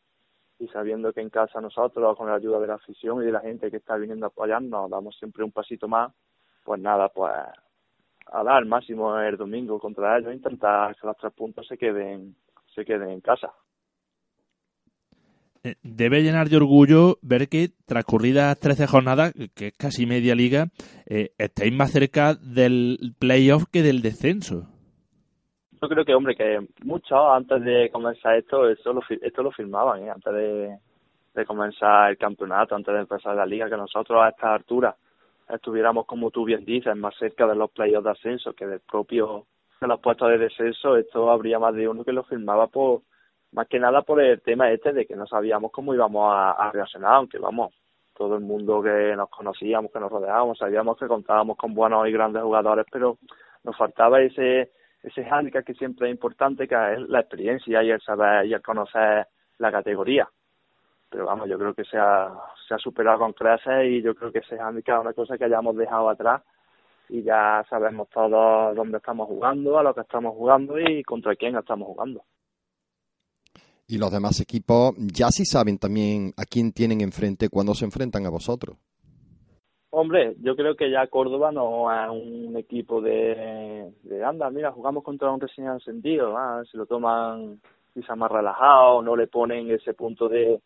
y 0.58 0.66
sabiendo 0.68 1.12
que 1.12 1.20
en 1.20 1.30
casa 1.30 1.60
nosotros, 1.60 2.16
con 2.18 2.28
la 2.28 2.34
ayuda 2.34 2.58
de 2.58 2.66
la 2.66 2.74
afición 2.74 3.22
y 3.22 3.26
de 3.26 3.32
la 3.32 3.42
gente 3.42 3.70
que 3.70 3.76
está 3.76 3.94
viniendo 3.96 4.26
a 4.26 4.30
apoyarnos, 4.30 4.90
damos 4.90 5.16
siempre 5.18 5.44
un 5.44 5.52
pasito 5.52 5.86
más, 5.86 6.12
pues 6.64 6.80
nada, 6.80 7.08
pues 7.10 7.32
a 7.32 8.42
dar 8.42 8.64
máximo 8.64 9.16
el 9.20 9.36
domingo 9.36 9.78
contra 9.78 10.18
ellos, 10.18 10.34
intentar 10.34 10.96
que 10.96 11.06
los 11.06 11.16
tres 11.16 11.32
puntos 11.32 11.64
se 11.68 11.78
queden, 11.78 12.34
se 12.74 12.84
queden 12.84 13.10
en 13.10 13.20
casa. 13.20 13.52
Eh, 15.64 15.74
debe 15.82 16.22
llenar 16.22 16.48
de 16.48 16.56
orgullo 16.56 17.18
ver 17.22 17.48
que 17.48 17.70
transcurridas 17.86 18.58
13 18.60 18.86
jornadas, 18.86 19.32
que 19.54 19.68
es 19.68 19.76
casi 19.76 20.06
media 20.06 20.34
liga, 20.34 20.68
eh, 21.06 21.30
estáis 21.38 21.72
más 21.72 21.90
cerca 21.90 22.34
del 22.34 23.14
playoff 23.18 23.64
que 23.72 23.82
del 23.82 24.02
descenso 24.02 24.68
yo 25.84 25.88
creo 25.88 26.04
que, 26.06 26.14
hombre, 26.14 26.34
que 26.34 26.66
muchos 26.82 27.18
antes 27.30 27.62
de 27.62 27.90
comenzar 27.90 28.36
esto, 28.36 28.68
esto 28.70 28.94
lo, 28.94 29.02
esto 29.20 29.42
lo 29.42 29.52
firmaban, 29.52 30.02
¿eh? 30.02 30.10
antes 30.10 30.32
de, 30.32 30.78
de 31.34 31.44
comenzar 31.44 32.10
el 32.10 32.16
campeonato, 32.16 32.74
antes 32.74 32.94
de 32.94 33.00
empezar 33.00 33.36
la 33.36 33.44
liga, 33.44 33.68
que 33.68 33.76
nosotros 33.76 34.22
a 34.22 34.30
esta 34.30 34.54
altura 34.54 34.96
estuviéramos, 35.46 36.06
como 36.06 36.30
tú 36.30 36.44
bien 36.44 36.64
dices, 36.64 36.96
más 36.96 37.14
cerca 37.18 37.46
de 37.46 37.54
los 37.54 37.70
playoffs 37.70 38.04
de 38.04 38.10
ascenso 38.10 38.54
que 38.54 38.66
del 38.66 38.80
propio 38.80 39.44
de 39.78 39.86
los 39.86 40.00
puestos 40.00 40.30
de 40.30 40.38
descenso, 40.38 40.96
esto 40.96 41.30
habría 41.30 41.58
más 41.58 41.74
de 41.74 41.86
uno 41.86 42.02
que 42.02 42.12
lo 42.12 42.24
firmaba 42.24 42.66
por, 42.68 43.02
más 43.54 43.68
que 43.68 43.78
nada 43.78 44.02
por 44.02 44.20
el 44.20 44.42
tema 44.42 44.70
este 44.70 44.92
de 44.92 45.06
que 45.06 45.14
no 45.14 45.26
sabíamos 45.26 45.70
cómo 45.70 45.94
íbamos 45.94 46.32
a, 46.34 46.70
reaccionar, 46.72 47.14
aunque 47.14 47.38
vamos, 47.38 47.72
todo 48.12 48.34
el 48.34 48.42
mundo 48.42 48.82
que 48.82 49.14
nos 49.16 49.30
conocíamos, 49.30 49.92
que 49.92 50.00
nos 50.00 50.10
rodeábamos, 50.10 50.58
sabíamos 50.58 50.98
que 50.98 51.06
contábamos 51.06 51.56
con 51.56 51.72
buenos 51.72 52.06
y 52.08 52.12
grandes 52.12 52.42
jugadores, 52.42 52.84
pero 52.90 53.16
nos 53.62 53.76
faltaba 53.76 54.20
ese 54.20 54.70
ese 55.04 55.22
handicap 55.22 55.64
que 55.64 55.74
siempre 55.74 56.08
es 56.08 56.14
importante, 56.14 56.66
que 56.66 56.74
es 56.74 57.00
la 57.08 57.20
experiencia 57.20 57.82
y 57.82 57.90
el 57.90 58.00
saber 58.00 58.46
y 58.46 58.54
el 58.54 58.62
conocer 58.62 59.26
la 59.58 59.70
categoría. 59.70 60.26
Pero 61.10 61.26
vamos, 61.26 61.48
yo 61.48 61.58
creo 61.58 61.74
que 61.74 61.84
se 61.84 61.98
ha, 61.98 62.32
se 62.66 62.74
ha 62.74 62.78
superado 62.78 63.18
con 63.18 63.34
creces 63.34 63.84
y 63.84 64.02
yo 64.02 64.14
creo 64.14 64.32
que 64.32 64.38
ese 64.38 64.58
handicap 64.58 64.96
es 64.96 65.02
una 65.02 65.12
cosa 65.12 65.36
que 65.36 65.44
hayamos 65.44 65.76
dejado 65.76 66.08
atrás 66.08 66.42
y 67.10 67.22
ya 67.22 67.64
sabemos 67.68 68.08
todos 68.08 68.74
dónde 68.74 68.96
estamos 68.96 69.28
jugando, 69.28 69.78
a 69.78 69.82
lo 69.82 69.94
que 69.94 70.00
estamos 70.00 70.34
jugando 70.34 70.78
y 70.80 71.02
contra 71.02 71.36
quién 71.36 71.54
estamos 71.56 71.86
jugando. 71.86 72.22
Y 73.86 73.98
los 73.98 74.10
demás 74.10 74.40
equipos 74.40 74.94
ya 74.98 75.28
sí 75.28 75.44
saben 75.44 75.78
también 75.78 76.32
a 76.36 76.44
quién 76.44 76.72
tienen 76.72 77.00
enfrente 77.00 77.48
cuando 77.48 77.74
se 77.74 77.84
enfrentan 77.84 78.24
a 78.26 78.30
vosotros. 78.30 78.76
Hombre, 79.90 80.34
yo 80.40 80.56
creo 80.56 80.74
que 80.74 80.90
ya 80.90 81.06
Córdoba 81.06 81.52
no 81.52 81.92
es 81.92 82.10
un 82.10 82.56
equipo 82.56 83.00
de, 83.00 83.92
anda, 84.26 84.50
mira, 84.50 84.72
jugamos 84.72 85.04
contra 85.04 85.30
un 85.30 85.40
recién 85.40 85.68
encendido, 85.68 86.36
ah, 86.36 86.64
se 86.68 86.76
lo 86.76 86.86
toman 86.86 87.60
quizá 87.94 88.16
más 88.16 88.28
relajado, 88.32 89.02
no 89.02 89.14
le 89.14 89.28
ponen 89.28 89.70
ese 89.70 89.94
punto 89.94 90.28
de, 90.28 90.60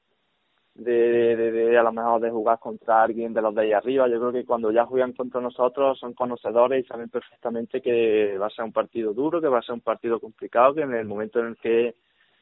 de, 0.74 1.36
de, 1.36 1.52
de, 1.52 1.78
a 1.78 1.82
lo 1.82 1.92
mejor 1.92 2.22
de 2.22 2.30
jugar 2.30 2.58
contra 2.58 3.02
alguien 3.02 3.34
de 3.34 3.42
los 3.42 3.54
de 3.54 3.62
ahí 3.62 3.72
arriba. 3.72 4.08
Yo 4.08 4.18
creo 4.18 4.32
que 4.32 4.46
cuando 4.46 4.72
ya 4.72 4.86
juegan 4.86 5.12
contra 5.12 5.42
nosotros 5.42 5.98
son 5.98 6.14
conocedores 6.14 6.82
y 6.82 6.88
saben 6.88 7.10
perfectamente 7.10 7.82
que 7.82 8.38
va 8.38 8.46
a 8.46 8.50
ser 8.50 8.64
un 8.64 8.72
partido 8.72 9.12
duro, 9.12 9.42
que 9.42 9.48
va 9.48 9.58
a 9.58 9.62
ser 9.62 9.74
un 9.74 9.82
partido 9.82 10.20
complicado, 10.20 10.74
que 10.74 10.80
en 10.80 10.94
el 10.94 11.06
momento 11.06 11.40
en 11.40 11.48
el 11.48 11.56
que 11.58 11.96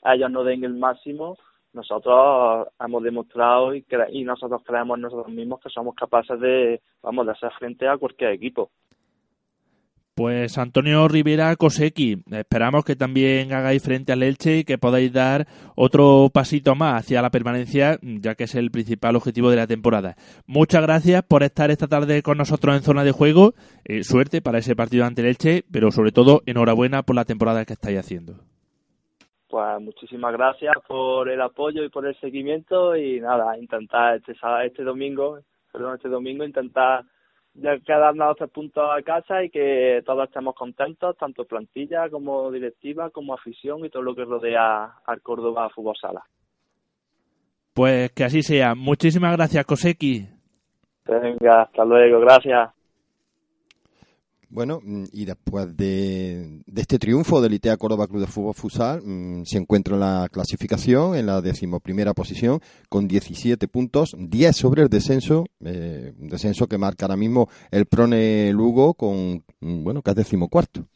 ellos 0.05 0.31
no 0.31 0.45
den 0.45 0.65
el 0.65 0.75
máximo, 0.75 1.37
nosotros 1.73 2.69
hemos 2.81 3.03
demostrado 3.03 3.75
y, 3.75 3.85
y 4.11 4.25
nosotros 4.25 4.63
creemos 4.65 4.99
nosotros 4.99 5.29
mismos 5.29 5.61
que 5.61 5.69
somos 5.69 5.95
capaces 5.95 6.41
de, 6.41 6.81
vamos, 7.03 7.27
de 7.27 7.33
hacer 7.33 7.51
frente 7.59 7.87
a 7.87 7.99
cualquier 7.99 8.33
equipo. 8.33 8.71
Pues 10.15 10.57
Antonio 10.57 11.07
Rivera 11.09 11.55
Cosequi, 11.57 12.23
esperamos 12.31 12.87
que 12.87 12.97
también 12.97 13.53
hagáis 13.53 13.83
frente 13.83 14.15
al 14.15 14.23
Elche 14.23 14.61
y 14.61 14.65
que 14.65 14.79
podáis 14.79 15.13
dar 15.13 15.47
otro 15.75 16.31
pasito 16.33 16.75
más 16.75 17.03
hacia 17.03 17.21
la 17.21 17.29
permanencia, 17.29 17.99
ya 18.01 18.35
que 18.35 18.45
es 18.45 18.55
el 18.55 18.71
principal 18.71 19.15
objetivo 19.15 19.51
de 19.51 19.57
la 19.57 19.67
temporada. 19.67 20.17
Muchas 20.47 20.81
gracias 20.81 21.23
por 21.23 21.43
estar 21.43 21.71
esta 21.71 21.87
tarde 21.87 22.23
con 22.23 22.39
nosotros 22.39 22.75
en 22.75 22.83
zona 22.83 23.05
de 23.05 23.13
juego. 23.13 23.53
Eh, 23.85 24.05
suerte 24.05 24.41
para 24.41 24.61
ese 24.61 24.75
partido 24.75 25.05
ante 25.05 25.21
el 25.21 25.29
Elche, 25.29 25.65
pero 25.71 25.91
sobre 25.91 26.13
todo 26.13 26.43
enhorabuena 26.47 27.03
por 27.03 27.15
la 27.15 27.27
temporada 27.27 27.67
que 27.67 27.75
estáis 27.75 27.99
haciendo 27.99 28.56
pues 29.49 29.81
muchísimas 29.81 30.33
gracias 30.33 30.75
por 30.87 31.29
el 31.29 31.41
apoyo 31.41 31.85
y 31.85 31.89
por 31.89 32.07
el 32.07 32.19
seguimiento 32.21 32.97
y 32.97 33.21
nada, 33.21 33.59
intentar 33.59 34.17
este 34.17 34.35
este 34.65 34.83
domingo, 34.83 35.39
perdón, 35.73 35.97
este 35.97 36.09
domingo 36.09 36.45
intentar 36.45 37.05
ya 37.55 37.79
quedarnos 37.79 38.37
tres 38.37 38.51
puntos 38.51 38.85
a 38.91 39.03
casa 39.03 39.43
y 39.43 39.51
que 39.51 40.03
todos 40.05 40.29
estemos 40.29 40.55
contentos, 40.55 41.17
tanto 41.17 41.45
plantilla 41.45 42.09
como 42.11 42.51
directiva, 42.51 43.11
como 43.11 43.35
afición 43.35 43.85
y 43.85 43.91
todo 43.91 44.03
lo 44.03 44.15
que 44.15 44.25
rodea 44.25 44.93
al 45.07 45.23
Córdoba 45.23 45.71
Fútbol 45.71 45.97
Sala. 46.01 46.23
Pues 47.75 48.11
que 48.13 48.25
así 48.25 48.43
sea. 48.43 48.75
Muchísimas 48.75 49.37
gracias, 49.37 49.65
Koseki. 49.65 50.27
Venga, 51.07 51.63
hasta 51.63 51.85
luego, 51.85 52.21
gracias. 52.21 52.76
Bueno, 54.49 54.81
mm, 54.83 55.05
y 55.13 55.25
después 55.25 55.77
de, 55.77 56.63
este 56.75 56.99
triunfo 56.99 57.41
del 57.41 57.55
ITEA 57.55 57.77
Córdoba 57.77 58.07
Club 58.07 58.21
de 58.21 58.27
Fútbol 58.27 58.55
Fusal, 58.55 59.03
mm, 59.05 59.45
se 59.45 59.59
encuentra 59.59 59.95
en 59.95 60.01
la 60.01 60.29
clasificación, 60.31 61.17
en 61.17 61.27
la 61.27 61.41
decimoprimera 61.41 62.15
posición, 62.15 62.61
con 62.89 63.09
17 63.09 63.67
puntos, 63.67 64.15
10 64.19 64.57
sobre 64.57 64.83
el 64.83 64.89
descenso, 64.89 65.47
eh, 65.65 66.13
un 66.19 66.29
descenso 66.29 66.69
que 66.69 66.79
marca 66.79 67.07
ahora 67.07 67.17
mismo 67.17 67.49
el 67.71 67.87
Prone 67.87 68.53
Lugo 68.53 68.95
con, 68.95 69.45
mm, 69.61 69.83
bueno, 69.83 70.03
que 70.03 70.11
es 70.11 70.17
decimocuarto. 70.17 70.87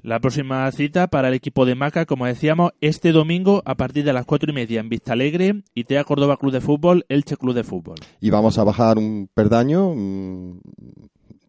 La 0.00 0.20
próxima 0.20 0.70
cita 0.70 1.08
para 1.08 1.28
el 1.28 1.34
equipo 1.34 1.66
de 1.66 1.74
Maca, 1.74 2.06
como 2.06 2.24
decíamos, 2.24 2.70
este 2.80 3.10
domingo 3.10 3.62
a 3.66 3.74
partir 3.74 4.04
de 4.04 4.12
las 4.12 4.24
cuatro 4.24 4.50
y 4.50 4.54
media 4.54 4.80
en 4.80 4.88
Vista 4.88 5.12
Alegre, 5.12 5.64
ITEA 5.74 6.04
Córdoba 6.04 6.36
Club 6.36 6.52
de 6.52 6.60
Fútbol, 6.60 7.04
Elche 7.08 7.36
Club 7.36 7.52
de 7.52 7.64
Fútbol. 7.64 7.96
Y 8.20 8.30
vamos 8.30 8.58
a 8.58 8.64
bajar 8.64 8.96
un 8.96 9.28
perdaño, 9.34 9.92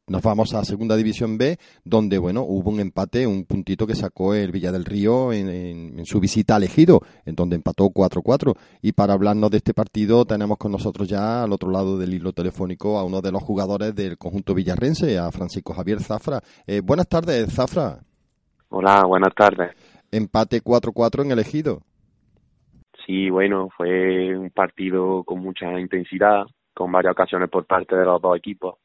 nos 0.09 0.23
vamos 0.23 0.53
a 0.55 0.65
Segunda 0.65 0.95
División 0.95 1.37
B, 1.37 1.57
donde, 1.83 2.17
bueno, 2.17 2.41
hubo 2.41 2.71
un 2.71 2.79
empate, 2.79 3.27
un 3.27 3.45
puntito 3.45 3.85
que 3.85 3.95
sacó 3.95 4.33
el 4.33 4.51
Villa 4.51 4.71
del 4.71 4.85
Río 4.85 5.31
en, 5.31 6.03
su 6.05 6.19
visita 6.19 6.55
al 6.55 6.63
Ejido, 6.63 7.01
en 7.25 7.35
donde 7.35 7.55
empató 7.55 7.85
4-4. 7.85 8.55
Y 8.81 8.93
para 8.93 9.13
hablarnos 9.13 9.51
de 9.51 9.57
este 9.57 9.73
partido 9.73 10.25
tenemos 10.25 10.57
con 10.57 10.71
nosotros 10.71 11.07
ya 11.07 11.43
al 11.43 11.53
otro 11.53 11.69
lado 11.69 11.97
del 11.97 12.13
hilo 12.13 12.33
telefónico 12.33 12.97
a 12.97 13.03
uno 13.03 13.21
de 13.21 13.31
los 13.31 13.43
jugadores 13.43 13.95
del 13.95 14.17
conjunto 14.17 14.55
villarrense, 14.55 15.19
a 15.19 15.31
Francisco 15.31 15.73
Javier 15.73 15.99
Zafra. 15.99 16.41
Eh, 16.65 16.81
buenas 16.83 17.07
tardes, 17.07 17.53
Zafra. 17.53 17.99
Hola, 18.69 19.03
buenas 19.05 19.33
tardes. 19.35 19.75
Empate 20.11 20.61
4-4 20.63 21.23
en 21.23 21.31
el 21.31 21.39
Ejido. 21.39 21.81
Sí, 23.05 23.29
bueno, 23.29 23.69
fue 23.75 24.35
un 24.37 24.49
partido 24.49 25.23
con 25.23 25.39
mucha 25.39 25.79
intensidad, 25.79 26.45
con 26.73 26.91
varias 26.91 27.11
ocasiones 27.11 27.49
por 27.49 27.65
parte 27.65 27.95
de 27.95 28.05
los 28.05 28.21
dos 28.21 28.35
equipos 28.35 28.75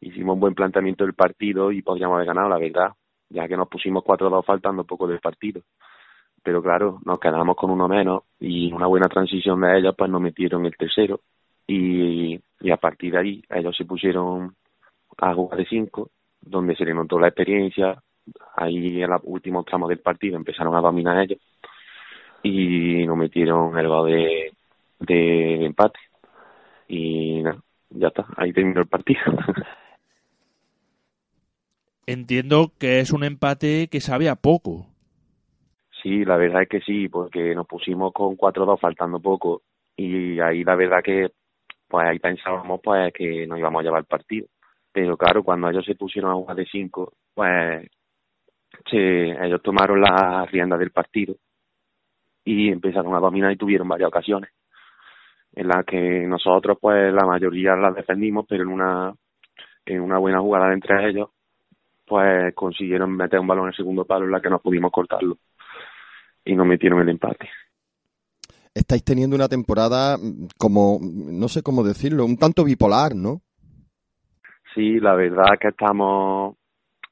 hicimos 0.00 0.34
un 0.34 0.40
buen 0.40 0.54
planteamiento 0.54 1.04
del 1.04 1.14
partido 1.14 1.72
y 1.72 1.82
podríamos 1.82 2.16
haber 2.16 2.28
ganado, 2.28 2.48
la 2.48 2.58
verdad, 2.58 2.92
ya 3.28 3.48
que 3.48 3.56
nos 3.56 3.68
pusimos 3.68 4.04
4-2 4.04 4.44
faltando 4.44 4.84
poco 4.84 5.06
del 5.06 5.20
partido. 5.20 5.62
Pero 6.42 6.62
claro, 6.62 7.00
nos 7.04 7.18
quedamos 7.18 7.56
con 7.56 7.70
uno 7.70 7.88
menos 7.88 8.24
y 8.38 8.72
una 8.72 8.86
buena 8.86 9.08
transición 9.08 9.60
de 9.62 9.78
ellos, 9.78 9.94
pues 9.96 10.10
nos 10.10 10.20
metieron 10.20 10.66
el 10.66 10.76
tercero 10.76 11.20
y, 11.66 12.38
y 12.60 12.70
a 12.70 12.76
partir 12.76 13.12
de 13.12 13.18
ahí 13.18 13.42
ellos 13.48 13.74
se 13.76 13.84
pusieron 13.84 14.54
a 15.18 15.34
jugar 15.34 15.58
de 15.58 15.66
cinco, 15.66 16.10
donde 16.40 16.76
se 16.76 16.84
les 16.84 16.94
notó 16.94 17.18
la 17.18 17.28
experiencia. 17.28 17.98
Ahí 18.56 19.02
en 19.02 19.10
los 19.10 19.20
últimos 19.24 19.64
tramos 19.64 19.88
del 19.88 20.00
partido 20.00 20.36
empezaron 20.36 20.74
a 20.74 20.80
dominar 20.80 21.18
ellos 21.18 21.40
y 22.42 23.06
nos 23.06 23.16
metieron 23.16 23.76
el 23.78 23.88
gol 23.88 24.10
de, 24.10 24.52
de 25.00 25.64
empate. 25.64 25.98
Y 26.88 27.42
nada, 27.42 27.58
ya 27.90 28.08
está, 28.08 28.26
ahí 28.36 28.52
terminó 28.52 28.80
el 28.80 28.86
partido. 28.86 29.22
entiendo 32.06 32.72
que 32.78 33.00
es 33.00 33.12
un 33.12 33.24
empate 33.24 33.88
que 33.88 34.00
sabe 34.00 34.28
a 34.28 34.36
poco. 34.36 34.86
Sí, 36.02 36.24
la 36.24 36.36
verdad 36.36 36.62
es 36.62 36.68
que 36.68 36.80
sí, 36.80 37.08
porque 37.08 37.54
nos 37.54 37.66
pusimos 37.66 38.12
con 38.12 38.36
4-2 38.36 38.78
faltando 38.78 39.20
poco 39.20 39.62
y 39.96 40.38
ahí 40.40 40.64
la 40.64 40.74
verdad 40.74 41.02
que 41.02 41.30
pues 41.88 42.06
ahí 42.06 42.18
pensábamos 42.18 42.80
pues 42.82 43.12
que 43.12 43.46
nos 43.46 43.58
íbamos 43.58 43.80
a 43.80 43.82
llevar 43.84 44.00
el 44.00 44.06
partido. 44.06 44.46
Pero 44.92 45.16
claro, 45.16 45.42
cuando 45.42 45.70
ellos 45.70 45.84
se 45.84 45.94
pusieron 45.94 46.30
a 46.30 46.34
jugar 46.34 46.56
de 46.56 46.66
5, 46.66 47.12
pues 47.34 47.88
ellos 48.92 49.62
tomaron 49.62 50.00
la 50.00 50.46
rienda 50.46 50.76
del 50.76 50.90
partido 50.90 51.36
y 52.44 52.68
empezaron 52.68 53.14
a 53.14 53.20
dominar 53.20 53.52
y 53.52 53.56
tuvieron 53.56 53.88
varias 53.88 54.08
ocasiones 54.08 54.50
en 55.54 55.68
las 55.68 55.84
que 55.86 56.26
nosotros 56.26 56.78
pues 56.80 57.12
la 57.12 57.24
mayoría 57.24 57.76
las 57.76 57.94
defendimos, 57.94 58.44
pero 58.48 58.64
en 58.64 58.68
una 58.68 59.14
en 59.86 60.00
una 60.00 60.18
buena 60.18 60.40
jugada 60.40 60.72
entre 60.72 61.08
ellos 61.08 61.30
pues 62.06 62.54
consiguieron 62.54 63.16
meter 63.16 63.40
un 63.40 63.46
balón 63.46 63.64
en 63.64 63.68
el 63.68 63.76
segundo 63.76 64.04
palo 64.04 64.24
en 64.24 64.32
la 64.32 64.40
que 64.40 64.50
no 64.50 64.58
pudimos 64.58 64.90
cortarlo 64.90 65.38
y 66.44 66.54
nos 66.54 66.66
metieron 66.66 67.00
el 67.00 67.08
empate. 67.08 67.48
Estáis 68.74 69.04
teniendo 69.04 69.36
una 69.36 69.48
temporada 69.48 70.16
mm, 70.18 70.48
como, 70.58 70.98
no 71.00 71.48
sé 71.48 71.62
cómo 71.62 71.82
decirlo, 71.82 72.24
un 72.24 72.36
tanto 72.36 72.64
bipolar, 72.64 73.14
¿no? 73.14 73.40
Sí, 74.74 74.98
la 74.98 75.14
verdad 75.14 75.54
es 75.54 75.60
que 75.60 75.68
estamos 75.68 76.56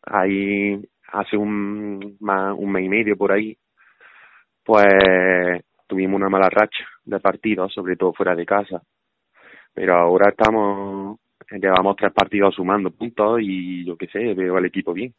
ahí 0.05 0.83
hace 1.13 1.37
un, 1.37 2.17
un 2.21 2.73
mes 2.73 2.85
y 2.85 2.89
medio 2.89 3.17
por 3.17 3.33
ahí, 3.33 3.57
pues 4.65 4.85
tuvimos 5.87 6.17
una 6.17 6.29
mala 6.29 6.49
racha 6.51 6.85
de 7.05 7.21
partidos, 7.21 7.73
sobre 7.73 7.97
todo 7.97 8.13
fuera 8.13 8.35
de 8.35 8.47
casa. 8.47 8.83
Pero 9.75 9.95
ahora 9.95 10.31
estamos 10.31 11.19
llevamos 11.51 11.97
tres 11.97 12.13
partidos 12.13 12.55
sumando 12.55 12.91
puntos 12.91 13.41
y 13.41 13.85
yo 13.85 13.97
qué 13.97 14.07
sé, 14.07 14.35
veo 14.35 14.57
al 14.57 14.67
equipo 14.67 14.93
bien. 14.93 15.15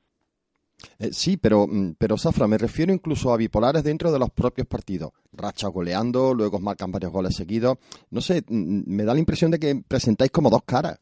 Eh, 0.99 1.11
sí, 1.11 1.37
pero, 1.37 1.65
mm, 1.67 1.95
pero 1.97 2.17
Zafra, 2.17 2.47
me 2.47 2.57
refiero 2.57 2.93
incluso 2.93 3.33
a 3.33 3.37
bipolares 3.37 3.83
dentro 3.83 4.11
de 4.11 4.19
los 4.19 4.31
propios 4.31 4.67
partidos. 4.67 5.11
Racha 5.31 5.67
goleando, 5.67 6.33
luego 6.33 6.59
marcan 6.59 6.91
varios 6.91 7.11
goles 7.11 7.35
seguidos. 7.35 7.77
No 8.11 8.21
sé, 8.21 8.41
mm, 8.47 8.55
mm, 8.55 8.83
me 8.87 9.03
da 9.03 9.13
la 9.13 9.19
impresión 9.19 9.51
de 9.51 9.59
que 9.59 9.75
presentáis 9.87 10.31
como 10.31 10.49
dos 10.49 10.63
caras. 10.63 10.99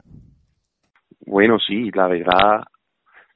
Bueno, 1.26 1.58
sí, 1.60 1.92
la 1.92 2.08
verdad 2.08 2.64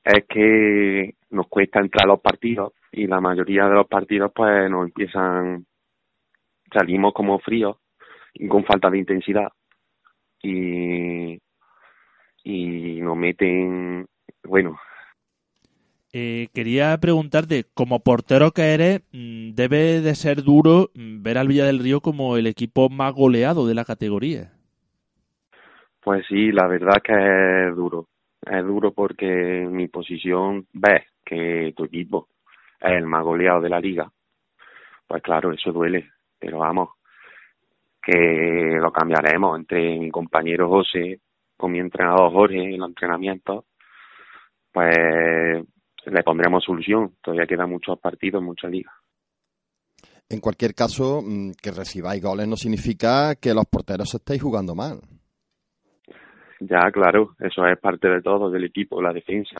es 0.04 0.26
que 0.28 1.16
nos 1.32 1.48
cuesta 1.48 1.80
entrar 1.80 2.06
a 2.06 2.14
los 2.14 2.22
partidos 2.22 2.74
y 2.92 3.08
la 3.08 3.20
mayoría 3.20 3.66
de 3.66 3.76
los 3.76 3.88
partidos 3.88 4.32
pues 4.34 4.70
nos 4.70 4.86
empiezan, 4.86 5.66
salimos 6.72 7.14
como 7.14 7.40
fríos 7.40 7.78
y 8.34 8.48
con 8.48 8.64
falta 8.66 8.90
de 8.90 9.00
intensidad. 9.00 9.50
Y 10.42 11.40
y 12.46 13.02
nos 13.02 13.18
meten, 13.18 14.06
bueno. 14.44 14.80
Eh, 16.14 16.48
quería 16.54 16.98
preguntarte, 16.98 17.66
como 17.74 18.00
portero 18.00 18.52
que 18.52 18.74
eres, 18.74 19.02
mm, 19.12 19.56
debe 19.56 20.00
de 20.00 20.16
ser 20.16 20.44
duro 20.44 20.92
mm, 20.94 21.24
ver 21.24 21.38
al 21.38 21.48
Villa 21.48 21.66
del 21.66 21.80
Río 21.80 22.00
como 22.00 22.38
el 22.38 22.48
equipo 22.48 22.88
más 22.88 23.14
goleado 23.14 23.68
de 23.68 23.74
la 23.74 23.84
categoría. 23.84 24.54
Pues 26.02 26.24
sí, 26.30 26.52
la 26.52 26.68
verdad 26.68 27.02
que 27.04 27.14
es 27.14 27.76
duro. 27.76 28.08
Es 28.46 28.64
duro 28.64 28.94
porque 28.94 29.64
en 29.64 29.76
mi 29.76 29.88
posición 29.88 30.68
ves 30.72 31.04
que 31.26 31.74
tu 31.76 31.86
equipo 31.86 32.30
es 32.80 32.92
el 32.92 33.08
más 33.08 33.24
goleado 33.24 33.60
de 33.60 33.70
la 33.70 33.80
liga. 33.80 34.10
Pues 35.08 35.24
claro, 35.24 35.52
eso 35.52 35.72
duele. 35.74 36.12
Pero 36.40 36.60
vamos, 36.60 36.90
que 38.04 38.78
lo 38.80 38.92
cambiaremos 38.92 39.58
entre 39.58 39.98
mi 39.98 40.12
compañero 40.12 40.70
José 40.70 41.20
con 41.58 41.72
mi 41.72 41.80
entrenador 41.80 42.32
Jorge 42.32 42.62
en 42.62 42.80
los 42.80 42.90
entrenamientos, 42.90 43.66
pues 44.72 44.98
le 46.06 46.24
pondremos 46.24 46.64
solución. 46.64 47.16
Todavía 47.22 47.48
quedan 47.48 47.70
muchos 47.70 48.00
partidos, 48.00 48.42
muchas 48.42 48.72
ligas. 48.72 48.94
En 50.30 50.40
cualquier 50.40 50.74
caso, 50.74 51.22
mm, 51.22 51.52
que 51.62 51.72
recibáis 51.72 52.22
goles 52.22 52.48
no 52.48 52.56
significa 52.56 53.36
que 53.36 53.54
los 53.54 53.66
porteros 53.66 54.14
estéis 54.14 54.42
jugando 54.42 54.74
mal. 54.76 55.00
Ya, 56.60 56.90
claro, 56.92 57.36
eso 57.40 57.66
es 57.68 57.78
parte 57.80 58.08
de 58.08 58.22
todo, 58.22 58.50
del 58.50 58.64
equipo, 58.64 59.02
la 59.02 59.14
defensa. 59.14 59.58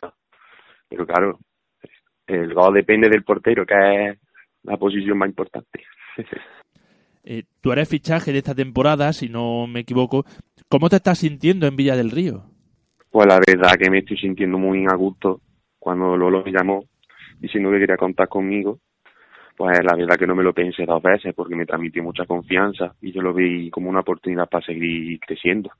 Pero 0.88 1.06
claro, 1.06 1.38
el 2.26 2.52
gol 2.52 2.74
depende 2.74 3.08
del 3.08 3.22
portero, 3.22 3.64
que 3.64 3.74
es 4.08 4.18
la 4.62 4.76
posición 4.76 5.18
más 5.18 5.28
importante. 5.28 5.84
Eh, 7.28 7.42
tú 7.60 7.72
eres 7.72 7.88
fichaje 7.88 8.30
de 8.30 8.38
esta 8.38 8.54
temporada, 8.54 9.12
si 9.12 9.28
no 9.28 9.66
me 9.66 9.80
equivoco. 9.80 10.24
¿Cómo 10.68 10.88
te 10.88 10.96
estás 10.96 11.18
sintiendo 11.18 11.68
en 11.68 11.76
Villa 11.76 11.94
del 11.94 12.10
Río? 12.10 12.42
Pues 13.10 13.28
la 13.28 13.38
verdad 13.38 13.76
que 13.78 13.88
me 13.88 13.98
estoy 13.98 14.16
sintiendo 14.16 14.58
muy 14.58 14.84
a 14.86 14.96
gusto 14.96 15.40
cuando 15.78 16.16
Lolo 16.16 16.42
me 16.44 16.50
llamó 16.50 16.84
diciendo 17.38 17.70
que 17.70 17.78
quería 17.78 17.96
contar 17.96 18.28
conmigo. 18.28 18.80
Pues 19.56 19.78
la 19.84 19.96
verdad 19.96 20.16
que 20.18 20.26
no 20.26 20.34
me 20.34 20.42
lo 20.42 20.52
pensé 20.52 20.84
dos 20.84 21.00
veces 21.00 21.32
porque 21.36 21.54
me 21.54 21.66
transmitió 21.66 22.02
mucha 22.02 22.26
confianza 22.26 22.96
y 23.00 23.12
yo 23.12 23.22
lo 23.22 23.32
vi 23.32 23.70
como 23.70 23.88
una 23.88 24.00
oportunidad 24.00 24.48
para 24.48 24.66
seguir 24.66 25.20
creciendo. 25.20 25.70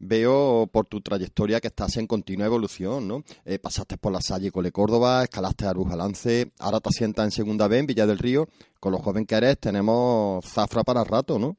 Veo 0.00 0.68
por 0.72 0.86
tu 0.86 1.00
trayectoria 1.00 1.60
que 1.60 1.68
estás 1.68 1.96
en 1.96 2.08
continua 2.08 2.46
evolución, 2.46 3.06
¿no? 3.06 3.22
Eh, 3.44 3.60
pasaste 3.60 3.96
por 3.96 4.12
la 4.12 4.20
Salle 4.20 4.50
Cole 4.50 4.72
Córdoba, 4.72 5.22
escalaste 5.22 5.66
a 5.66 5.72
Lance, 5.96 6.50
ahora 6.58 6.80
te 6.80 6.88
asientas 6.88 7.26
en 7.26 7.30
Segunda 7.30 7.68
B 7.68 7.78
en 7.78 7.86
Villa 7.86 8.06
del 8.06 8.18
Río. 8.18 8.48
Con 8.80 8.90
lo 8.90 8.98
joven 8.98 9.24
que 9.24 9.36
eres 9.36 9.60
tenemos 9.60 10.44
zafra 10.44 10.82
para 10.82 11.04
rato, 11.04 11.38
¿no? 11.38 11.56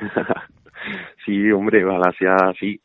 sí, 1.24 1.50
hombre, 1.50 1.84
sea 2.18 2.36
así. 2.50 2.80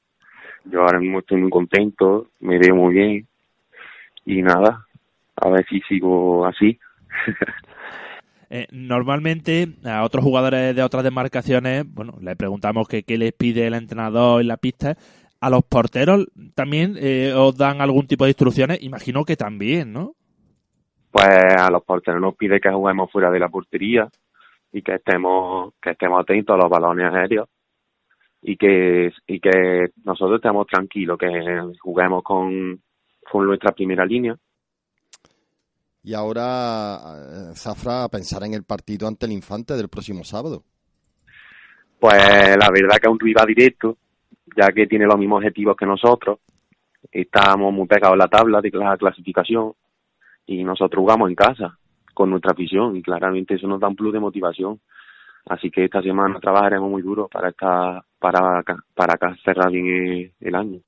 Yo 0.66 0.82
ahora 0.82 1.00
mismo 1.00 1.20
estoy 1.20 1.42
muy 1.42 1.50
contento, 1.50 2.28
me 2.40 2.58
veo 2.58 2.76
muy 2.76 2.94
bien 2.94 3.28
y 4.26 4.42
nada, 4.42 4.86
a 5.36 5.50
ver 5.50 5.66
si 5.68 5.82
sigo 5.82 6.46
así. 6.46 6.80
Eh, 8.52 8.66
normalmente 8.72 9.68
a 9.86 10.04
otros 10.04 10.24
jugadores 10.24 10.76
de 10.76 10.82
otras 10.82 11.04
demarcaciones, 11.04 11.86
bueno, 11.88 12.16
le 12.20 12.36
preguntamos 12.36 12.88
que 12.88 13.04
qué 13.04 13.16
les 13.16 13.32
pide 13.32 13.68
el 13.68 13.76
entrenador 13.76 14.42
en 14.42 14.48
la 14.48 14.58
pista. 14.58 14.96
A 15.40 15.52
los 15.52 15.62
porteros 15.64 16.26
también 16.56 16.96
eh, 17.00 17.32
os 17.36 17.56
dan 17.56 17.80
algún 17.80 18.08
tipo 18.08 18.24
de 18.24 18.32
instrucciones, 18.32 18.82
imagino 18.82 19.24
que 19.24 19.36
también, 19.36 19.94
¿no? 19.94 20.16
Pues 21.12 21.28
a 21.28 21.70
los 21.70 21.84
porteros 21.84 22.20
nos 22.20 22.36
pide 22.36 22.60
que 22.60 22.72
juguemos 22.72 23.12
fuera 23.12 23.30
de 23.30 23.40
la 23.40 23.50
portería 23.50 24.10
y 24.74 24.82
que 24.82 24.96
estemos 24.96 25.76
que 25.80 25.92
estemos 25.92 26.20
atentos 26.20 26.56
a 26.56 26.58
los 26.58 26.72
balones 26.72 27.14
aéreos 27.14 27.48
y 28.42 28.56
que 28.58 29.12
y 29.28 29.40
que 29.40 29.92
nosotros 30.04 30.38
estemos 30.38 30.68
tranquilos, 30.68 31.18
que 31.18 31.28
juguemos 31.80 32.24
con, 32.24 32.82
con 33.30 33.46
nuestra 33.46 33.72
primera 33.72 34.06
línea 34.06 34.38
y 36.04 36.14
ahora, 36.14 36.98
eh, 36.98 37.56
Zafra, 37.56 38.06
a 38.06 38.10
pensar 38.10 38.44
en 38.44 38.54
el 38.54 38.64
partido 38.64 39.08
ante 39.08 39.26
el 39.26 39.34
Infante 39.34 39.76
del 39.76 39.90
próximo 39.90 40.24
sábado. 40.24 40.64
Pues 42.00 42.16
la 42.58 42.70
verdad 42.72 42.98
que 43.02 43.08
es 43.08 43.12
un 43.12 43.20
rival 43.20 43.48
directo, 43.48 43.98
ya 44.56 44.70
que 44.70 44.88
tiene 44.88 45.06
los 45.06 45.18
mismos 45.18 45.38
objetivos 45.38 45.76
que 45.76 45.86
nosotros. 45.86 46.40
Estamos 47.12 47.74
muy 47.74 47.88
pegados 47.88 48.14
en 48.14 48.20
la 48.20 48.28
tabla 48.28 48.62
de 48.62 48.72
la 48.72 48.98
clasificación 48.98 49.74
y 50.46 50.64
nosotros 50.64 51.02
jugamos 51.02 51.30
en 51.30 51.36
casa 51.36 51.78
con 52.14 52.30
nuestra 52.30 52.54
afición 52.54 52.96
y 52.96 53.02
claramente 53.02 53.56
eso 53.56 53.68
nos 53.68 53.80
da 53.80 53.88
un 53.88 53.96
plus 53.96 54.14
de 54.14 54.20
motivación. 54.20 54.80
Así 55.46 55.70
que 55.70 55.86
esta 55.86 56.02
semana 56.02 56.40
trabajaremos 56.40 56.90
muy 56.90 57.02
duro 57.02 57.28
para 57.28 57.50
esta, 57.50 58.06
para 58.20 58.64
para 58.94 59.18
cerrar 59.44 59.72
bien 59.72 60.32
el 60.40 60.56
año. 60.56 60.80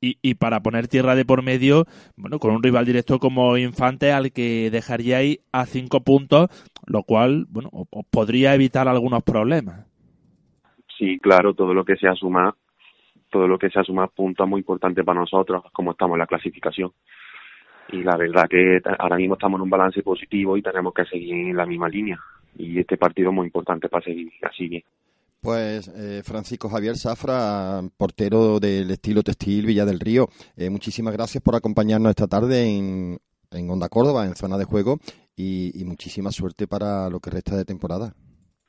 Y, 0.00 0.18
y, 0.20 0.34
para 0.34 0.60
poner 0.60 0.88
tierra 0.88 1.14
de 1.14 1.24
por 1.24 1.42
medio, 1.44 1.84
bueno, 2.16 2.40
con 2.40 2.52
un 2.52 2.62
rival 2.62 2.84
directo 2.84 3.20
como 3.20 3.56
Infante 3.56 4.10
al 4.10 4.32
que 4.32 4.68
dejaríais 4.72 5.38
a 5.52 5.64
cinco 5.64 6.00
puntos, 6.00 6.48
lo 6.86 7.04
cual, 7.04 7.46
bueno, 7.48 7.70
os 7.72 8.04
podría 8.10 8.52
evitar 8.56 8.88
algunos 8.88 9.22
problemas. 9.22 9.86
Sí, 10.98 11.18
claro, 11.20 11.54
todo 11.54 11.72
lo 11.72 11.84
que 11.84 11.96
sea 11.96 12.14
sumar, 12.14 12.54
todo 13.30 13.46
lo 13.46 13.58
que 13.58 13.70
sea 13.70 13.84
sumar 13.84 14.10
puntos 14.10 14.44
es 14.44 14.50
muy 14.50 14.58
importante 14.58 15.04
para 15.04 15.20
nosotros, 15.20 15.62
como 15.72 15.92
estamos 15.92 16.16
en 16.16 16.20
la 16.20 16.26
clasificación. 16.26 16.90
Y 17.88 18.02
la 18.02 18.16
verdad 18.16 18.48
que 18.48 18.80
ahora 18.98 19.16
mismo 19.16 19.34
estamos 19.34 19.58
en 19.58 19.62
un 19.62 19.70
balance 19.70 20.02
positivo 20.02 20.56
y 20.56 20.62
tenemos 20.62 20.92
que 20.94 21.04
seguir 21.04 21.34
en 21.34 21.56
la 21.56 21.66
misma 21.66 21.88
línea. 21.88 22.18
Y 22.56 22.78
este 22.78 22.96
partido 22.96 23.30
es 23.30 23.34
muy 23.34 23.46
importante 23.46 23.88
para 23.88 24.04
seguir 24.04 24.30
así 24.42 24.68
bien. 24.68 24.82
Pues 25.42 25.88
eh, 25.88 26.22
Francisco 26.22 26.68
Javier 26.68 26.96
Zafra, 26.96 27.82
portero 27.96 28.60
del 28.60 28.88
estilo 28.92 29.24
textil 29.24 29.66
Villa 29.66 29.84
del 29.84 29.98
Río, 29.98 30.28
eh, 30.56 30.70
muchísimas 30.70 31.12
gracias 31.12 31.42
por 31.42 31.56
acompañarnos 31.56 32.10
esta 32.10 32.28
tarde 32.28 32.64
en, 32.64 33.18
en 33.50 33.68
Onda 33.68 33.88
Córdoba, 33.88 34.24
en 34.24 34.36
zona 34.36 34.56
de 34.56 34.66
juego, 34.66 34.98
y, 35.34 35.72
y 35.74 35.84
muchísima 35.84 36.30
suerte 36.30 36.68
para 36.68 37.10
lo 37.10 37.18
que 37.18 37.30
resta 37.30 37.56
de 37.56 37.64
temporada. 37.64 38.14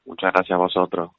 Muchas 0.03 0.33
gracias 0.33 0.55
a 0.55 0.61
vosotros. 0.63 1.11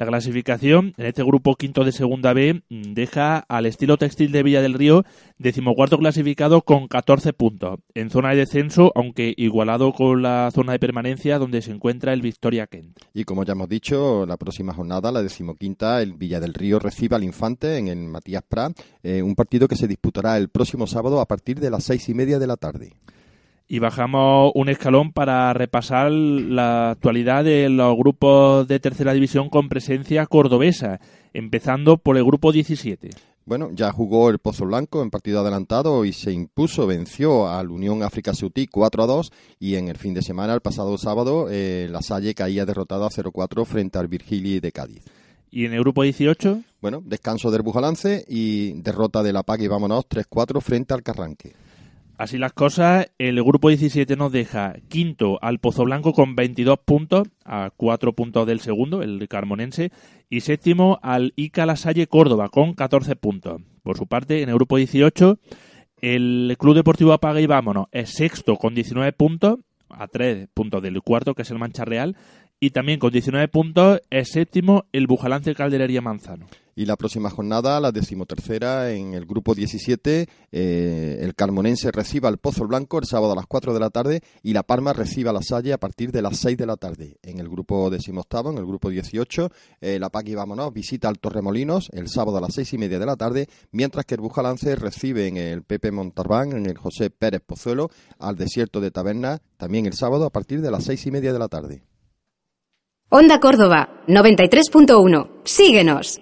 La 0.00 0.06
clasificación 0.06 0.94
en 0.96 1.04
este 1.04 1.22
grupo 1.22 1.56
quinto 1.56 1.84
de 1.84 1.92
segunda 1.92 2.32
B 2.32 2.62
mm, 2.70 2.94
deja 2.94 3.36
al 3.36 3.66
estilo 3.66 3.98
textil 3.98 4.32
de 4.32 4.42
Villa 4.42 4.62
del 4.62 4.72
Río 4.72 5.04
decimocuarto 5.36 5.98
clasificado 5.98 6.62
con 6.62 6.88
14 6.88 7.34
puntos, 7.34 7.80
en 7.92 8.08
zona 8.08 8.30
de 8.30 8.36
descenso, 8.36 8.92
aunque 8.94 9.34
igualado 9.36 9.92
con 9.92 10.22
la 10.22 10.50
zona 10.54 10.72
de 10.72 10.78
permanencia 10.78 11.38
donde 11.38 11.60
se 11.60 11.72
encuentra 11.72 12.14
el 12.14 12.22
Victoria 12.22 12.66
Kent. 12.66 12.96
Y 13.12 13.24
como 13.24 13.44
ya 13.44 13.52
hemos 13.52 13.68
dicho, 13.68 14.24
la 14.24 14.38
próxima 14.38 14.72
jornada, 14.72 15.12
la 15.12 15.22
decimoquinta, 15.22 16.00
el 16.00 16.14
Villa 16.14 16.40
del 16.40 16.54
Río 16.54 16.78
recibe 16.78 17.16
al 17.16 17.24
Infante 17.24 17.76
en 17.76 17.88
el 17.88 17.98
Matías 17.98 18.42
Prat, 18.48 18.80
eh, 19.02 19.20
un 19.20 19.34
partido 19.34 19.68
que 19.68 19.76
se 19.76 19.86
disputará 19.86 20.38
el 20.38 20.48
próximo 20.48 20.86
sábado 20.86 21.20
a 21.20 21.28
partir 21.28 21.60
de 21.60 21.68
las 21.68 21.84
seis 21.84 22.08
y 22.08 22.14
media 22.14 22.38
de 22.38 22.46
la 22.46 22.56
tarde 22.56 22.94
y 23.72 23.78
bajamos 23.78 24.50
un 24.56 24.68
escalón 24.68 25.12
para 25.12 25.52
repasar 25.52 26.10
la 26.10 26.90
actualidad 26.90 27.44
de 27.44 27.68
los 27.68 27.96
grupos 27.96 28.66
de 28.66 28.80
tercera 28.80 29.12
división 29.12 29.48
con 29.48 29.68
presencia 29.68 30.26
cordobesa, 30.26 30.98
empezando 31.34 31.96
por 31.96 32.16
el 32.16 32.24
grupo 32.24 32.50
17. 32.50 33.10
Bueno, 33.46 33.70
ya 33.72 33.92
jugó 33.92 34.28
el 34.28 34.40
Pozo 34.40 34.66
Blanco 34.66 35.04
en 35.04 35.10
partido 35.10 35.38
adelantado 35.38 36.04
y 36.04 36.12
se 36.12 36.32
impuso, 36.32 36.88
venció 36.88 37.46
al 37.46 37.70
Unión 37.70 38.02
África 38.02 38.34
Ceutí 38.34 38.66
4 38.66 39.04
a 39.04 39.06
2 39.06 39.32
y 39.60 39.76
en 39.76 39.86
el 39.86 39.98
fin 39.98 40.14
de 40.14 40.22
semana, 40.22 40.52
el 40.52 40.62
pasado 40.62 40.98
sábado, 40.98 41.46
eh, 41.48 41.86
la 41.92 42.02
Salle 42.02 42.34
caía 42.34 42.66
derrotada 42.66 43.08
0-4 43.08 43.64
frente 43.66 44.00
al 44.00 44.08
Virgili 44.08 44.58
de 44.58 44.72
Cádiz. 44.72 45.04
¿Y 45.48 45.66
en 45.66 45.74
el 45.74 45.80
grupo 45.80 46.02
18? 46.02 46.60
Bueno, 46.80 47.02
descanso 47.04 47.52
del 47.52 47.62
Bujalance 47.62 48.24
y 48.26 48.72
derrota 48.82 49.22
de 49.22 49.32
la 49.32 49.44
PAC 49.44 49.60
y 49.60 49.68
vámonos 49.68 50.08
3-4 50.08 50.60
frente 50.60 50.92
al 50.92 51.04
Carranque. 51.04 51.52
Así 52.20 52.36
las 52.36 52.52
cosas, 52.52 53.10
el 53.16 53.42
grupo 53.42 53.70
17 53.70 54.14
nos 54.14 54.30
deja 54.30 54.74
quinto 54.90 55.38
al 55.40 55.58
Pozo 55.58 55.84
Blanco 55.84 56.12
con 56.12 56.36
22 56.36 56.80
puntos, 56.84 57.28
a 57.46 57.70
4 57.74 58.12
puntos 58.12 58.46
del 58.46 58.60
segundo, 58.60 59.00
el 59.00 59.26
carmonense, 59.26 59.90
y 60.28 60.40
séptimo 60.40 60.98
al 61.02 61.32
Ica 61.34 61.64
La 61.64 61.76
Salle 61.76 62.08
Córdoba 62.08 62.50
con 62.50 62.74
14 62.74 63.16
puntos. 63.16 63.62
Por 63.82 63.96
su 63.96 64.06
parte, 64.06 64.42
en 64.42 64.50
el 64.50 64.56
grupo 64.56 64.76
18, 64.76 65.38
el 66.02 66.56
Club 66.58 66.74
Deportivo 66.74 67.14
Apaga 67.14 67.40
y 67.40 67.46
Vámonos 67.46 67.86
es 67.90 68.10
sexto 68.10 68.56
con 68.56 68.74
19 68.74 69.14
puntos, 69.14 69.60
a 69.88 70.06
3 70.06 70.46
puntos 70.52 70.82
del 70.82 71.00
cuarto, 71.00 71.34
que 71.34 71.40
es 71.40 71.50
el 71.50 71.58
Mancha 71.58 71.86
Real, 71.86 72.18
y 72.60 72.70
también 72.70 72.98
con 72.98 73.10
19 73.10 73.48
puntos 73.48 74.00
es 74.10 74.28
séptimo 74.28 74.84
el 74.92 75.06
Bujalance 75.06 75.54
Calderería 75.54 76.02
Manzano. 76.02 76.46
Y 76.76 76.86
la 76.86 76.96
próxima 76.96 77.30
jornada, 77.30 77.80
la 77.80 77.90
decimotercera, 77.90 78.92
en 78.92 79.12
el 79.14 79.26
grupo 79.26 79.54
17, 79.54 80.28
eh, 80.52 81.18
el 81.20 81.34
Carmonense 81.34 81.90
recibe 81.90 82.28
al 82.28 82.38
Pozo 82.38 82.66
Blanco 82.66 82.98
el 82.98 83.04
sábado 83.04 83.32
a 83.32 83.36
las 83.36 83.46
4 83.46 83.74
de 83.74 83.80
la 83.80 83.90
tarde 83.90 84.22
y 84.42 84.52
La 84.52 84.62
Palma 84.62 84.92
recibe 84.92 85.28
a 85.30 85.32
La 85.32 85.42
Salle 85.42 85.72
a 85.72 85.78
partir 85.78 86.12
de 86.12 86.22
las 86.22 86.38
6 86.38 86.56
de 86.56 86.66
la 86.66 86.76
tarde. 86.76 87.16
En 87.22 87.38
el 87.38 87.48
grupo 87.48 87.90
decimoctavo, 87.90 88.50
en 88.50 88.58
el 88.58 88.66
grupo 88.66 88.88
18, 88.88 89.50
eh, 89.80 89.98
La 89.98 90.10
Paqui 90.10 90.34
Vámonos 90.34 90.72
visita 90.72 91.08
al 91.08 91.18
Torremolinos 91.18 91.90
el 91.92 92.08
sábado 92.08 92.38
a 92.38 92.40
las 92.40 92.54
6 92.54 92.74
y 92.74 92.78
media 92.78 92.98
de 92.98 93.06
la 93.06 93.16
tarde, 93.16 93.48
mientras 93.72 94.06
que 94.06 94.14
el 94.14 94.20
Bujalance 94.20 94.74
recibe 94.76 95.26
en 95.26 95.36
el 95.36 95.64
Pepe 95.64 95.90
Montalbán, 95.90 96.52
en 96.52 96.66
el 96.66 96.78
José 96.78 97.10
Pérez 97.10 97.42
Pozuelo, 97.44 97.90
al 98.18 98.36
Desierto 98.36 98.80
de 98.80 98.90
Taberna, 98.90 99.42
también 99.56 99.86
el 99.86 99.94
sábado 99.94 100.24
a 100.24 100.30
partir 100.30 100.62
de 100.62 100.70
las 100.70 100.84
6 100.84 101.06
y 101.06 101.10
media 101.10 101.32
de 101.32 101.38
la 101.38 101.48
tarde. 101.48 101.82
Onda 103.12 103.40
Córdoba, 103.40 103.88
93.1. 104.06 105.28
Síguenos. 105.44 106.20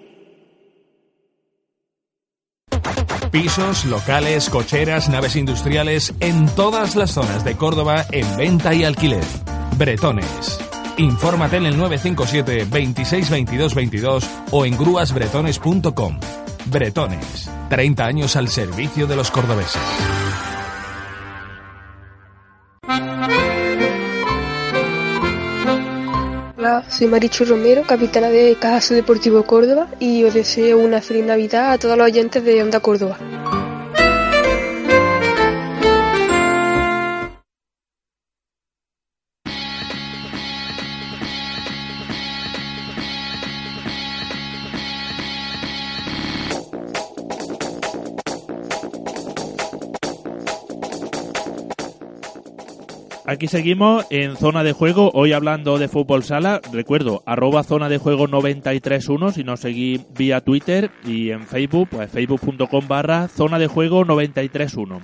Pisos, 3.31 3.85
locales, 3.85 4.49
cocheras, 4.49 5.07
naves 5.07 5.35
industriales 5.35 6.15
en 6.19 6.47
todas 6.55 6.95
las 6.95 7.11
zonas 7.11 7.45
de 7.45 7.55
Córdoba 7.55 8.05
en 8.11 8.25
venta 8.37 8.73
y 8.73 8.85
alquiler. 8.85 9.23
Bretones. 9.77 10.59
Infórmate 10.97 11.57
en 11.57 11.67
el 11.67 11.77
957 11.77 12.65
26 12.71 13.29
22 13.29 13.75
22 13.75 14.29
o 14.49 14.65
en 14.65 14.75
grúasbretones.com. 14.75 16.19
Bretones. 16.71 17.51
30 17.69 18.03
años 18.03 18.35
al 18.35 18.47
servicio 18.47 19.05
de 19.05 19.15
los 19.15 19.29
cordobeses. 19.29 19.79
Soy 26.87 27.07
Marichu 27.07 27.45
Romero, 27.45 27.83
capitana 27.83 28.29
de 28.29 28.55
Caja 28.59 28.93
Deportivo 28.93 29.43
Córdoba 29.43 29.87
y 29.99 30.23
os 30.23 30.33
deseo 30.33 30.79
una 30.79 31.01
feliz 31.01 31.25
Navidad 31.25 31.71
a 31.71 31.77
todos 31.77 31.97
los 31.97 32.05
oyentes 32.05 32.43
de 32.43 32.61
Onda 32.61 32.79
Córdoba. 32.79 33.17
Aquí 53.39 53.47
seguimos 53.47 54.05
en 54.09 54.35
zona 54.35 54.65
de 54.65 54.73
juego, 54.73 55.11
hoy 55.13 55.31
hablando 55.31 55.77
de 55.77 55.87
fútbol 55.87 56.23
sala. 56.25 56.59
Recuerdo, 56.73 57.23
arroba 57.25 57.63
zona 57.63 57.87
de 57.87 57.97
juego 57.97 58.27
931 58.27 59.31
si 59.31 59.45
nos 59.45 59.61
seguís 59.61 60.01
vía 60.13 60.41
Twitter 60.41 60.91
y 61.05 61.29
en 61.29 61.47
Facebook, 61.47 61.87
pues 61.89 62.11
facebook.com 62.11 62.85
barra 62.89 63.29
zona 63.29 63.57
de 63.57 63.67
juego 63.67 64.03
931. 64.03 64.99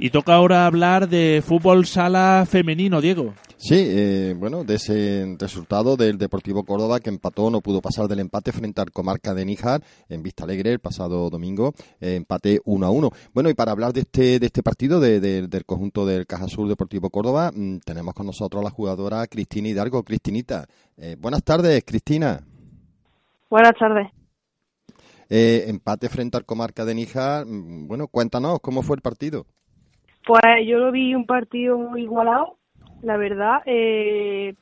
Y 0.00 0.10
toca 0.10 0.34
ahora 0.34 0.66
hablar 0.66 1.08
de 1.08 1.42
fútbol 1.44 1.84
sala 1.84 2.46
femenino, 2.48 3.00
Diego. 3.00 3.34
Sí, 3.56 3.74
eh, 3.76 4.36
bueno, 4.38 4.62
de 4.62 4.76
ese 4.76 5.36
resultado 5.36 5.96
del 5.96 6.16
Deportivo 6.16 6.62
Córdoba 6.62 7.00
que 7.00 7.10
empató, 7.10 7.50
no 7.50 7.60
pudo 7.60 7.80
pasar 7.80 8.06
del 8.06 8.20
empate 8.20 8.52
frente 8.52 8.80
al 8.80 8.92
Comarca 8.92 9.34
de 9.34 9.44
Níjar 9.44 9.82
en 10.08 10.22
Vista 10.22 10.44
Alegre 10.44 10.70
el 10.70 10.78
pasado 10.78 11.28
domingo, 11.28 11.74
eh, 12.00 12.14
empate 12.14 12.60
1 12.64 12.86
a 12.86 12.90
1. 12.90 13.10
Bueno, 13.34 13.50
y 13.50 13.54
para 13.54 13.72
hablar 13.72 13.92
de 13.92 14.02
este, 14.02 14.38
de 14.38 14.46
este 14.46 14.62
partido 14.62 15.00
del 15.00 15.64
conjunto 15.66 16.06
del 16.06 16.24
Caja 16.28 16.46
Sur 16.46 16.68
Deportivo 16.68 17.10
Córdoba, 17.10 17.50
mm, 17.52 17.78
tenemos 17.78 18.14
con 18.14 18.26
nosotros 18.26 18.60
a 18.60 18.64
la 18.64 18.70
jugadora 18.70 19.26
Cristina 19.26 19.66
Hidalgo. 19.66 20.04
Cristinita, 20.04 20.68
eh, 20.96 21.16
buenas 21.18 21.42
tardes, 21.42 21.82
Cristina. 21.84 22.40
Buenas 23.50 23.72
tardes. 23.76 24.06
empate 25.28 26.08
frente 26.08 26.36
al 26.36 26.44
Comarca 26.44 26.84
de 26.84 26.94
Níjar. 26.94 27.44
Mm, 27.44 27.88
bueno, 27.88 28.06
cuéntanos, 28.06 28.60
¿cómo 28.60 28.82
fue 28.82 28.94
el 28.94 29.02
partido? 29.02 29.46
Pues 30.28 30.66
yo 30.66 30.76
lo 30.78 30.92
vi 30.92 31.14
un 31.14 31.24
partido 31.24 31.96
igualado 31.96 32.58
la 33.02 33.16
verdad. 33.16 33.62
Eh, 33.64 34.54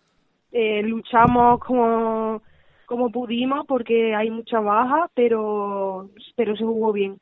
eh, 0.52 0.82
luchamos 0.82 1.58
como, 1.58 2.40
como 2.86 3.10
pudimos 3.10 3.66
porque 3.66 4.14
hay 4.14 4.30
mucha 4.30 4.60
baja, 4.60 5.10
pero, 5.12 6.10
pero 6.36 6.56
se 6.56 6.62
jugó 6.62 6.92
bien. 6.92 7.18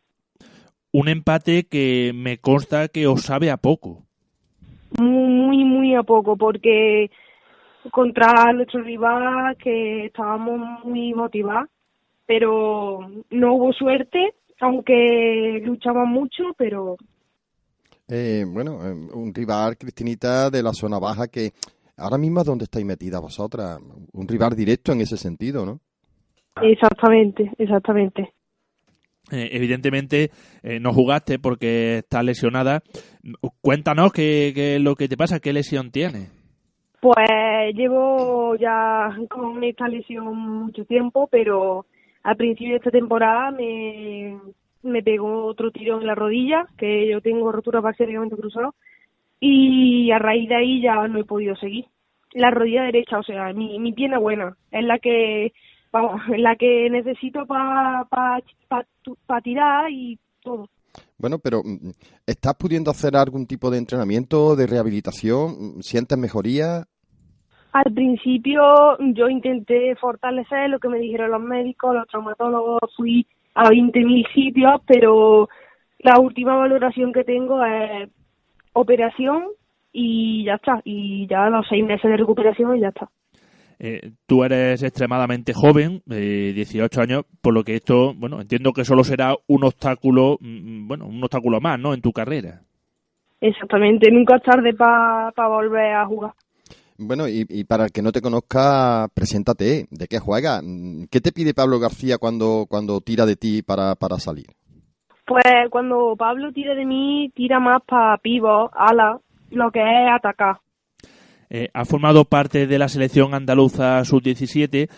Un 0.93 1.09
empate 1.09 1.65
que 1.65 2.13
me 2.15 2.37
consta 2.37 2.89
que 2.89 3.07
os 3.07 3.23
sabe 3.23 3.51
a 3.51 3.57
poco. 3.57 4.03
Muy, 4.99 5.33
muy, 5.33 5.65
muy 5.65 5.95
a 5.95 6.03
poco, 6.03 6.37
porque 6.37 7.11
contra 7.91 8.53
nuestro 8.53 8.83
rival 8.83 9.57
que 9.57 10.05
estábamos 10.05 10.85
muy 10.85 11.15
motivados, 11.15 11.71
pero 12.27 13.01
no 13.31 13.55
hubo 13.55 13.73
suerte, 13.73 14.35
aunque 14.61 15.63
luchamos 15.65 16.07
mucho, 16.07 16.45
pero 16.59 16.97
eh, 18.09 18.45
bueno, 18.47 18.85
eh, 18.85 18.93
un 19.15 19.33
rival, 19.35 19.77
Cristinita, 19.79 20.51
de 20.51 20.63
la 20.63 20.73
zona 20.73 20.99
baja 20.99 21.29
que 21.29 21.53
ahora 21.97 22.19
mismo 22.19 22.41
es 22.41 22.47
donde 22.47 22.65
estáis 22.65 22.85
metida 22.85 23.21
vosotras. 23.21 23.79
Un 24.13 24.29
rival 24.29 24.55
directo 24.55 24.93
en 24.93 25.01
ese 25.01 25.17
sentido, 25.17 25.65
¿no? 25.65 25.81
Exactamente, 26.63 27.51
exactamente. 27.59 28.35
Eh, 29.33 29.49
evidentemente 29.53 30.31
eh, 30.63 30.79
no 30.81 30.93
jugaste 30.93 31.39
porque 31.39 31.99
estás 31.99 32.25
lesionada. 32.25 32.83
Cuéntanos 33.63 34.13
qué, 34.13 34.53
qué 34.55 34.77
es 34.77 34.83
lo 34.83 34.95
que 34.97 35.09
te 35.09 35.17
pasa, 35.17 35.41
qué 35.41 35.53
lesión 35.53 35.91
tienes. 35.91 36.31
Pues 37.01 37.75
llevo 37.75 38.57
ya 38.57 39.09
con 39.31 39.63
esta 39.65 39.89
lesión 39.89 40.37
mucho 40.37 40.85
tiempo, 40.85 41.27
pero 41.31 41.87
al 42.23 42.37
principio 42.37 42.73
de 42.73 42.77
esta 42.79 42.91
temporada 42.91 43.51
me, 43.51 44.39
me 44.85 45.03
pegó 45.03 45.47
otro 45.47 45.71
tiro 45.71 46.01
en 46.01 46.07
la 46.07 46.15
rodilla, 46.15 46.67
que 46.77 47.09
yo 47.09 47.21
tengo 47.21 47.51
rotura 47.51 47.83
parcial 47.83 48.09
ligamento 48.09 48.37
cruzado, 48.37 48.75
y 49.41 50.11
a 50.11 50.19
raíz 50.19 50.49
de 50.49 50.55
ahí 50.55 50.81
ya 50.81 51.07
no 51.09 51.19
he 51.19 51.25
podido 51.25 51.57
seguir. 51.57 51.87
La 52.33 52.51
rodilla 52.51 52.85
derecha, 52.85 53.19
o 53.19 53.23
sea, 53.23 53.53
mi, 53.53 53.79
mi 53.79 53.93
pierna 53.93 54.19
buena, 54.19 54.57
es 54.71 54.85
la 54.85 54.99
que, 54.99 55.53
vamos, 55.93 56.21
es 56.33 56.41
la 56.41 56.57
que 56.57 56.89
necesito 56.91 57.47
para 57.47 58.05
pa, 58.05 58.41
pa, 58.69 58.87
pa 59.27 59.41
tirar 59.41 59.91
y 59.91 60.19
todo. 60.43 60.69
Bueno, 61.19 61.39
pero 61.39 61.63
mm, 61.65 61.91
¿estás 62.27 62.55
pudiendo 62.55 62.91
hacer 62.91 63.17
algún 63.17 63.47
tipo 63.47 63.71
de 63.71 63.79
entrenamiento, 63.79 64.57
de 64.57 64.67
rehabilitación? 64.67 65.83
¿Sientes 65.83 66.19
mejoría? 66.19 66.85
Al 67.73 67.93
principio 67.93 68.63
yo 69.15 69.29
intenté 69.29 69.97
fortalecer 69.97 70.71
lo 70.71 70.79
que 70.79 70.89
me 70.89 71.01
dijeron 71.01 71.33
los 71.33 71.43
médicos, 71.43 71.95
los 71.95 72.07
traumatólogos, 72.07 72.81
fui 72.97 73.27
a 73.55 73.71
20.000 73.71 74.33
sitios, 74.35 74.81
pero 74.87 75.49
la 75.99 76.19
última 76.19 76.57
valoración 76.57 77.13
que 77.13 77.25
tengo 77.25 77.65
es 77.65 78.09
operación 78.73 79.45
y 79.93 80.45
ya 80.45 80.55
está, 80.55 80.81
y 80.85 81.27
ya 81.29 81.49
los 81.49 81.67
seis 81.69 81.85
meses 81.85 82.11
de 82.11 82.17
recuperación 82.17 82.77
y 82.77 82.81
ya 82.81 82.89
está. 82.89 83.09
Eh, 83.79 84.13
tú 84.27 84.45
eres 84.45 84.83
extremadamente 84.83 85.53
joven, 85.53 86.03
eh, 86.11 86.53
18 86.55 87.01
años, 87.01 87.25
por 87.41 87.55
lo 87.55 87.65
que 87.65 87.75
esto, 87.75 88.15
bueno, 88.15 88.41
entiendo 88.41 88.73
que 88.73 88.85
solo 88.85 89.05
será 89.05 89.35
un 89.47 89.65
obstáculo, 89.65 90.39
mm, 90.41 90.87
bueno, 90.89 91.07
un 91.07 91.23
obstáculo 91.23 91.61
más, 91.61 91.79
¿no? 91.79 91.95
En 91.95 92.01
tu 92.01 92.13
carrera. 92.13 92.61
Exactamente, 93.41 94.11
nunca 94.11 94.37
es 94.37 94.43
tarde 94.43 94.73
para 94.75 95.49
volver 95.49 95.95
a 95.95 96.07
jugar. 96.07 96.33
Bueno, 96.97 97.29
y, 97.29 97.45
y, 97.49 97.65
para 97.65 97.87
el 97.87 97.91
que 97.93 98.03
no 98.03 98.13
te 98.13 98.21
conozca, 98.21 99.09
preséntate. 99.15 99.87
¿De 99.91 100.07
qué 100.07 100.21
juega? 100.21 100.61
¿Qué 101.11 101.21
te 101.21 101.33
pide 101.33 101.53
Pablo 101.53 101.81
García 101.81 102.19
cuando, 102.19 102.67
cuando 102.69 103.01
tira 103.01 103.27
de 103.27 103.37
ti 103.37 103.63
para, 103.63 103.97
para 103.97 104.19
salir? 104.19 104.47
Pues 105.27 105.45
cuando 105.71 106.15
Pablo 106.17 106.53
tira 106.53 106.75
de 106.75 106.85
mí, 106.85 107.33
tira 107.35 107.59
más 107.59 107.83
para 107.87 108.19
pivot, 108.19 108.71
ala, 108.75 109.19
lo 109.51 109.71
que 109.71 109.81
es 109.81 110.13
atacar. 110.13 110.59
Eh, 111.51 111.69
ha 111.73 111.85
formado 111.85 112.25
parte 112.25 112.67
de 112.67 112.79
la 112.79 112.89
selección 112.89 113.35
andaluza 113.35 114.05
sub-17. 114.05 114.89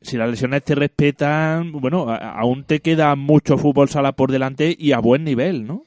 Si 0.00 0.16
las 0.16 0.30
lesiones 0.30 0.64
te 0.64 0.74
respetan, 0.74 1.72
bueno, 1.72 2.06
aún 2.10 2.64
te 2.64 2.80
queda 2.80 3.14
mucho 3.14 3.56
fútbol 3.56 3.88
sala 3.88 4.12
por 4.12 4.30
delante 4.30 4.74
y 4.76 4.92
a 4.92 4.98
buen 4.98 5.24
nivel, 5.24 5.66
¿no? 5.66 5.84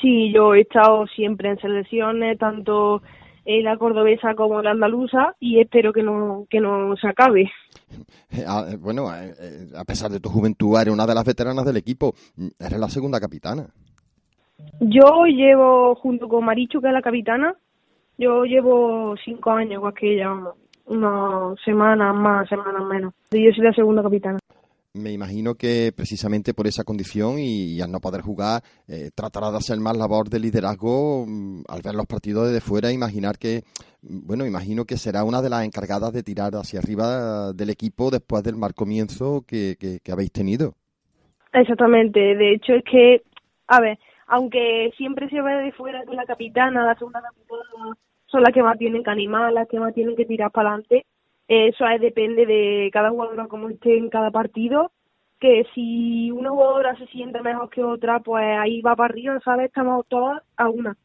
Sí, 0.00 0.32
yo 0.32 0.54
he 0.54 0.62
estado 0.62 1.06
siempre 1.08 1.50
en 1.50 1.58
selecciones, 1.58 2.38
tanto 2.38 3.02
eh, 3.44 3.62
la 3.62 3.76
cordobesa 3.76 4.34
como 4.34 4.62
la 4.62 4.72
andaluza 4.72 5.34
y 5.40 5.60
espero 5.60 5.92
que 5.92 6.02
no 6.02 6.46
que 6.48 6.60
no 6.60 6.96
se 6.96 7.08
acabe. 7.08 7.50
Ah, 8.46 8.64
bueno, 8.78 9.12
eh, 9.12 9.68
a 9.76 9.84
pesar 9.84 10.10
de 10.10 10.20
tu 10.20 10.28
juventud, 10.28 10.78
eres 10.80 10.94
una 10.94 11.06
de 11.06 11.14
las 11.14 11.24
veteranas 11.24 11.64
del 11.64 11.76
equipo. 11.76 12.14
Eres 12.58 12.78
la 12.78 12.88
segunda 12.88 13.18
capitana. 13.18 13.66
Yo 14.80 15.24
llevo, 15.24 15.94
junto 15.96 16.28
con 16.28 16.44
Marichu, 16.44 16.80
que 16.80 16.88
es 16.88 16.92
la 16.92 17.02
capitana, 17.02 17.56
yo 18.18 18.44
llevo 18.44 19.16
cinco 19.24 19.50
años, 19.50 19.72
igual 19.72 19.94
que 19.94 20.14
ella, 20.14 20.32
unas 20.86 21.58
semanas 21.64 22.14
más, 22.14 22.48
semanas 22.48 22.84
menos. 22.84 23.14
Yo 23.30 23.50
soy 23.52 23.64
la 23.64 23.72
segunda 23.72 24.02
capitana 24.02 24.38
me 24.94 25.12
imagino 25.12 25.54
que 25.54 25.92
precisamente 25.94 26.54
por 26.54 26.66
esa 26.66 26.84
condición 26.84 27.38
y, 27.38 27.80
al 27.80 27.92
no 27.92 28.00
poder 28.00 28.22
jugar, 28.22 28.62
eh, 28.88 29.10
tratará 29.14 29.50
de 29.50 29.58
hacer 29.58 29.78
más 29.78 29.96
labor 29.96 30.28
de 30.28 30.40
liderazgo 30.40 31.24
mm, 31.26 31.62
al 31.68 31.82
ver 31.82 31.94
los 31.94 32.06
partidos 32.06 32.48
desde 32.48 32.60
fuera, 32.60 32.90
imaginar 32.90 33.38
que, 33.38 33.62
mm, 34.02 34.26
bueno, 34.26 34.46
imagino 34.46 34.84
que 34.84 34.96
será 34.96 35.24
una 35.24 35.42
de 35.42 35.50
las 35.50 35.64
encargadas 35.64 36.12
de 36.12 36.22
tirar 36.22 36.52
hacia 36.54 36.80
arriba 36.80 37.52
del 37.52 37.70
equipo 37.70 38.10
después 38.10 38.42
del 38.42 38.56
mal 38.56 38.74
comienzo 38.74 39.44
que, 39.46 39.76
que, 39.78 40.12
habéis 40.12 40.32
tenido. 40.32 40.74
Exactamente, 41.52 42.18
de 42.20 42.54
hecho 42.54 42.74
es 42.74 42.84
que, 42.84 43.22
a 43.68 43.80
ver, 43.80 43.98
aunque 44.26 44.92
siempre 44.96 45.28
se 45.28 45.40
ve 45.40 45.52
de 45.62 45.72
fuera 45.72 46.04
que 46.04 46.14
la 46.14 46.24
capitana, 46.24 46.84
la 46.84 46.96
segunda 46.96 47.22
capitana, 47.22 47.96
son 48.26 48.42
las 48.42 48.52
que 48.52 48.62
más 48.62 48.78
tienen 48.78 49.02
que 49.02 49.10
animar, 49.10 49.52
las 49.52 49.68
que 49.68 49.78
más 49.78 49.94
tienen 49.94 50.16
que 50.16 50.24
tirar 50.24 50.50
para 50.52 50.70
adelante, 50.70 51.06
eso 51.50 51.84
depende 52.00 52.46
de 52.46 52.90
cada 52.92 53.10
jugadora 53.10 53.48
como 53.48 53.68
esté 53.68 53.98
en 53.98 54.08
cada 54.08 54.30
partido, 54.30 54.92
que 55.40 55.66
si 55.74 56.30
una 56.30 56.50
jugadora 56.50 56.96
se 56.96 57.08
siente 57.08 57.40
mejor 57.42 57.68
que 57.70 57.82
otra, 57.82 58.20
pues 58.20 58.44
ahí 58.56 58.80
va 58.82 58.94
para 58.94 59.12
arriba, 59.12 59.40
¿sabes? 59.44 59.66
Estamos 59.66 60.06
todas 60.08 60.44
a 60.56 60.68
una. 60.68 60.96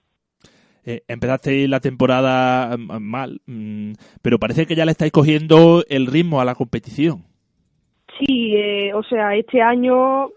Eh, 0.86 1.02
empezaste 1.08 1.68
la 1.68 1.80
temporada 1.80 2.78
mm, 2.78 3.00
mal, 3.00 3.42
mm, 3.48 3.94
pero 4.22 4.38
parece 4.38 4.68
que 4.68 4.76
ya 4.76 4.86
le 4.86 4.92
estáis 4.92 5.12
cogiendo 5.12 5.84
el 5.90 6.06
ritmo 6.06 6.40
a 6.40 6.46
la 6.46 6.54
competición. 6.54 7.24
Sí, 8.20 8.56
eh, 8.56 8.94
o 8.94 9.02
sea, 9.02 9.36
este 9.36 9.64
año, 9.64 10.30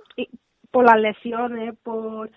por 0.71 0.87
las 0.87 0.99
lesiones, 0.99 1.75
por 1.83 2.31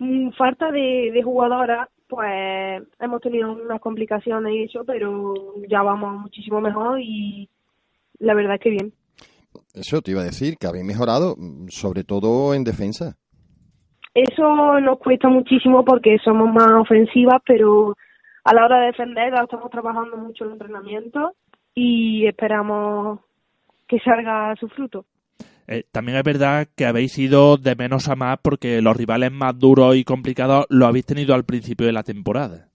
mm, 0.00 0.32
falta 0.32 0.70
de, 0.70 1.12
de 1.14 1.22
jugadoras, 1.22 1.88
pues 2.08 2.82
hemos 3.00 3.20
tenido 3.20 3.52
unas 3.52 3.80
complicaciones 3.80 4.52
y 4.54 4.62
eso, 4.64 4.84
pero 4.84 5.34
ya 5.68 5.82
vamos 5.82 6.20
muchísimo 6.20 6.60
mejor 6.60 7.00
y 7.00 7.48
la 8.18 8.34
verdad 8.34 8.54
es 8.54 8.60
que 8.60 8.70
bien. 8.70 8.92
Eso 9.74 10.00
te 10.00 10.12
iba 10.12 10.20
a 10.20 10.24
decir, 10.24 10.56
que 10.58 10.66
habéis 10.66 10.84
mejorado, 10.84 11.36
sobre 11.68 12.04
todo 12.04 12.54
en 12.54 12.64
defensa. 12.64 13.16
Eso 14.14 14.80
nos 14.80 14.98
cuesta 14.98 15.28
muchísimo 15.28 15.84
porque 15.84 16.16
somos 16.24 16.52
más 16.52 16.70
ofensivas, 16.72 17.42
pero 17.46 17.96
a 18.44 18.54
la 18.54 18.64
hora 18.64 18.80
de 18.80 18.86
defender 18.86 19.34
estamos 19.34 19.70
trabajando 19.70 20.16
mucho 20.16 20.44
en 20.44 20.50
el 20.50 20.52
entrenamiento 20.54 21.34
y 21.74 22.26
esperamos 22.26 23.20
que 23.86 23.98
salga 24.00 24.54
su 24.56 24.68
fruto. 24.68 25.04
Eh, 25.68 25.84
también 25.90 26.18
es 26.18 26.24
verdad 26.24 26.68
que 26.76 26.86
habéis 26.86 27.18
ido 27.18 27.56
de 27.56 27.74
menos 27.74 28.08
a 28.08 28.16
más 28.16 28.38
porque 28.40 28.80
los 28.80 28.96
rivales 28.96 29.32
más 29.32 29.58
duros 29.58 29.96
y 29.96 30.04
complicados 30.04 30.66
lo 30.68 30.86
habéis 30.86 31.06
tenido 31.06 31.34
al 31.34 31.44
principio 31.44 31.86
de 31.86 31.92
la 31.92 32.02
temporada. 32.02 32.68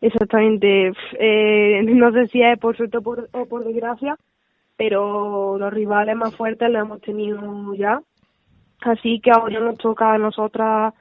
Exactamente. 0.00 0.92
Eh, 1.18 1.82
no 1.84 2.12
sé 2.12 2.26
si 2.26 2.42
es 2.42 2.58
por 2.58 2.76
suerte 2.76 2.98
o 2.98 3.02
por, 3.02 3.28
o 3.32 3.46
por 3.46 3.64
desgracia, 3.64 4.16
pero 4.76 5.56
los 5.58 5.72
rivales 5.72 6.16
más 6.16 6.36
fuertes 6.36 6.68
los 6.70 6.82
hemos 6.82 7.00
tenido 7.00 7.74
ya. 7.74 8.02
Así 8.82 9.20
que 9.20 9.30
ahora 9.30 9.60
nos 9.60 9.78
toca 9.78 10.12
a 10.12 10.18
nosotras 10.18 10.92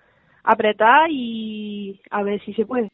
apretar 0.43 1.09
y 1.09 1.99
a 2.09 2.23
ver 2.23 2.41
si 2.45 2.53
se 2.53 2.65
puede. 2.65 2.91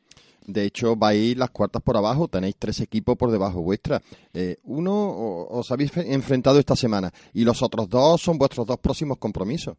De 0.48 0.64
hecho, 0.64 0.96
vais 0.96 1.38
las 1.38 1.50
cuartas 1.50 1.82
por 1.82 1.98
abajo, 1.98 2.30
tenéis 2.30 2.56
tres 2.58 2.80
equipos 2.80 3.18
por 3.18 3.32
debajo 3.32 3.62
vuestra. 3.62 4.00
Eh, 4.34 4.56
uno 4.64 5.46
os 5.50 5.70
habéis 5.72 5.96
enfrentado 5.98 6.58
esta 6.58 6.76
semana 6.78 7.12
y 7.34 7.44
los 7.44 7.62
otros 7.62 7.90
dos 7.90 8.22
son 8.22 8.38
vuestros 8.38 8.66
dos 8.66 8.78
próximos 8.80 9.18
compromisos. 9.18 9.76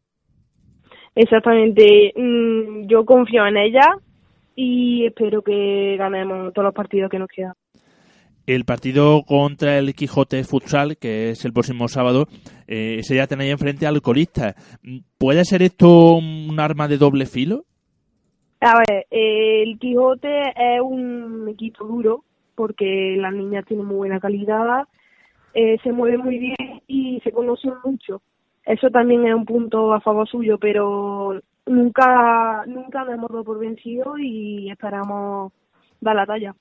Exactamente. 1.15 2.13
Mm, 2.15 2.87
yo 2.87 3.07
confío 3.07 3.47
en 3.47 3.57
ella 3.57 3.87
y 4.55 5.07
espero 5.07 5.41
que 5.41 5.97
ganemos 5.97 6.53
todos 6.53 6.67
los 6.67 6.75
partidos 6.75 7.11
que 7.11 7.19
nos 7.19 7.29
quedan. 7.35 7.55
El 8.47 8.65
partido 8.65 9.23
contra 9.27 9.79
el 9.79 9.95
Quijote 9.95 10.45
Futsal, 10.45 10.99
que 10.99 11.31
es 11.31 11.45
el 11.47 11.53
próximo 11.53 11.89
sábado, 11.89 12.27
eh, 12.67 12.97
ese 12.99 13.17
ya 13.17 13.27
tenéis 13.27 13.53
enfrente 13.53 13.87
al 13.87 14.03
colista. 14.03 14.55
¿Puede 15.17 15.45
ser 15.45 15.63
esto 15.63 16.17
un 16.17 16.59
arma 16.61 16.89
de 16.89 16.99
doble 16.99 17.25
filo? 17.25 17.65
A 18.61 18.79
ver, 18.79 19.07
el 19.11 19.79
Quijote 19.79 20.51
es 20.57 20.81
un 20.83 21.49
equipo 21.49 21.85
duro 21.85 22.25
porque 22.57 23.17
las 23.17 23.33
niñas 23.33 23.65
tienen 23.65 23.87
muy 23.87 23.97
buena 23.97 24.19
calidad, 24.19 24.85
eh, 25.55 25.79
se 25.83 25.93
mueven 25.93 26.21
muy 26.21 26.39
bien 26.39 26.83
y 26.89 27.21
se 27.23 27.31
conocen 27.31 27.75
mucho. 27.85 28.21
Eso 28.65 28.91
también 28.91 29.27
es 29.27 29.35
un 29.35 29.45
punto 29.45 29.95
a 29.95 30.01
favor 30.01 30.29
suyo, 30.29 30.59
pero 30.59 31.41
nunca 31.67 32.65
nunca 32.67 33.05
nos 33.05 33.15
hemos 33.15 33.31
dado 33.31 33.45
por 33.45 33.59
vencido 33.59 34.19
y 34.19 34.71
esperamos 34.71 35.53
dar 36.01 36.17
la 36.17 36.27
talla. 36.27 36.55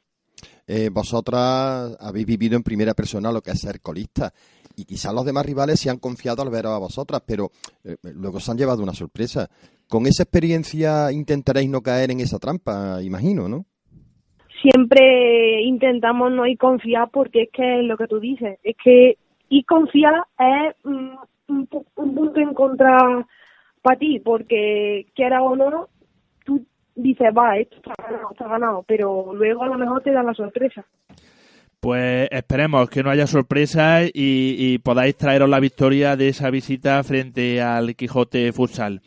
Eh, 0.68 0.90
vosotras 0.92 1.98
habéis 2.00 2.28
vivido 2.28 2.58
en 2.58 2.64
primera 2.64 2.94
persona 2.94 3.32
lo 3.32 3.42
que 3.42 3.52
es 3.52 3.62
ser 3.62 3.82
colista 3.82 4.34
y 4.78 4.86
quizás 4.86 5.14
los 5.14 5.26
demás 5.26 5.46
rivales 5.46 5.80
se 5.80 5.90
han 5.90 5.98
confiado 5.98 6.44
al 6.44 6.52
ver 6.52 6.68
a 6.68 6.78
vosotras, 6.78 7.22
pero 7.26 7.50
eh, 7.84 7.98
luego 8.14 8.40
se 8.40 8.52
han 8.52 8.58
llevado 8.58 8.84
una 8.84 8.94
sorpresa. 8.94 9.50
Con 9.90 10.06
esa 10.06 10.24
experiencia 10.24 11.12
intentaréis 11.12 11.70
no 11.70 11.82
caer 11.82 12.12
en 12.12 12.20
esa 12.20 12.38
trampa, 12.38 13.02
imagino, 13.02 13.50
¿no? 13.50 13.66
Siempre 14.62 15.64
intentamos 15.64 16.32
no 16.32 16.46
ir 16.46 16.58
confiar 16.58 17.10
porque 17.12 17.44
es 17.44 17.50
que 17.52 17.82
lo 17.82 17.98
que 17.98 18.08
tú 18.08 18.20
dices, 18.20 18.60
es 18.64 18.76
que 18.84 19.18
ir 19.50 19.66
confiar 19.66 20.14
es 20.38 20.76
un, 20.84 21.18
un, 21.48 21.68
punto 21.68 22.40
en 22.40 22.54
contra 22.54 23.26
para 23.82 23.98
ti, 23.98 24.20
porque 24.20 25.08
quiera 25.16 25.42
o 25.42 25.56
no, 25.56 25.88
tú 26.46 26.64
dices, 26.96 27.28
va, 27.36 27.58
esto 27.58 27.78
está 27.78 27.94
ganado, 27.98 28.30
está 28.32 28.48
ganado, 28.48 28.84
pero 28.88 29.34
luego 29.34 29.64
a 29.64 29.68
lo 29.68 29.78
mejor 29.78 30.04
te 30.04 30.12
da 30.12 30.22
la 30.22 30.34
sorpresa. 30.34 30.86
Pues 31.80 32.28
esperemos 32.32 32.90
que 32.90 33.04
no 33.04 33.12
haya 33.12 33.28
sorpresas 33.28 34.10
y, 34.14 34.80
podáis 34.80 35.16
traeros 35.16 35.50
la 35.50 35.60
victoria 35.60 36.16
de 36.16 36.30
esa 36.30 36.50
visita 36.50 37.04
frente 37.04 37.62
al 37.62 37.96
Quijote 37.96 38.52
Futsal. 38.52 39.02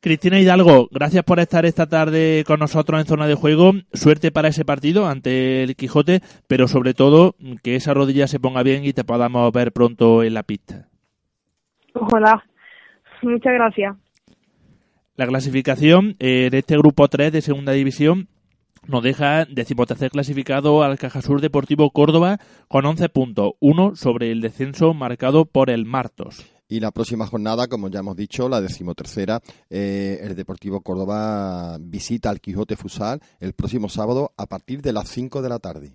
Cristina 0.00 0.38
Hidalgo, 0.38 0.88
gracias 0.92 1.24
por 1.24 1.40
estar 1.40 1.64
esta 1.64 1.86
tarde 1.86 2.44
con 2.46 2.60
nosotros 2.60 3.00
en 3.00 3.06
zona 3.06 3.26
de 3.26 3.34
juego. 3.34 3.72
Suerte 3.92 4.30
para 4.30 4.48
ese 4.48 4.64
partido 4.64 5.06
ante 5.06 5.62
el 5.62 5.74
Quijote, 5.76 6.20
pero 6.46 6.68
sobre 6.68 6.94
todo 6.94 7.34
que 7.62 7.74
esa 7.74 7.94
rodilla 7.94 8.26
se 8.26 8.38
ponga 8.38 8.62
bien 8.62 8.84
y 8.84 8.92
te 8.92 9.02
podamos 9.02 9.50
ver 9.50 9.72
pronto 9.72 10.22
en 10.22 10.34
la 10.34 10.42
pista. 10.42 10.88
Ojalá. 11.94 12.44
Muchas 13.22 13.54
gracias. 13.54 13.96
La 15.16 15.26
clasificación 15.26 16.16
eh, 16.18 16.48
de 16.50 16.58
este 16.58 16.76
grupo 16.76 17.08
3 17.08 17.32
de 17.32 17.40
segunda 17.40 17.72
división 17.72 18.28
nos 18.86 19.02
deja 19.02 19.44
decimotercer 19.46 20.10
clasificado 20.10 20.82
al 20.82 20.98
Cajasur 20.98 21.40
Deportivo 21.40 21.90
Córdoba 21.90 22.38
con 22.68 22.86
11 22.86 23.08
puntos, 23.08 23.52
uno 23.60 23.96
sobre 23.96 24.30
el 24.30 24.40
descenso 24.40 24.94
marcado 24.94 25.44
por 25.46 25.70
el 25.70 25.84
Martos. 25.84 26.44
Y 26.68 26.80
la 26.80 26.90
próxima 26.90 27.26
jornada, 27.26 27.66
como 27.68 27.88
ya 27.88 28.00
hemos 28.00 28.16
dicho, 28.16 28.48
la 28.48 28.60
decimotercera, 28.60 29.40
eh, 29.68 30.18
el 30.22 30.34
Deportivo 30.34 30.80
Córdoba 30.80 31.76
visita 31.80 32.30
al 32.30 32.40
Quijote 32.40 32.76
Fusal 32.76 33.20
el 33.38 33.52
próximo 33.52 33.88
sábado 33.88 34.32
a 34.36 34.46
partir 34.46 34.80
de 34.80 34.92
las 34.92 35.08
5 35.10 35.42
de 35.42 35.48
la 35.48 35.58
tarde. 35.58 35.92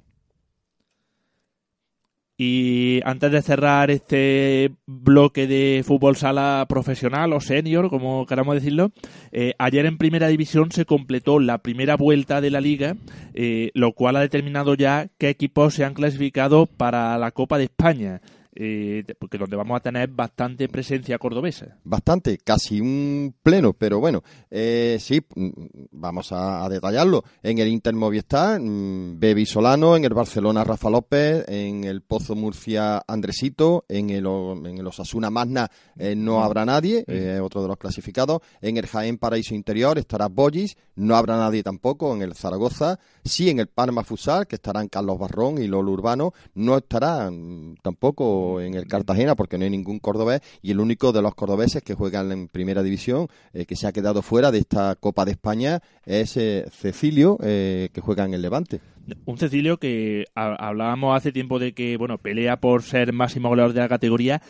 Y 2.41 3.01
antes 3.03 3.33
de 3.33 3.41
cerrar 3.41 3.91
este 3.91 4.71
bloque 4.85 5.45
de 5.45 5.83
fútbol 5.85 6.15
sala 6.15 6.65
profesional 6.69 7.33
o 7.33 7.41
senior, 7.41 7.89
como 7.89 8.25
queramos 8.25 8.55
decirlo, 8.55 8.93
eh, 9.33 9.55
ayer 9.59 9.85
en 9.85 9.97
primera 9.97 10.29
división 10.29 10.71
se 10.71 10.85
completó 10.85 11.41
la 11.41 11.57
primera 11.57 11.97
vuelta 11.97 12.39
de 12.39 12.49
la 12.49 12.61
liga, 12.61 12.95
eh, 13.33 13.71
lo 13.73 13.91
cual 13.91 14.15
ha 14.15 14.21
determinado 14.21 14.75
ya 14.75 15.09
qué 15.17 15.27
equipos 15.27 15.73
se 15.73 15.83
han 15.83 15.93
clasificado 15.93 16.65
para 16.65 17.17
la 17.17 17.31
Copa 17.31 17.57
de 17.57 17.65
España 17.65 18.21
eh, 18.61 19.05
porque 19.17 19.37
donde 19.37 19.55
vamos 19.55 19.77
a 19.77 19.79
tener 19.79 20.09
bastante 20.09 20.67
presencia 20.67 21.17
cordobesa. 21.17 21.77
Bastante, 21.85 22.37
casi 22.37 22.81
un 22.81 23.33
pleno, 23.41 23.71
pero 23.71 24.01
bueno, 24.01 24.21
eh, 24.51 24.97
sí, 24.99 25.21
mm, 25.33 25.49
vamos 25.91 26.33
a, 26.33 26.67
detallarlo. 26.67 27.23
En 27.41 27.57
el 27.57 27.69
Inter 27.69 27.93
Movistar, 27.93 28.59
mm, 28.59 29.17
Bebi 29.17 29.45
Solano, 29.45 29.95
en 29.95 30.03
el 30.03 30.13
Barcelona 30.13 30.65
Rafa 30.65 30.89
López, 30.89 31.45
en 31.47 31.85
el 31.85 32.01
Pozo 32.01 32.35
Murcia 32.35 33.01
Andresito, 33.07 33.85
en 33.87 34.09
el, 34.09 34.25
en 34.25 34.77
el 34.77 34.87
Osasuna 34.87 35.29
Magna 35.29 35.69
eh, 35.97 36.15
no 36.15 36.43
habrá 36.43 36.65
nadie, 36.65 37.05
eh, 37.07 37.39
otro 37.41 37.61
de 37.61 37.69
los 37.69 37.77
clasificados. 37.77 38.41
En 38.61 38.75
el 38.75 38.87
Jaén 38.87 39.17
Paraíso 39.17 39.55
Interior 39.55 39.97
estará 39.97 40.27
Bollis, 40.27 40.75
no 40.95 41.15
habrá 41.15 41.37
nadie 41.37 41.63
tampoco. 41.63 42.13
En 42.13 42.21
el 42.21 42.35
Zaragoza, 42.35 42.99
sí, 43.29 43.49
en 43.49 43.59
el 43.59 43.67
Parma 43.67 44.03
Fusal, 44.03 44.47
que 44.47 44.55
estarán 44.55 44.87
Carlos 44.87 45.17
Barrón 45.17 45.61
y 45.61 45.67
Lolo 45.67 45.91
Urbano, 45.91 46.33
no 46.55 46.77
estarán 46.77 47.77
tampoco 47.81 48.59
en 48.61 48.73
el 48.73 48.87
Cartagena 48.87 49.35
porque 49.35 49.57
no 49.57 49.63
hay 49.63 49.69
ningún 49.69 49.99
cordobés 49.99 50.41
y 50.61 50.71
el 50.71 50.79
único 50.79 51.11
de 51.11 51.21
los 51.21 51.35
cordobeses 51.35 51.83
que 51.83 51.93
juegan 51.93 52.31
en 52.31 52.47
primera 52.47 52.83
división 52.83 53.27
eh, 53.53 53.65
que 53.65 53.75
se 53.75 53.87
ha 53.87 53.91
quedado 53.91 54.21
fuera 54.21 54.51
de 54.51 54.59
esta 54.59 54.95
Copa 54.95 55.25
de 55.25 55.31
España 55.31 55.81
es 56.05 56.35
eh, 56.37 56.65
Cecilio 56.71 57.37
eh, 57.41 57.89
que 57.93 58.01
juega 58.01 58.25
en 58.25 58.33
el 58.33 58.41
Levante. 58.41 58.81
Un 59.25 59.37
Cecilio 59.37 59.77
que 59.77 60.25
hablábamos 60.35 61.17
hace 61.17 61.31
tiempo 61.31 61.57
de 61.57 61.73
que 61.73 61.97
bueno 61.97 62.17
pelea 62.17 62.59
por 62.59 62.83
ser 62.83 63.11
máximo 63.13 63.49
goleador 63.49 63.73
de 63.73 63.79
la 63.79 63.89
categoría. 63.89 64.41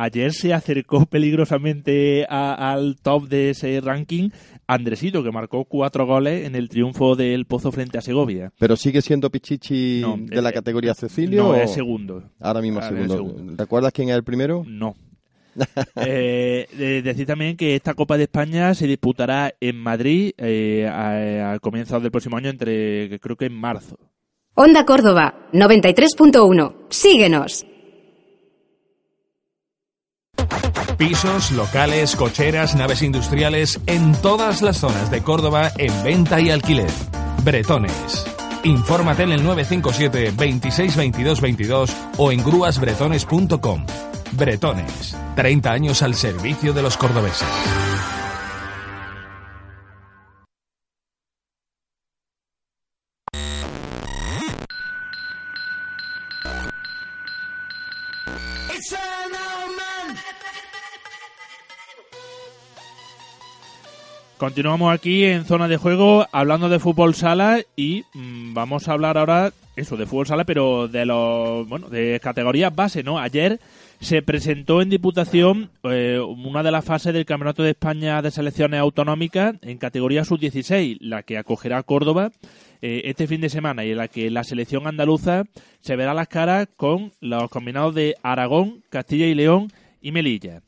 Ayer 0.00 0.32
se 0.32 0.54
acercó 0.54 1.04
peligrosamente 1.10 2.24
al 2.28 2.96
top 3.02 3.28
de 3.28 3.50
ese 3.50 3.80
ranking 3.80 4.30
Andresito, 4.68 5.24
que 5.24 5.32
marcó 5.32 5.64
cuatro 5.64 6.06
goles 6.06 6.46
en 6.46 6.54
el 6.54 6.68
triunfo 6.68 7.16
del 7.16 7.46
Pozo 7.46 7.72
frente 7.72 7.98
a 7.98 8.02
Segovia. 8.02 8.52
¿Pero 8.58 8.76
sigue 8.76 9.02
siendo 9.02 9.30
Pichichi 9.30 10.02
de 10.26 10.42
la 10.42 10.52
categoría 10.52 10.94
Cecilio? 10.94 11.42
No, 11.42 11.54
es 11.54 11.72
segundo. 11.72 12.22
Ahora 12.38 12.60
mismo 12.60 12.80
segundo. 12.82 13.54
¿Recuerdas 13.56 13.92
quién 13.92 14.10
es 14.10 14.14
el 14.14 14.24
primero? 14.24 14.64
No. 14.66 14.94
eh, 15.96 17.00
decir 17.02 17.26
también 17.26 17.56
que 17.56 17.74
esta 17.74 17.94
Copa 17.94 18.16
de 18.16 18.24
España 18.24 18.74
se 18.74 18.86
disputará 18.86 19.54
en 19.60 19.76
Madrid 19.76 20.32
eh, 20.36 20.86
al 20.86 21.60
comienzo 21.60 21.98
del 21.98 22.10
próximo 22.10 22.36
año, 22.36 22.50
entre 22.50 23.18
creo 23.18 23.36
que 23.36 23.46
en 23.46 23.54
marzo. 23.54 23.98
Onda 24.54 24.84
Córdoba, 24.84 25.48
93.1. 25.52 26.74
Síguenos. 26.90 27.66
Pisos, 30.98 31.52
locales, 31.52 32.16
cocheras, 32.16 32.74
naves 32.74 33.02
industriales 33.02 33.78
en 33.86 34.12
todas 34.20 34.62
las 34.62 34.78
zonas 34.78 35.12
de 35.12 35.22
Córdoba 35.22 35.70
en 35.78 36.02
venta 36.02 36.40
y 36.40 36.50
alquiler. 36.50 36.90
Bretones. 37.44 38.26
Infórmate 38.64 39.22
en 39.22 39.30
el 39.30 39.44
957 39.44 40.32
26 40.36 40.96
22 40.96 41.40
22 41.40 41.96
o 42.16 42.32
en 42.32 42.42
grúasbretones.com. 42.42 43.86
Bretones. 44.32 45.16
30 45.36 45.70
años 45.70 46.02
al 46.02 46.16
servicio 46.16 46.72
de 46.72 46.82
los 46.82 46.96
cordobeses. 46.96 47.46
Continuamos 64.38 64.94
aquí 64.94 65.24
en 65.24 65.44
zona 65.44 65.66
de 65.66 65.78
juego 65.78 66.24
hablando 66.30 66.68
de 66.68 66.78
fútbol 66.78 67.16
sala 67.16 67.60
y 67.74 68.04
mm, 68.14 68.54
vamos 68.54 68.86
a 68.86 68.92
hablar 68.92 69.18
ahora 69.18 69.52
eso 69.74 69.96
de 69.96 70.06
fútbol 70.06 70.28
sala 70.28 70.44
pero 70.44 70.86
de 70.86 71.04
los 71.04 71.68
bueno 71.68 71.88
de 71.88 72.20
categorías 72.22 72.72
base, 72.72 73.02
¿no? 73.02 73.18
Ayer 73.18 73.58
se 74.00 74.22
presentó 74.22 74.80
en 74.80 74.90
Diputación 74.90 75.70
eh, 75.82 76.20
una 76.20 76.62
de 76.62 76.70
las 76.70 76.84
fases 76.84 77.12
del 77.12 77.26
Campeonato 77.26 77.64
de 77.64 77.70
España 77.70 78.22
de 78.22 78.30
Selecciones 78.30 78.78
Autonómicas 78.78 79.56
en 79.60 79.76
categoría 79.76 80.24
sub-16, 80.24 80.98
la 81.00 81.24
que 81.24 81.36
acogerá 81.36 81.82
Córdoba 81.82 82.30
eh, 82.80 83.02
este 83.06 83.26
fin 83.26 83.40
de 83.40 83.48
semana 83.48 83.84
y 83.84 83.90
en 83.90 83.98
la 83.98 84.06
que 84.06 84.30
la 84.30 84.44
selección 84.44 84.86
andaluza 84.86 85.46
se 85.80 85.96
verá 85.96 86.14
las 86.14 86.28
caras 86.28 86.68
con 86.76 87.12
los 87.20 87.50
combinados 87.50 87.92
de 87.92 88.14
Aragón, 88.22 88.84
Castilla 88.88 89.26
y 89.26 89.34
León 89.34 89.72
y 90.00 90.12
Melilla. 90.12 90.62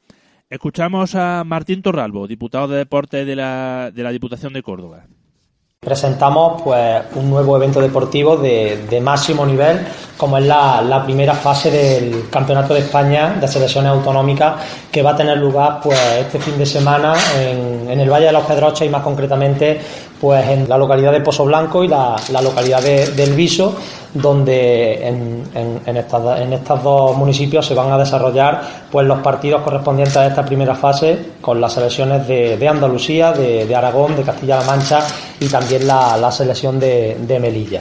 Escuchamos 0.50 1.14
a 1.14 1.44
Martín 1.44 1.80
Torralbo, 1.80 2.26
diputado 2.26 2.66
de 2.66 2.78
Deportes 2.78 3.24
de 3.24 3.36
la, 3.36 3.92
de 3.94 4.02
la 4.02 4.10
Diputación 4.10 4.52
de 4.52 4.64
Córdoba. 4.64 5.04
Presentamos 5.78 6.60
pues 6.62 7.04
un 7.14 7.30
nuevo 7.30 7.56
evento 7.56 7.80
deportivo 7.80 8.36
de, 8.36 9.00
máximo 9.00 9.46
nivel, 9.46 9.78
como 10.16 10.38
es 10.38 10.44
la, 10.44 11.02
primera 11.04 11.34
fase 11.34 11.70
del 11.70 12.28
Campeonato 12.28 12.74
de 12.74 12.80
España 12.80 13.36
de 13.40 13.46
Selecciones 13.46 13.92
Autonómicas, 13.92 14.60
que 14.90 15.02
va 15.02 15.12
a 15.12 15.16
tener 15.16 15.38
lugar 15.38 15.78
pues 15.80 15.98
este 16.18 16.40
fin 16.40 16.58
de 16.58 16.66
semana 16.66 17.14
en, 17.38 17.88
en 17.88 18.00
el 18.00 18.10
Valle 18.10 18.26
de 18.26 18.32
los 18.32 18.44
Pedroches 18.44 18.88
y 18.88 18.90
más 18.90 19.02
concretamente 19.02 19.80
pues 20.20 20.46
en 20.48 20.68
la 20.68 20.76
localidad 20.76 21.12
de 21.12 21.20
Pozo 21.20 21.44
Blanco 21.44 21.82
y 21.82 21.88
la, 21.88 22.16
localidad 22.42 22.82
de, 22.82 23.06
del 23.12 23.34
Viso, 23.34 23.74
donde 24.12 25.06
en, 25.06 25.42
en, 25.86 25.96
estas, 25.96 26.40
en 26.40 26.52
estos 26.52 26.82
dos 26.82 27.16
municipios 27.16 27.64
se 27.64 27.74
van 27.74 27.90
a 27.90 27.96
desarrollar 27.96 28.60
pues 28.90 29.06
los 29.06 29.20
partidos 29.20 29.62
correspondientes 29.62 30.16
a 30.16 30.26
esta 30.26 30.44
primera 30.44 30.74
fase 30.74 31.18
con 31.40 31.60
las 31.60 31.72
selecciones 31.72 32.26
de, 32.28 32.56
de 32.56 32.68
Andalucía, 32.68 33.32
de, 33.32 33.74
Aragón, 33.74 34.16
de 34.16 34.22
Castilla-La 34.22 34.64
Mancha 34.64 35.00
y 35.38 35.46
también 35.46 35.86
la, 35.86 36.30
selección 36.30 36.78
de, 36.78 37.38
Melilla. 37.40 37.80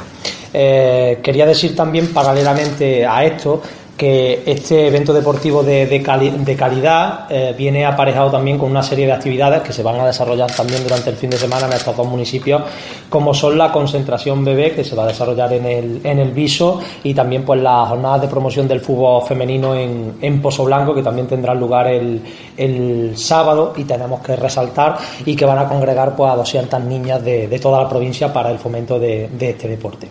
Eh, 0.54 1.20
quería 1.22 1.46
decir 1.46 1.76
también, 1.76 2.14
paralelamente 2.14 3.06
a 3.06 3.24
esto, 3.24 3.62
que 4.00 4.44
este 4.46 4.88
evento 4.88 5.14
deportivo 5.14 5.62
de, 5.62 5.86
de, 5.86 6.56
calidad 6.56 7.26
eh, 7.30 7.54
viene 7.58 7.86
aparejado 7.86 8.32
también 8.32 8.58
con 8.58 8.72
una 8.72 8.82
serie 8.82 9.06
de 9.06 9.12
actividades 9.12 9.62
que 9.62 9.74
se 9.74 9.84
van 9.84 10.00
a 10.00 10.06
desarrollar 10.06 10.50
también 10.56 10.82
durante 10.84 11.10
el 11.10 11.18
fin 11.18 11.30
de 11.30 11.38
semana 11.38 11.68
en 11.68 11.74
estos 11.74 11.98
dos 11.98 12.08
municipios, 12.08 12.62
como 13.10 13.34
son 13.34 13.58
la 13.58 13.74
concentración 13.74 14.46
bebé 14.46 14.72
que 14.72 14.86
se 14.86 14.96
va 14.96 15.04
a 15.04 15.08
desarrollar 15.08 15.52
en 15.52 15.66
el, 15.66 16.02
en 16.06 16.20
el 16.20 16.32
Viso 16.32 16.80
y 17.04 17.14
también 17.14 17.44
pues 17.44 17.62
las 17.62 17.90
jornadas 17.90 18.22
de 18.22 18.30
promoción 18.30 18.70
del 18.70 18.80
fútbol 18.80 19.22
femenino 19.28 19.76
en, 19.76 20.14
en 20.22 20.42
Pozo 20.42 20.64
Blanco 20.64 20.96
que 20.96 21.04
también 21.04 21.28
tendrán 21.28 21.60
lugar 21.60 21.88
el, 21.88 22.22
el, 22.56 23.18
sábado 23.18 23.74
y 23.76 23.84
tenemos 23.84 24.22
que 24.22 24.38
resaltar 24.38 24.98
y 25.26 25.36
que 25.36 25.44
van 25.44 25.60
a 25.60 25.68
congregar 25.68 26.16
pues 26.16 26.32
a 26.32 26.38
200 26.38 26.82
niñas 26.86 27.22
de, 27.22 27.50
de 27.50 27.60
toda 27.60 27.84
la 27.84 27.90
provincia 27.90 28.32
para 28.32 28.50
el 28.50 28.60
fomento 28.60 28.98
de, 28.98 29.28
de 29.28 29.50
este 29.50 29.68
deporte. 29.68 30.08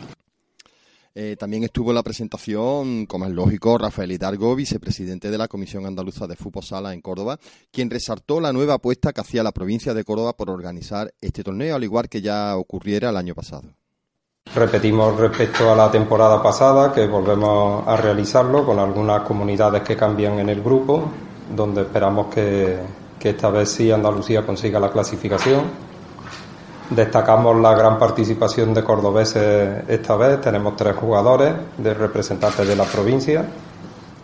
Eh, 1.20 1.34
también 1.36 1.64
estuvo 1.64 1.90
en 1.90 1.96
la 1.96 2.04
presentación, 2.04 3.04
como 3.06 3.24
es 3.24 3.32
lógico, 3.32 3.76
Rafael 3.76 4.12
Hidalgo, 4.12 4.54
vicepresidente 4.54 5.32
de 5.32 5.36
la 5.36 5.48
Comisión 5.48 5.84
Andaluza 5.84 6.28
de 6.28 6.36
Fútbol 6.36 6.62
Sala 6.62 6.94
en 6.94 7.00
Córdoba, 7.00 7.40
quien 7.72 7.90
resaltó 7.90 8.40
la 8.40 8.52
nueva 8.52 8.74
apuesta 8.74 9.12
que 9.12 9.22
hacía 9.22 9.42
la 9.42 9.50
provincia 9.50 9.94
de 9.94 10.04
Córdoba 10.04 10.36
por 10.36 10.48
organizar 10.48 11.12
este 11.20 11.42
torneo, 11.42 11.74
al 11.74 11.82
igual 11.82 12.08
que 12.08 12.20
ya 12.22 12.56
ocurriera 12.56 13.10
el 13.10 13.16
año 13.16 13.34
pasado. 13.34 13.64
Repetimos 14.54 15.18
respecto 15.18 15.72
a 15.72 15.74
la 15.74 15.90
temporada 15.90 16.40
pasada 16.40 16.92
que 16.92 17.08
volvemos 17.08 17.82
a 17.88 17.96
realizarlo 17.96 18.64
con 18.64 18.78
algunas 18.78 19.22
comunidades 19.22 19.82
que 19.82 19.96
cambian 19.96 20.38
en 20.38 20.50
el 20.50 20.62
grupo, 20.62 21.10
donde 21.52 21.80
esperamos 21.80 22.32
que, 22.32 22.78
que 23.18 23.30
esta 23.30 23.50
vez 23.50 23.68
sí 23.68 23.90
Andalucía 23.90 24.46
consiga 24.46 24.78
la 24.78 24.92
clasificación 24.92 25.87
Destacamos 26.90 27.54
la 27.60 27.74
gran 27.74 27.98
participación 27.98 28.72
de 28.72 28.82
cordobeses 28.82 29.84
esta 29.88 30.16
vez. 30.16 30.40
Tenemos 30.40 30.74
tres 30.74 30.96
jugadores 30.96 31.52
de 31.76 31.92
representantes 31.92 32.66
de 32.66 32.74
la 32.74 32.84
provincia. 32.84 33.44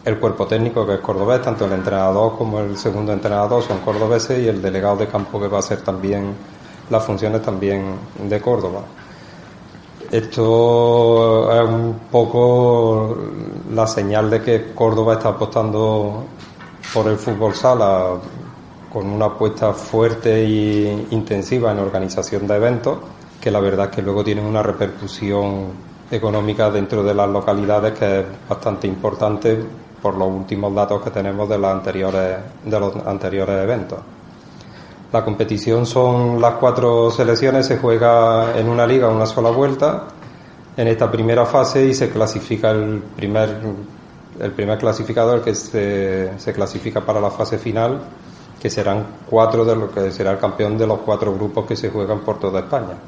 El 0.03 0.19
cuerpo 0.19 0.47
técnico 0.47 0.87
que 0.87 0.95
es 0.95 1.01
cordobés, 1.01 1.43
tanto 1.43 1.67
el 1.67 1.73
entrenador 1.73 2.37
como 2.39 2.61
el 2.61 2.77
segundo 2.79 3.12
entrenador 3.12 3.62
son 3.62 3.81
cordobeses 3.81 4.43
y 4.43 4.49
el 4.49 4.62
delegado 4.62 4.97
de 4.97 5.09
campo 5.09 5.39
que 5.39 5.49
va 5.49 5.59
a 5.59 5.62
ser 5.62 5.83
también 5.83 6.35
las 6.89 7.05
funciones 7.05 7.43
también 7.43 7.97
de 8.19 8.41
Córdoba. 8.41 8.81
Esto 10.11 11.53
es 11.53 11.69
un 11.69 12.01
poco 12.11 13.17
la 13.73 13.87
señal 13.87 14.31
de 14.31 14.43
que 14.43 14.73
Córdoba 14.75 15.15
está 15.15 15.31
apostando 15.31 16.25
por 16.93 17.09
el 17.09 17.17
fútbol 17.17 17.55
sala 17.55 18.15
con 18.95 19.11
una 19.11 19.27
apuesta 19.27 19.73
fuerte 19.73 20.45
e 20.45 21.07
intensiva 21.11 21.73
en 21.73 21.81
organización 21.81 22.47
de 22.47 22.55
eventos, 22.55 22.99
que 23.41 23.51
la 23.51 23.59
verdad 23.59 23.87
es 23.91 23.97
que 23.97 24.03
luego 24.03 24.23
tienen 24.23 24.47
una 24.47 24.63
repercusión 24.63 25.67
económica 26.13 26.71
dentro 26.71 27.03
de 27.03 27.13
las 27.13 27.29
localidades 27.29 27.99
que 27.99 28.21
es 28.21 28.27
bastante 28.49 28.87
importante 28.87 29.59
por 30.01 30.17
los 30.17 30.29
últimos 30.29 30.73
datos 30.73 31.03
que 31.03 31.11
tenemos 31.11 31.49
de, 31.49 31.59
las 31.59 31.73
anteriores, 31.73 32.39
de 32.65 32.79
los 32.79 32.95
anteriores 33.05 33.65
eventos. 33.65 33.99
La 35.13 35.25
competición 35.25 35.87
son 35.87 36.41
las 36.41 36.55
cuatro 36.55 37.11
selecciones, 37.11 37.67
se 37.67 37.79
juega 37.79 38.57
en 38.57 38.69
una 38.69 38.87
liga 38.87 39.09
una 39.09 39.27
sola 39.27 39.51
vuelta 39.51 40.05
en 40.77 40.87
esta 40.87 41.11
primera 41.11 41.45
fase 41.47 41.85
y 41.85 41.95
se 41.95 42.11
clasifica 42.11 42.71
el 42.71 43.03
primer, 43.17 43.59
el 44.39 44.53
primer 44.53 44.79
clasificador 44.79 45.43
que 45.43 45.57
se, 45.57 46.39
se 46.39 46.53
clasifica 46.53 47.01
para 47.01 47.21
la 47.21 47.33
fase 47.33 47.59
final 47.59 48.01
que 48.61 48.71
serán 48.71 49.07
cuatro 49.29 49.65
de 49.65 49.77
lo 49.77 49.91
que 49.91 50.11
será 50.11 50.33
el 50.33 50.39
campeón 50.39 50.79
de 50.79 50.87
los 50.87 51.01
cuatro 51.01 51.35
grupos 51.35 51.67
que 51.67 51.77
se 51.77 51.91
juegan 51.91 52.21
por 52.21 52.39
toda 52.41 52.61
España. 52.61 52.99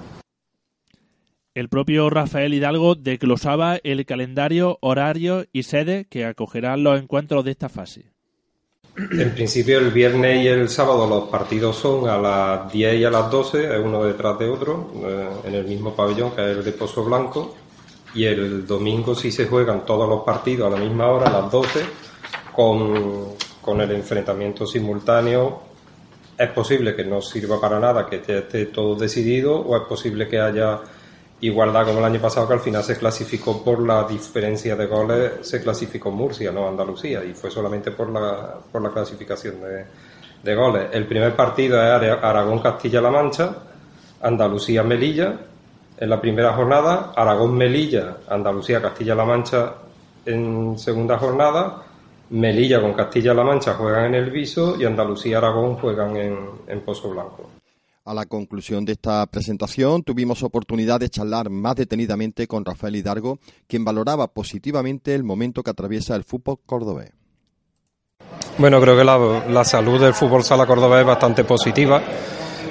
El 1.54 1.70
propio 1.70 2.10
Rafael 2.10 2.52
Hidalgo 2.52 2.96
desglosaba 2.96 3.78
el 3.82 4.04
calendario, 4.04 4.76
horario 4.82 5.46
y 5.52 5.62
sede 5.62 6.06
que 6.10 6.26
acogerán 6.26 6.84
los 6.84 7.00
encuentros 7.00 7.46
de 7.46 7.52
esta 7.52 7.70
fase. 7.70 8.12
En 8.96 9.34
principio 9.34 9.78
el 9.78 9.90
viernes 9.90 10.44
y 10.44 10.48
el 10.48 10.68
sábado 10.68 11.06
los 11.06 11.28
partidos 11.28 11.76
son 11.76 12.08
a 12.08 12.18
las 12.18 12.72
10 12.72 13.00
y 13.00 13.04
a 13.04 13.10
las 13.10 13.30
12, 13.30 13.78
uno 13.78 14.04
detrás 14.04 14.38
de 14.38 14.48
otro, 14.48 14.90
eh, 15.04 15.28
en 15.44 15.54
el 15.54 15.66
mismo 15.66 15.94
pabellón 15.94 16.32
que 16.32 16.42
es 16.42 16.58
el 16.58 16.64
de 16.64 16.72
Pozo 16.72 17.04
Blanco. 17.04 17.54
Y 18.14 18.24
el 18.24 18.66
domingo 18.66 19.14
sí 19.14 19.30
se 19.30 19.46
juegan 19.46 19.84
todos 19.84 20.08
los 20.08 20.24
partidos 20.24 20.72
a 20.72 20.78
la 20.78 20.82
misma 20.82 21.08
hora, 21.08 21.28
a 21.28 21.42
las 21.42 21.50
12, 21.50 21.80
con 22.54 23.34
con 23.66 23.80
el 23.80 23.90
enfrentamiento 23.90 24.64
simultáneo 24.64 25.60
es 26.38 26.50
posible 26.50 26.94
que 26.94 27.04
no 27.04 27.20
sirva 27.20 27.60
para 27.60 27.80
nada, 27.80 28.06
que 28.06 28.16
esté 28.16 28.66
todo 28.66 28.94
decidido, 28.94 29.58
o 29.58 29.76
es 29.76 29.82
posible 29.88 30.28
que 30.28 30.38
haya 30.38 30.78
igualdad 31.40 31.84
como 31.84 31.98
el 31.98 32.04
año 32.04 32.20
pasado, 32.20 32.46
que 32.46 32.54
al 32.54 32.60
final 32.60 32.84
se 32.84 32.96
clasificó 32.96 33.64
por 33.64 33.84
la 33.84 34.04
diferencia 34.04 34.76
de 34.76 34.86
goles, 34.86 35.32
se 35.40 35.60
clasificó 35.60 36.12
Murcia, 36.12 36.52
no 36.52 36.68
Andalucía, 36.68 37.24
y 37.24 37.34
fue 37.34 37.50
solamente 37.50 37.90
por 37.90 38.08
la, 38.08 38.54
por 38.70 38.82
la 38.82 38.90
clasificación 38.90 39.60
de, 39.60 39.84
de 40.44 40.54
goles. 40.54 40.88
El 40.92 41.06
primer 41.06 41.34
partido 41.34 41.82
es 41.82 42.12
Aragón-Castilla-La 42.22 43.10
Mancha, 43.10 43.56
Andalucía-Melilla, 44.22 45.34
en 45.98 46.10
la 46.10 46.20
primera 46.20 46.52
jornada, 46.52 47.12
Aragón-Melilla, 47.16 48.18
Andalucía-Castilla-La 48.28 49.24
Mancha 49.24 49.72
en 50.24 50.78
segunda 50.78 51.18
jornada, 51.18 51.85
Melilla 52.30 52.80
con 52.80 52.92
Castilla-La 52.92 53.44
Mancha 53.44 53.74
juegan 53.74 54.06
en 54.06 54.14
el 54.16 54.30
Viso 54.30 54.76
y 54.80 54.84
Andalucía-Aragón 54.84 55.76
juegan 55.76 56.16
en, 56.16 56.38
en 56.66 56.80
Pozo 56.80 57.10
Blanco. 57.10 57.50
A 58.04 58.14
la 58.14 58.24
conclusión 58.26 58.84
de 58.84 58.92
esta 58.92 59.26
presentación 59.26 60.04
tuvimos 60.04 60.44
oportunidad 60.44 61.00
de 61.00 61.08
charlar 61.08 61.50
más 61.50 61.74
detenidamente 61.74 62.46
con 62.46 62.64
Rafael 62.64 62.94
Hidalgo, 62.94 63.40
quien 63.66 63.84
valoraba 63.84 64.28
positivamente 64.28 65.14
el 65.14 65.24
momento 65.24 65.62
que 65.64 65.70
atraviesa 65.70 66.14
el 66.14 66.22
fútbol 66.22 66.58
cordobés. 66.64 67.10
Bueno, 68.58 68.80
creo 68.80 68.96
que 68.96 69.04
la, 69.04 69.64
salud 69.64 70.00
del 70.00 70.14
fútbol 70.14 70.42
sala 70.42 70.66
cordobés 70.66 71.00
es 71.00 71.06
bastante 71.06 71.44
positiva. 71.44 72.00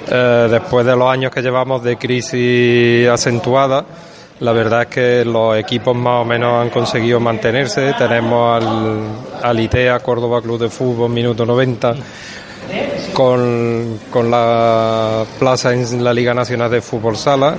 Eh, 0.08 0.48
después 0.50 0.86
de 0.86 0.96
los 0.96 1.08
años 1.08 1.30
que 1.30 1.42
llevamos 1.42 1.82
de 1.82 1.96
crisis 1.96 3.06
acentuada, 3.08 3.84
la 4.40 4.52
verdad 4.52 4.82
es 4.82 4.88
que 4.88 5.24
los 5.24 5.56
equipos 5.56 5.96
más 5.96 6.22
o 6.22 6.24
menos 6.24 6.62
han 6.62 6.70
conseguido 6.70 7.18
mantenerse. 7.20 7.94
Tenemos 7.94 8.62
al, 8.62 9.08
al 9.42 9.60
ITEA 9.60 9.98
Córdoba 10.00 10.42
Club 10.42 10.60
de 10.60 10.68
Fútbol, 10.68 11.10
minuto 11.10 11.46
90, 11.46 11.94
con, 13.14 13.98
con 14.10 14.30
la 14.30 15.24
plaza 15.38 15.72
en 15.72 16.04
la 16.04 16.12
Liga 16.12 16.34
Nacional 16.34 16.70
de 16.70 16.80
Fútbol 16.80 17.16
Sala. 17.16 17.56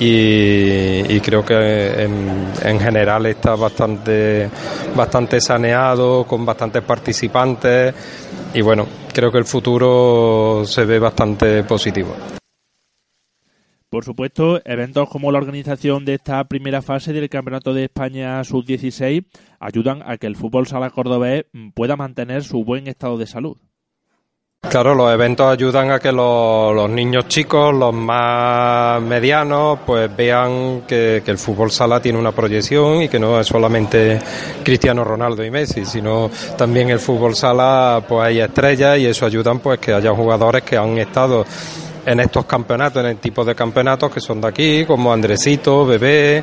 Y, 0.00 1.18
creo 1.20 1.44
que 1.44 2.04
en, 2.04 2.52
en, 2.62 2.78
general 2.78 3.26
está 3.26 3.56
bastante, 3.56 4.48
bastante 4.94 5.40
saneado, 5.40 6.24
con 6.24 6.46
bastantes 6.46 6.82
participantes. 6.82 7.94
Y 8.54 8.60
bueno, 8.60 8.86
creo 9.12 9.32
que 9.32 9.38
el 9.38 9.44
futuro 9.44 10.62
se 10.64 10.84
ve 10.84 11.00
bastante 11.00 11.64
positivo. 11.64 12.37
Por 13.90 14.04
supuesto, 14.04 14.60
eventos 14.66 15.08
como 15.08 15.32
la 15.32 15.38
organización 15.38 16.04
de 16.04 16.14
esta 16.14 16.44
primera 16.44 16.82
fase 16.82 17.14
del 17.14 17.30
Campeonato 17.30 17.72
de 17.72 17.84
España 17.84 18.44
Sub-16 18.44 19.24
ayudan 19.60 20.02
a 20.04 20.18
que 20.18 20.26
el 20.26 20.36
fútbol 20.36 20.66
sala 20.66 20.90
cordobés 20.90 21.46
pueda 21.74 21.96
mantener 21.96 22.44
su 22.44 22.64
buen 22.64 22.86
estado 22.86 23.16
de 23.16 23.26
salud. 23.26 23.56
Claro, 24.60 24.94
los 24.94 25.10
eventos 25.10 25.46
ayudan 25.46 25.90
a 25.92 26.00
que 26.00 26.12
los, 26.12 26.90
niños 26.90 27.28
chicos, 27.28 27.72
los 27.72 27.94
más 27.94 29.00
medianos, 29.00 29.78
pues 29.86 30.14
vean 30.14 30.82
que, 30.86 31.22
que, 31.24 31.30
el 31.30 31.38
fútbol 31.38 31.70
sala 31.70 32.02
tiene 32.02 32.18
una 32.18 32.32
proyección 32.32 33.02
y 33.02 33.08
que 33.08 33.18
no 33.20 33.40
es 33.40 33.46
solamente 33.46 34.18
Cristiano 34.64 35.04
Ronaldo 35.04 35.42
y 35.44 35.50
Messi, 35.50 35.86
sino 35.86 36.28
también 36.58 36.90
el 36.90 36.98
fútbol 36.98 37.36
sala, 37.36 38.02
pues 38.06 38.26
hay 38.26 38.40
estrellas 38.40 38.98
y 38.98 39.06
eso 39.06 39.24
ayuda 39.24 39.54
pues 39.54 39.78
que 39.78 39.94
haya 39.94 40.12
jugadores 40.12 40.62
que 40.64 40.76
han 40.76 40.98
estado 40.98 41.46
en 42.08 42.20
estos 42.20 42.46
campeonatos, 42.46 43.04
en 43.04 43.10
el 43.10 43.16
tipo 43.18 43.44
de 43.44 43.54
campeonatos 43.54 44.10
que 44.10 44.20
son 44.20 44.40
de 44.40 44.48
aquí, 44.48 44.84
como 44.86 45.12
Andresito, 45.12 45.84
Bebé, 45.84 46.42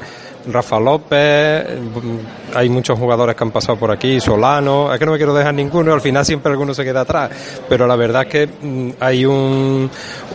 Rafa 0.52 0.80
López, 0.80 1.66
mm, 1.66 2.56
hay 2.56 2.70
muchos 2.70 3.00
jugadores 3.00 3.36
que 3.36 3.44
han 3.44 3.50
pasado 3.50 3.80
por 3.80 3.90
aquí, 3.90 4.20
Solano, 4.20 4.94
es 4.94 5.00
que 5.00 5.06
no 5.08 5.12
me 5.14 5.18
quiero 5.18 5.34
dejar 5.34 5.56
ninguno, 5.56 5.92
al 5.92 6.02
final 6.02 6.24
siempre 6.24 6.52
alguno 6.52 6.76
se 6.76 6.84
queda 6.84 7.02
atrás, 7.02 7.32
pero 7.68 7.88
la 7.88 7.96
verdad 7.96 8.24
es 8.24 8.28
que 8.28 8.48
mm, 8.48 8.90
hay 9.00 9.26
un, 9.26 9.90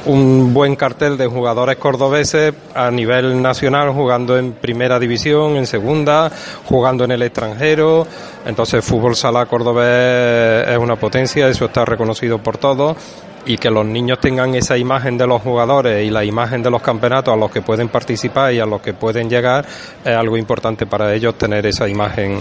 un 0.07 0.53
buen 0.53 0.75
cartel 0.75 1.17
de 1.17 1.29
jugadores 1.29 1.77
cordobeses 1.77 2.53
a 2.75 2.91
nivel 2.91 3.41
nacional 3.41 3.91
jugando 3.93 4.37
en 4.37 4.55
primera 4.55 4.99
división, 4.99 5.57
en 5.57 5.67
segunda, 5.67 6.29
jugando 6.65 7.05
en 7.05 7.13
el 7.13 7.23
extranjero, 7.23 8.05
entonces 8.45 8.85
fútbol 8.85 9.15
sala 9.15 9.47
cordobés 9.47 10.67
es 10.69 10.79
una 10.79 10.97
potencia, 10.97 11.47
eso 11.47 11.67
está 11.67 11.85
reconocido 11.85 12.39
por 12.39 12.59
todos 12.59 12.97
y 13.47 13.57
que 13.57 13.71
los 13.71 13.87
niños 13.87 14.21
tengan 14.21 14.55
esa 14.55 14.77
imagen 14.77 15.17
de 15.17 15.27
los 15.27 15.43
jugadores 15.43 16.07
y 16.07 16.11
la 16.11 16.25
imagen 16.25 16.63
de 16.63 16.71
los 16.71 16.83
campeonatos 16.83 17.35
a 17.35 17.37
los 17.37 17.51
que 17.51 17.63
pueden 17.63 17.89
participar 17.89 18.53
y 18.53 18.61
a 18.61 18.67
los 18.67 18.81
que 18.81 18.95
pueden 18.95 19.29
llegar 19.29 19.67
es 20.05 20.15
algo 20.15 20.37
importante 20.37 20.87
para 20.87 21.15
ellos 21.15 21.37
tener 21.37 21.67
esa 21.67 21.89
imagen 21.89 22.39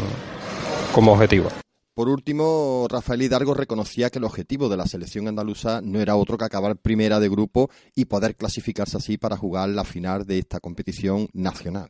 como 0.93 1.13
objetivo. 1.13 1.49
Por 1.93 2.07
último, 2.07 2.87
Rafael 2.89 3.21
Hidalgo 3.21 3.53
reconocía 3.53 4.09
que 4.09 4.19
el 4.19 4.23
objetivo 4.23 4.69
de 4.69 4.77
la 4.77 4.85
selección 4.85 5.27
andaluza 5.27 5.81
no 5.81 5.99
era 5.99 6.15
otro 6.15 6.37
que 6.37 6.45
acabar 6.45 6.77
primera 6.77 7.19
de 7.19 7.27
grupo 7.27 7.69
y 7.93 8.05
poder 8.05 8.37
clasificarse 8.37 8.95
así 8.95 9.17
para 9.17 9.35
jugar 9.35 9.67
la 9.67 9.83
final 9.83 10.25
de 10.25 10.39
esta 10.39 10.61
competición 10.61 11.27
nacional. 11.33 11.89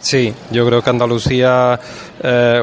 Sí, 0.00 0.32
yo 0.50 0.66
creo 0.66 0.82
que 0.82 0.90
Andalucía, 0.90 1.78
eh, 2.22 2.60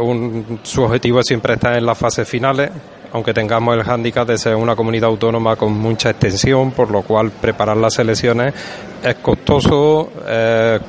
su 0.63 0.83
objetivo 0.83 1.21
siempre 1.23 1.53
está 1.53 1.77
en 1.77 1.85
las 1.85 1.97
fases 1.97 2.27
finales, 2.27 2.71
aunque 3.13 3.33
tengamos 3.33 3.75
el 3.75 3.83
hándicap 3.83 4.27
de 4.27 4.37
ser 4.37 4.55
una 4.55 4.75
comunidad 4.75 5.09
autónoma 5.09 5.55
con 5.55 5.71
mucha 5.73 6.09
extensión, 6.09 6.71
por 6.71 6.91
lo 6.91 7.03
cual 7.03 7.31
preparar 7.31 7.77
las 7.77 7.97
elecciones 7.99 8.53
es 9.03 9.15
costoso, 9.15 10.09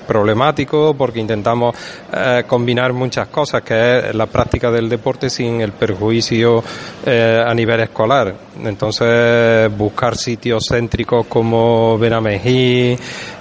problemático, 0.06 0.94
porque 0.96 1.20
intentamos 1.20 1.74
eh, 2.12 2.44
combinar 2.46 2.92
muchas 2.92 3.28
cosas, 3.28 3.62
que 3.62 3.98
es 3.98 4.14
la 4.14 4.26
práctica 4.26 4.70
del 4.70 4.88
deporte 4.88 5.28
sin 5.28 5.60
el 5.60 5.72
perjuicio 5.72 6.62
eh, 7.04 7.42
a 7.44 7.52
nivel 7.52 7.80
escolar. 7.80 8.34
Entonces, 8.62 9.76
buscar 9.76 10.16
sitios 10.16 10.64
céntricos 10.68 11.26
como 11.26 11.98
Benamejí, 11.98 12.96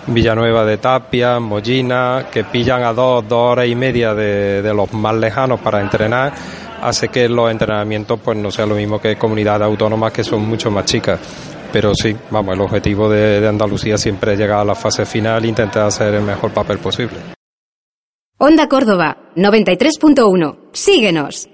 Villanueva 0.07 0.65
de 0.65 0.77
Tapia, 0.77 1.39
Mollina, 1.39 2.25
que 2.31 2.43
pillan 2.43 2.83
a 2.83 2.93
dos, 2.93 3.27
dos 3.27 3.51
horas 3.51 3.67
y 3.67 3.75
media 3.75 4.13
de 4.13 4.73
los 4.73 4.91
más 4.93 5.15
lejanos 5.15 5.59
para 5.61 5.79
entrenar, 5.81 6.33
hace 6.87 7.09
que 7.09 7.27
los 7.29 7.49
entrenamientos 7.49 8.19
pues 8.23 8.37
no 8.37 8.51
sea 8.51 8.65
lo 8.65 8.75
mismo 8.75 8.99
que 8.99 9.15
comunidades 9.15 9.65
autónomas 9.65 10.11
que 10.11 10.23
son 10.23 10.47
mucho 10.47 10.69
más 10.69 10.85
chicas. 10.85 11.19
Pero 11.71 11.93
sí, 11.95 12.15
vamos, 12.29 12.53
el 12.53 12.61
objetivo 12.61 13.09
de, 13.09 13.47
Andalucía 13.47 13.97
siempre 13.97 14.33
es 14.33 14.39
llegar 14.39 14.59
a 14.59 14.65
la 14.65 14.75
fase 14.75 15.05
final 15.05 15.43
e 15.43 15.47
intentar 15.47 15.87
hacer 15.87 16.13
el 16.13 16.21
mejor 16.21 16.51
papel 16.51 16.77
posible. 16.77 17.17
Onda 18.37 18.67
Córdoba, 18.67 19.17
93.1. 19.35 20.57
Síguenos. 20.71 21.49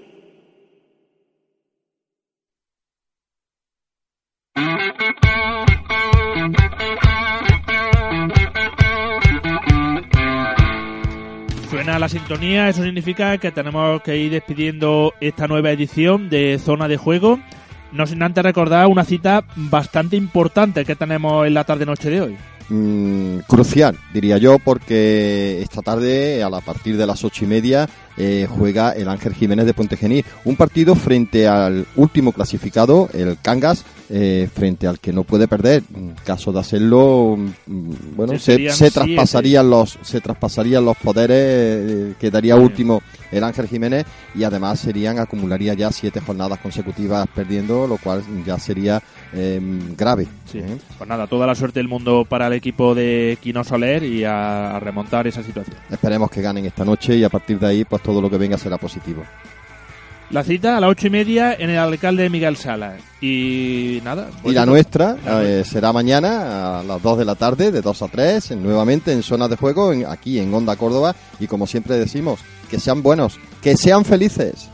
La 12.00 12.08
sintonía, 12.08 12.70
eso 12.70 12.82
significa 12.82 13.36
que 13.36 13.52
tenemos 13.52 14.00
que 14.00 14.16
ir 14.16 14.32
despidiendo 14.32 15.12
esta 15.20 15.46
nueva 15.46 15.70
edición 15.70 16.30
de 16.30 16.58
Zona 16.58 16.88
de 16.88 16.96
Juego. 16.96 17.38
No 17.92 18.06
sin 18.06 18.22
antes 18.22 18.42
recordar 18.42 18.86
una 18.86 19.04
cita 19.04 19.44
bastante 19.54 20.16
importante 20.16 20.86
que 20.86 20.96
tenemos 20.96 21.46
en 21.46 21.52
la 21.52 21.64
tarde-noche 21.64 22.08
de 22.08 22.22
hoy. 22.22 22.36
Mm, 22.72 23.40
crucial, 23.48 23.98
diría 24.14 24.38
yo, 24.38 24.60
porque 24.60 25.60
esta 25.60 25.82
tarde, 25.82 26.44
a 26.44 26.50
partir 26.60 26.96
de 26.96 27.04
las 27.04 27.24
ocho 27.24 27.44
y 27.44 27.48
media, 27.48 27.88
eh, 28.16 28.46
juega 28.48 28.92
el 28.92 29.08
Ángel 29.08 29.34
Jiménez 29.34 29.66
de 29.66 29.74
Puente 29.74 30.24
Un 30.44 30.54
partido 30.54 30.94
frente 30.94 31.48
al 31.48 31.84
último 31.96 32.32
clasificado, 32.32 33.08
el 33.12 33.38
Cangas, 33.42 33.84
eh, 34.08 34.48
frente 34.52 34.86
al 34.86 35.00
que 35.00 35.12
no 35.12 35.24
puede 35.24 35.48
perder. 35.48 35.82
En 35.94 36.14
caso 36.24 36.52
de 36.52 36.60
hacerlo, 36.60 37.36
mm, 37.36 37.90
bueno, 38.14 38.38
se, 38.38 38.70
se 38.70 38.90
traspasarían 38.92 39.68
los 39.68 39.98
se 40.02 40.20
traspasarían 40.20 40.84
los 40.84 40.96
poderes, 40.96 41.38
eh, 41.38 42.14
quedaría 42.20 42.54
último 42.54 43.02
el 43.32 43.42
Ángel 43.42 43.66
Jiménez 43.68 44.06
y 44.34 44.44
además 44.44 44.78
serían 44.80 45.18
acumularía 45.18 45.74
ya 45.74 45.90
siete 45.90 46.20
jornadas 46.20 46.60
consecutivas 46.60 47.26
perdiendo, 47.34 47.86
lo 47.86 47.96
cual 47.98 48.22
ya 48.46 48.58
sería 48.58 49.02
em, 49.32 49.94
grave. 49.96 50.26
Pues 50.50 51.08
nada, 51.08 51.26
toda 51.26 51.46
la 51.46 51.54
suerte 51.54 51.80
del 51.80 51.88
mundo 51.88 52.26
para 52.28 52.46
el 52.46 52.52
equipo 52.54 52.94
de 52.94 53.38
Quino 53.40 53.64
Soler 53.64 54.02
y 54.02 54.24
a, 54.24 54.76
a 54.76 54.80
remontar 54.80 55.26
esa 55.26 55.42
situación. 55.42 55.76
Esperemos 55.90 56.30
que 56.30 56.42
ganen 56.42 56.66
esta 56.66 56.84
noche 56.84 57.16
y 57.16 57.24
a 57.24 57.28
partir 57.28 57.58
de 57.58 57.66
ahí, 57.66 57.84
pues 57.84 58.02
todo 58.02 58.20
lo 58.20 58.28
que 58.30 58.38
venga 58.38 58.58
será 58.58 58.78
positivo. 58.78 59.22
La 60.30 60.44
cita 60.44 60.76
a 60.76 60.80
las 60.80 60.90
ocho 60.90 61.08
y 61.08 61.10
media 61.10 61.54
en 61.58 61.70
el 61.70 61.78
alcalde 61.78 62.30
Miguel 62.30 62.56
Sala. 62.56 62.96
Y 63.20 64.00
nada. 64.04 64.28
y 64.44 64.52
la 64.52 64.64
nuestra 64.64 65.16
eh, 65.26 65.64
será 65.66 65.92
mañana 65.92 66.78
a 66.78 66.82
las 66.84 67.02
2 67.02 67.18
de 67.18 67.24
la 67.24 67.34
tarde, 67.34 67.72
de 67.72 67.82
2 67.82 68.02
a 68.02 68.08
3, 68.08 68.52
nuevamente 68.52 69.12
en 69.12 69.24
zona 69.24 69.48
de 69.48 69.56
juego, 69.56 69.92
aquí 70.08 70.38
en 70.38 70.54
Onda 70.54 70.76
Córdoba. 70.76 71.16
Y 71.40 71.48
como 71.48 71.66
siempre 71.66 71.98
decimos, 71.98 72.38
que 72.70 72.78
sean 72.78 73.02
buenos, 73.02 73.40
que 73.60 73.76
sean 73.76 74.04
felices. 74.04 74.68